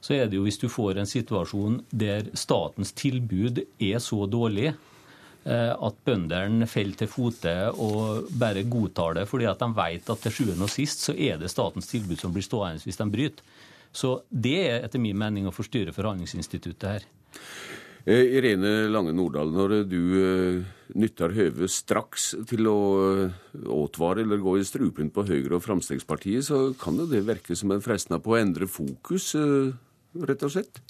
[0.00, 4.72] så er det jo hvis du får en situasjon der statens tilbud er så dårlig
[5.48, 10.34] at bøndene faller til fote og bare godtar det, fordi at de vet at til
[10.36, 13.46] sjuende og sist så er det statens tilbud som blir stående hvis de bryter.
[13.92, 17.06] Så det er etter min mening å forstyrre forhandlingsinstituttet her.
[18.06, 20.60] Eh, Irene Lange Nordahl, når du eh,
[20.96, 22.78] nytter høvet straks til å
[23.52, 27.84] advare eller gå i strupen på Høyre og Fremskrittspartiet, så kan det virke som en
[27.84, 30.80] frestende på å endre fokus, rett og slett?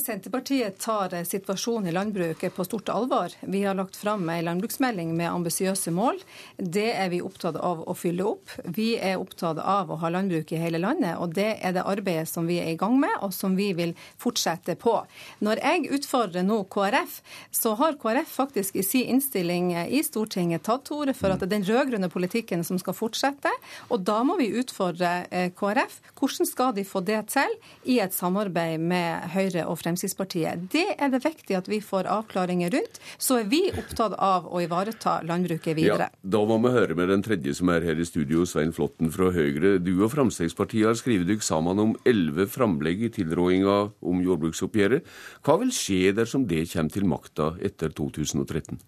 [0.00, 3.32] Senterpartiet tar situasjonen i landbruket på stort alvor.
[3.40, 6.18] Vi har lagt fram en landbruksmelding med ambisiøse mål.
[6.56, 8.52] Det er vi opptatt av å fylle opp.
[8.76, 12.28] Vi er opptatt av å ha landbruk i hele landet, og det er det arbeidet
[12.28, 14.98] som vi er i gang med, og som vi vil fortsette på.
[15.40, 17.20] Når jeg utfordrer nå KrF,
[17.50, 21.48] så har KrF faktisk i sin innstilling i Stortinget tatt til orde for at det
[21.48, 23.52] er den rød-grønne politikken som skal fortsette,
[23.88, 26.00] og da må vi utfordre eh, KrF.
[26.18, 27.58] Hvordan skal de få det til
[27.88, 29.85] i et samarbeid med Høyre og Fremskrittspartiet?
[29.86, 30.66] Fremskrittspartiet.
[30.72, 32.98] Det er det viktig at vi får avklaringer rundt.
[33.22, 36.10] Så er vi opptatt av å ivareta landbruket videre.
[36.10, 39.12] Ja, da må vi høre med den tredje som er her i studio, Svein Flåtten
[39.14, 39.76] fra Høyre.
[39.82, 45.06] Du og Fremskrittspartiet har skrevet dere sammen om elleve framlegg i tilrådinga om jordbruksoppgjøret.
[45.46, 48.82] Hva vil skje dersom det kommer til makta etter 2013?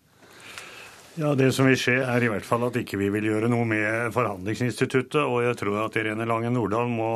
[1.18, 3.64] Ja, Det som vil skje, er i hvert fall at ikke vi vil gjøre noe
[3.66, 5.18] med forhandlingsinstituttet.
[5.18, 7.08] Og jeg tror at Irene Lange Nordahl må,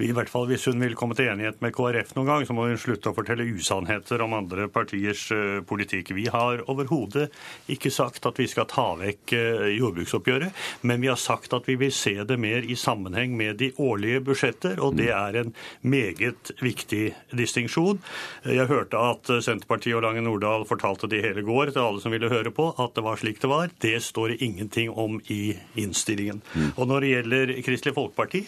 [0.00, 2.64] i hvert fall hvis hun vil komme til enighet med KrF noen gang, så må
[2.70, 6.14] hun slutte å fortelle usannheter om andre partiers uh, politikk.
[6.16, 7.26] Vi har overhodet
[7.68, 11.76] ikke sagt at vi skal ta vekk uh, jordbruksoppgjøret, men vi har sagt at vi
[11.84, 15.52] vil se det mer i sammenheng med de årlige budsjetter, og det er en
[15.84, 17.02] meget viktig
[17.36, 18.00] distinksjon.
[18.48, 22.32] Jeg hørte at Senterpartiet og Lange Nordahl fortalte det hele går til alle som ville
[22.32, 26.40] høre på, at det var slik det var, det står det ingenting om i innstillingen.
[26.54, 26.72] Mm.
[26.76, 28.44] Og når det gjelder Kristelig Folkeparti,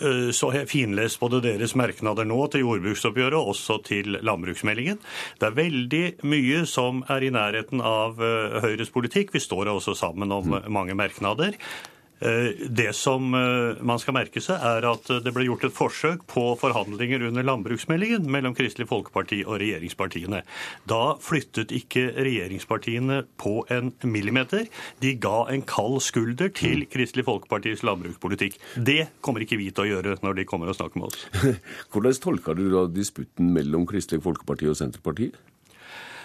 [0.00, 4.98] eh, så har jeg finlest både deres merknader nå til jordbruksoppgjøret og også til landbruksmeldingen.
[5.38, 9.34] Det er veldig mye som er i nærheten av eh, Høyres politikk.
[9.34, 10.70] Vi står også sammen om mm.
[10.72, 11.54] mange merknader.
[12.20, 16.24] Eh, det som eh, man skal merke seg, er at det ble gjort et forsøk
[16.30, 20.44] på forhandlinger under landbruksmeldingen mellom Kristelig Folkeparti og regjeringspartiene.
[20.90, 24.68] Da flyttet ikke regjeringspartiene på en millimeter.
[25.02, 26.90] De ga en kald skulder til mm.
[26.94, 28.60] Kristelig Folkepartis landbrukspolitikk.
[28.76, 31.26] Det kommer ikke vi til å gjøre når de kommer og snakker med oss.
[31.92, 35.36] Hvordan tolker du da disputten mellom Kristelig Folkeparti og Senterpartiet?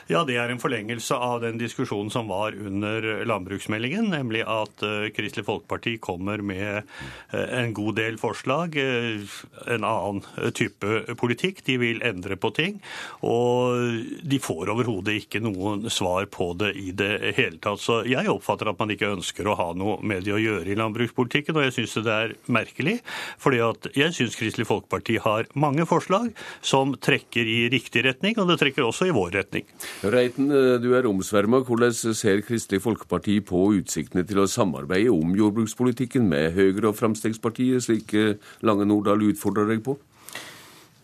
[0.10, 5.06] Ja, Det er en forlengelse av den diskusjonen som var under landbruksmeldingen, nemlig at uh,
[5.14, 6.88] Kristelig Folkeparti kommer med
[7.30, 9.36] uh, en god del forslag, uh,
[9.69, 11.61] en annen type politikk.
[11.68, 12.80] De vil endre på ting.
[13.22, 17.77] Og de får overhodet ikke noen svar på det i det hele tatt.
[17.86, 20.80] Så jeg oppfatter at man ikke ønsker å ha noe med det å gjøre i
[20.81, 22.98] landbrukspolitikken, og jeg syns det er merkelig.
[23.38, 26.34] fordi at jeg syns Kristelig Folkeparti har mange forslag
[26.65, 29.69] som trekker i riktig retning, og det trekker også i vår retning.
[30.00, 31.60] Reiten, eh, du er omsverma.
[31.68, 37.84] Hvordan ser Kristelig Folkeparti på utsiktene til å samarbeide om jordbrukspolitikken med Høyre og Fremskrittspartiet,
[37.84, 39.98] slik eh, Lange Nordahl utfordrer deg på?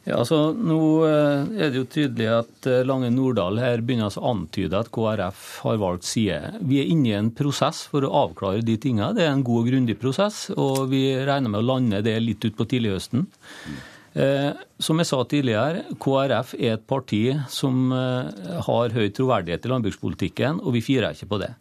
[0.06, 4.80] Ja, altså Nå eh, er det jo tydelig at Lange Nordahl her begynner å antyde
[4.80, 6.54] at KrF har valgt side.
[6.64, 9.12] Vi er inne i en prosess for å avklare de tingene.
[9.18, 12.48] Det er en god og grundig prosess, og vi regner med å lande det litt
[12.48, 13.28] utpå tidlighøsten.
[13.28, 13.84] Mm.
[14.16, 19.72] Eh, som jeg sa tidligere, KrF er et parti som eh, har høy troverdighet i
[19.74, 21.52] landbrukspolitikken, og vi firer ikke på det.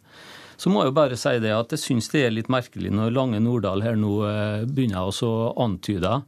[0.55, 3.11] Så må jeg jo bare si det at jeg syns det er litt merkelig når
[3.11, 6.21] Lange Nordahl her nå eh, begynner å antyde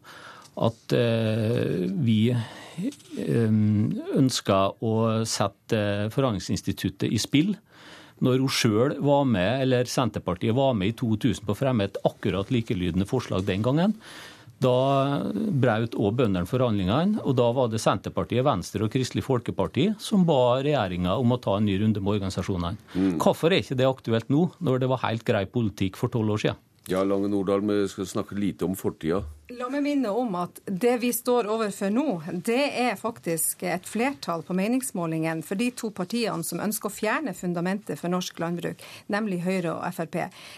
[0.58, 0.94] at
[2.02, 2.34] vi
[4.18, 4.94] ønsker å
[5.30, 7.52] sette Forhandlingsinstituttet i spill
[8.26, 11.99] når hun sjøl var med, eller Senterpartiet var med i 2000 på å fremme et
[12.10, 13.94] akkurat likelydende forslag den gangen.
[14.64, 14.78] Da
[15.62, 20.58] brøt òg bøndene forhandlingene, og da var det Senterpartiet, Venstre og Kristelig Folkeparti som ba
[20.66, 22.80] regjeringa om å ta en ny runde med organisasjonene.
[22.96, 23.12] Mm.
[23.22, 26.44] Hvorfor er ikke det aktuelt nå, når det var helt grei politikk for tolv år
[26.48, 26.64] siden?
[26.88, 29.22] Ja, Lange Nordahl, vi skal snakke lite om fortida.
[29.49, 34.41] La meg minne om at det vi står overfor nå, det er faktisk et flertall
[34.44, 39.38] på meningsmålingen for de to partiene som ønsker å fjerne fundamentet for norsk landbruk, nemlig
[39.45, 40.18] Høyre og Frp.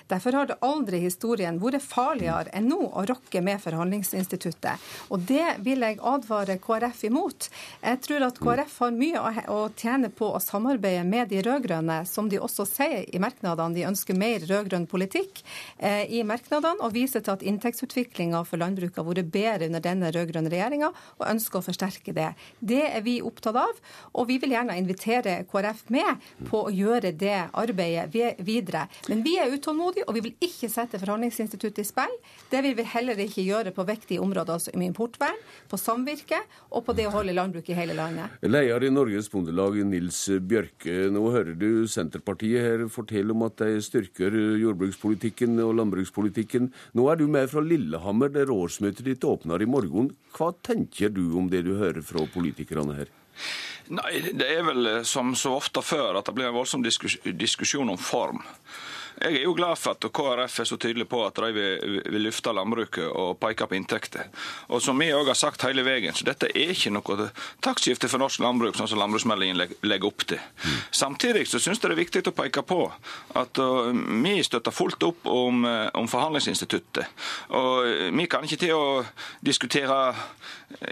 [0.09, 4.81] Derfor har det aldri i historien vært farligere enn nå å rokke med forhandlingsinstituttet.
[5.13, 7.51] Og det vil jeg advare KrF imot.
[7.85, 12.25] Jeg tror at KrF har mye å tjene på å samarbeide med de rød-grønne, som
[12.33, 13.77] de også sier i merknadene.
[13.77, 15.45] De ønsker mer rød-grønn politikk
[15.77, 19.83] eh, i merknadene, og viser til at inntektsutviklinga for landbruk landbruket har vært bedre under
[19.83, 22.29] denne rød-grønne regjeringa, og ønsker å forsterke det.
[22.59, 23.79] Det er vi opptatt av,
[24.13, 28.87] og vi vil gjerne invitere KrF med på å gjøre det arbeidet videre.
[29.09, 32.15] Men vi er utålmodige, og vi vil ikke sette forhandlingsinstituttet i spill.
[32.51, 35.37] Det vil vi heller ikke gjøre på viktige områder som importvern,
[35.69, 36.39] på samvirke
[36.71, 38.39] og på det å holde landbruk i hele landet.
[38.45, 41.09] Leder i Norges Bondelag, Nils Bjørke.
[41.13, 46.69] Nå hører du Senterpartiet her fortelle om at de styrker jordbrukspolitikken og landbrukspolitikken.
[46.97, 50.13] Nå er du med fra Lillehammer, der årsmøtet ditt åpner i morgen.
[50.37, 53.09] Hva tenker du om det du hører fra politikerne her?
[53.89, 57.97] Nei, Det er vel som så ofte før at det blir en voldsom diskusjon om
[57.97, 58.43] form.
[59.19, 62.23] Jeg er jo glad for at KrF er så tydelig på at de vil, vil
[62.23, 64.29] løfte landbruket og peke på inntekter.
[64.71, 67.27] Og som vi òg har sagt hele veien, så dette er ikke noe
[67.63, 70.39] taktskifte for norsk landbruk, sånn som landbruksmeldingen legger opp til.
[70.95, 72.79] Samtidig så syns jeg det er viktig å peke på
[73.39, 73.59] at
[74.23, 77.11] vi støtter fullt opp om, om forhandlingsinstituttet.
[77.59, 78.87] Og vi kan ikke til å
[79.43, 79.99] diskutere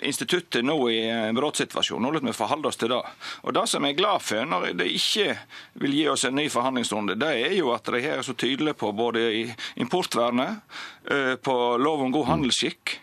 [0.01, 2.01] instituttet nå i en bråtsituasjon.
[2.01, 3.01] Nå må vi forholde oss til det.
[3.45, 5.35] Og det som jeg er glad for, når de ikke
[5.83, 8.77] vil gi oss en ny forhandlingsrunde, det er jo at de her er så tydelige
[8.77, 9.27] på både
[9.77, 10.63] importvernet,
[11.43, 12.97] på lov om god handelsskikk,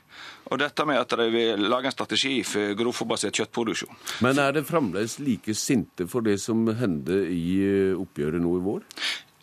[0.53, 3.95] og dette med at de vil lage en strategi for grovfòrbasert kjøttproduksjon.
[4.27, 7.57] Men er det fremdeles like sinte for det som hendte i
[7.97, 8.85] oppgjøret nå i vår?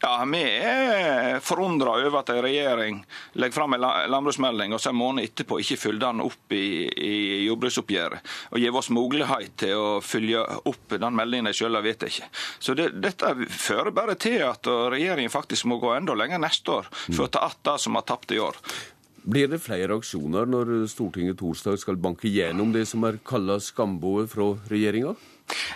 [0.01, 3.01] Ja, Vi er forundra over at en regjering
[3.37, 7.13] legger fram en landbruksmelding og så en måned etterpå ikke følger den opp i, i
[7.45, 8.31] jordbruksoppgjøret.
[8.49, 10.41] Og gir oss mulighet til å følge
[10.71, 12.25] opp den meldingen de sjøl har vedtatt.
[12.57, 16.89] Så det, dette fører bare til at regjeringen faktisk må gå enda lenger neste år
[17.11, 18.57] for å ta igjen det som har tapt i år.
[19.21, 24.31] Blir det flere aksjoner når Stortinget torsdag skal banke gjennom det som er kalla skamboet
[24.33, 25.13] fra regjeringa?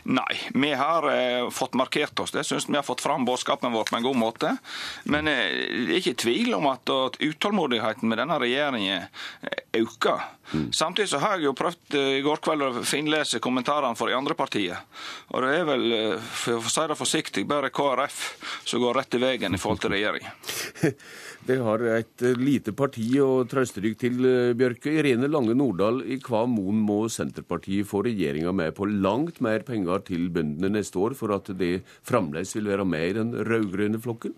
[0.04, 2.32] Nei, vi har eh, fått markert oss.
[2.32, 4.56] Det syns vi har fått fram budskapet vårt på en god måte.
[5.04, 5.52] Men eh,
[5.88, 9.08] det er ikke tvil om at, at utålmodigheten med denne regjeringen
[9.76, 10.22] øker.
[10.54, 10.74] Mm.
[10.74, 14.18] Samtidig så har jeg jo prøvd eh, i går kveld å finlese kommentarene for de
[14.18, 14.78] andre partiene.
[15.34, 18.20] Og det er vel, eh, for å si det forsiktig, bare KrF
[18.64, 20.32] som går rett i veien i forhold til regjeringen.
[21.46, 24.16] Det har et eh, lite parti å trøste dere til,
[24.58, 24.96] Bjørke.
[24.98, 30.02] Irene Lange Nordahl, i hva mon må Senterpartiet få regjeringa med på langt mer penger
[30.08, 34.34] til bøndene neste år for at det fremdeles vil være med i den rød-grønne flokken?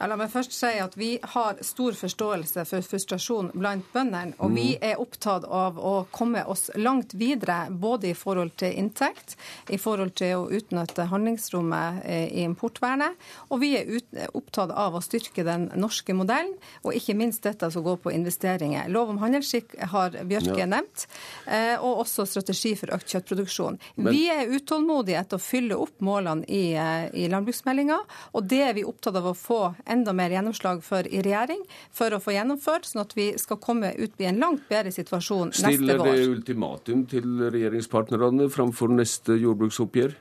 [0.00, 4.32] La meg først si at Vi har stor forståelse for frustrasjon blant bøndene.
[4.40, 4.84] Og vi mm.
[4.90, 9.36] er opptatt av å komme oss langt videre, både i forhold til inntekt,
[9.68, 13.18] i forhold til å utnytte handlingsrommet eh, i importvernet,
[13.50, 16.54] og vi er opptatt av å styrke den norske modellen,
[16.84, 18.88] og ikke minst dette som går på investeringer.
[18.92, 20.68] Lov om handelsskikk har Bjørke ja.
[20.70, 21.06] nevnt,
[21.46, 23.78] eh, og også strategi for økt kjøttproduksjon.
[23.96, 24.12] Men...
[24.14, 28.00] Vi er utålmodige etter å fylle opp målene i, eh, i landbruksmeldinga,
[28.32, 31.62] og det er vi opptatt av å få enda mer gjennomslag for i regjering,
[31.94, 35.54] for å få gjennomført, sånn at vi skal komme ut i en langt bedre situasjon
[35.56, 36.10] Stiller neste vår.
[36.10, 40.16] Stiller det ultimatum til regjeringspartnerne framfor neste jordbruksoppgjør?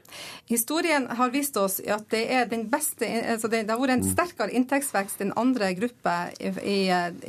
[0.49, 4.13] Historien har vist oss at det den beste, altså det, det har vært en mm.
[4.15, 6.79] sterkere inntektsvekst enn andre grupper i, i,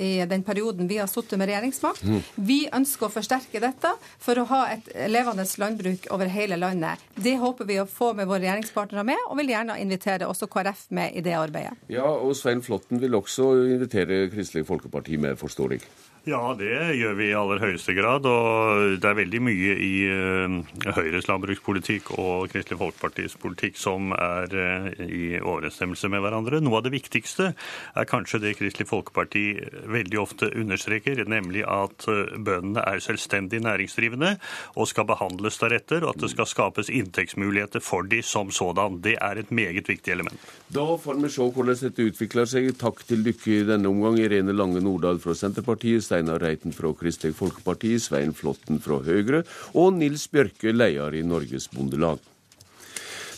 [0.00, 2.00] i den perioden vi har sittet med regjeringsmakt.
[2.00, 2.22] Mm.
[2.48, 3.92] Vi ønsker å forsterke dette
[4.24, 7.04] for å ha et levende landbruk over hele landet.
[7.12, 10.86] Det håper vi å få med våre regjeringspartnere med, og vil gjerne invitere også KrF
[10.96, 11.76] med i det arbeidet.
[11.92, 15.84] Ja, og Svein Flåtten vil også invitere Kristelig Folkeparti med, forstår jeg?
[16.28, 18.26] Ja, det gjør vi i aller høyeste grad.
[18.28, 20.56] Og det er veldig mye i uh,
[20.92, 26.60] Høyres landbrukspolitikk og Kristelig Folkepartis politikk som er uh, i overensstemmelse med hverandre.
[26.60, 29.46] Noe av det viktigste er kanskje det Kristelig Folkeparti
[29.88, 34.34] veldig ofte understreker, nemlig at uh, bøndene er selvstendig næringsdrivende
[34.76, 39.00] og skal behandles deretter, og at det skal skapes inntektsmuligheter for de som sådan.
[39.00, 40.36] Det er et meget viktig element.
[40.68, 42.70] Da får vi se hvordan dette utvikler seg.
[42.76, 46.09] Takk til dere denne omgang, Irene Lange Nordahl fra Senterpartiet.
[46.10, 49.44] Steinar Reiten fra Kristelig Folkeparti, Svein Flåtten fra Høyre
[49.78, 52.18] og Nils Bjørke, leder i Norges Bondelag.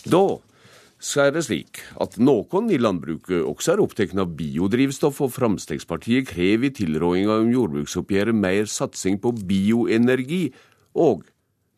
[0.09, 0.25] Da
[1.03, 6.29] så er det slik at noen i landbruket også er opptatt av biodrivstoff, og Fremskrittspartiet
[6.31, 10.45] krever i tilrådinga om jordbruksoppgjøret mer satsing på bioenergi
[10.95, 11.25] og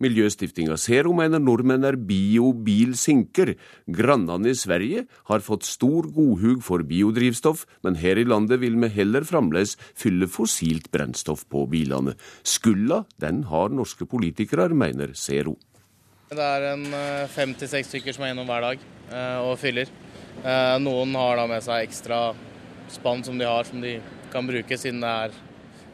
[0.03, 3.53] Miljøstiftinga Zero mener nordmenn er biobilsinker.
[3.87, 8.91] Grannene i Sverige har fått stor godhug for biodrivstoff, men her i landet vil vi
[8.97, 12.17] heller fremdeles fylle fossilt brennstoff på bilene.
[12.43, 15.55] Skulda, den har norske politikere, mener Zero.
[16.27, 18.81] Det er en eh, fem til seks stykker som er innom hver dag
[19.13, 19.91] eh, og fyller.
[20.41, 22.33] Eh, noen har da med seg ekstra
[22.91, 23.99] spann som de har, som de
[24.33, 25.37] kan bruke, siden det er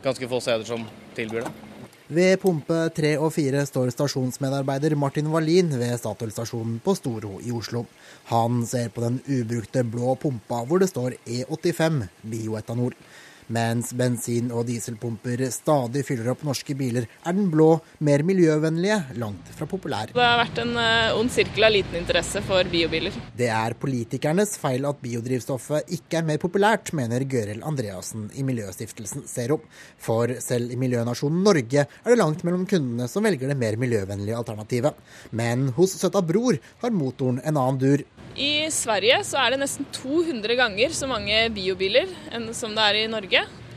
[0.01, 1.70] ganske få steder som tilbyr det.
[2.11, 7.85] Ved pumpe 3 og 4 står stasjonsmedarbeider Martin Wallin ved Statoil-stasjonen på Storo i Oslo.
[8.27, 12.01] Han ser på den ubrukte blå pumpa hvor det står E85
[12.33, 12.97] bioetanol.
[13.47, 17.69] Mens bensin- og dieselpumper stadig fyller opp norske biler, er den blå
[18.05, 20.13] mer miljøvennlige langt fra populær.
[20.13, 23.15] Det har vært en uh, ond sirkel av liten interesse for biobiler.
[23.37, 29.25] Det er politikernes feil at biodrivstoffet ikke er mer populært, mener Gøril Andreassen i Miljøstiftelsen
[29.29, 29.61] Zero.
[30.01, 34.37] For selv i miljønasjonen Norge er det langt mellom kundene som velger det mer miljøvennlige
[34.37, 34.97] alternativet.
[35.31, 38.03] Men hos Søta Bror har motoren en annen dur.
[38.39, 42.99] I Sverige så er det nesten 200 ganger så mange biobiler enn som det er
[43.01, 43.30] i Norge.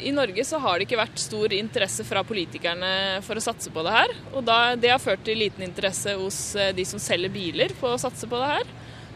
[0.04, 3.84] I Norge så har det ikke vært stor interesse fra politikerne for å satse på
[3.86, 4.14] det her.
[4.34, 7.92] Og da, det har ført til liten interesse hos eh, de som selger biler på
[7.92, 8.72] å satse på det her.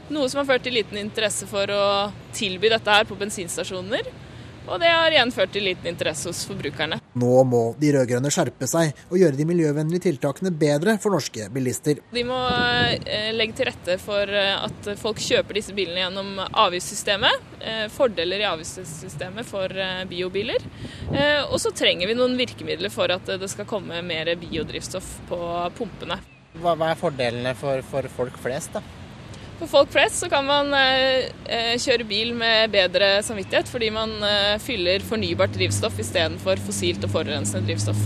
[0.08, 1.84] Noe som har ført til liten interesse for å
[2.36, 4.08] tilby dette her på bensinstasjoner.
[4.68, 7.00] Og det har igjen ført til liten interesse hos forbrukerne.
[7.18, 12.02] Nå må de rød-grønne skjerpe seg og gjøre de miljøvennlige tiltakene bedre for norske bilister.
[12.12, 12.38] De må
[13.08, 17.48] eh, legge til rette for eh, at folk kjøper disse bilene gjennom avgiftssystemet.
[17.58, 19.72] Eh, fordeler i avgiftssystemet for
[20.08, 20.62] biobiler.
[21.48, 25.38] Og så trenger vi noen virkemidler for at det skal komme mer biodrivstoff på
[25.78, 26.18] pumpene.
[26.58, 28.82] Hva er fordelene for, for folk flest, da?
[29.58, 34.14] For folk flest så kan man eh, eh, kjøre bil med bedre samvittighet, fordi man
[34.22, 37.98] eh, fyller fornybart drivstoff istedenfor fossilt og forurensende drivstoff.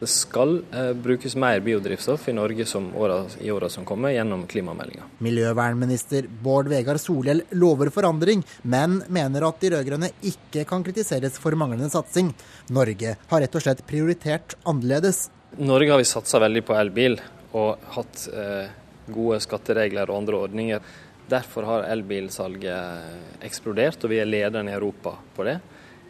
[0.00, 2.64] Det skal eh, brukes mer biodrivstoff i Norge
[2.96, 5.06] året, i åra som kommer, gjennom klimameldinga.
[5.24, 11.56] Miljøvernminister Bård Vegar Solhjell lover forandring, men mener at de rød-grønne ikke kan kritiseres for
[11.60, 12.32] manglende satsing.
[12.72, 15.28] Norge har rett og slett prioritert annerledes.
[15.60, 17.20] Norge har vi satsa veldig på elbil,
[17.54, 18.72] og hatt eh,
[19.08, 20.94] gode skatteregler og andre ordninger.
[21.28, 25.58] Derfor har elbilsalget eksplodert, og vi er lederen i Europa på det.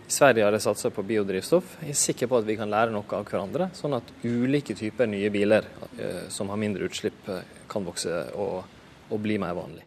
[0.05, 1.79] I Sverige har de satsa på biodrivstoff.
[1.81, 5.09] Jeg er sikker på at vi kan lære noe av hverandre, sånn at ulike typer
[5.09, 8.61] nye biler eh, som har mindre utslipp, eh, kan vokse og,
[9.09, 9.87] og bli mer vanlig.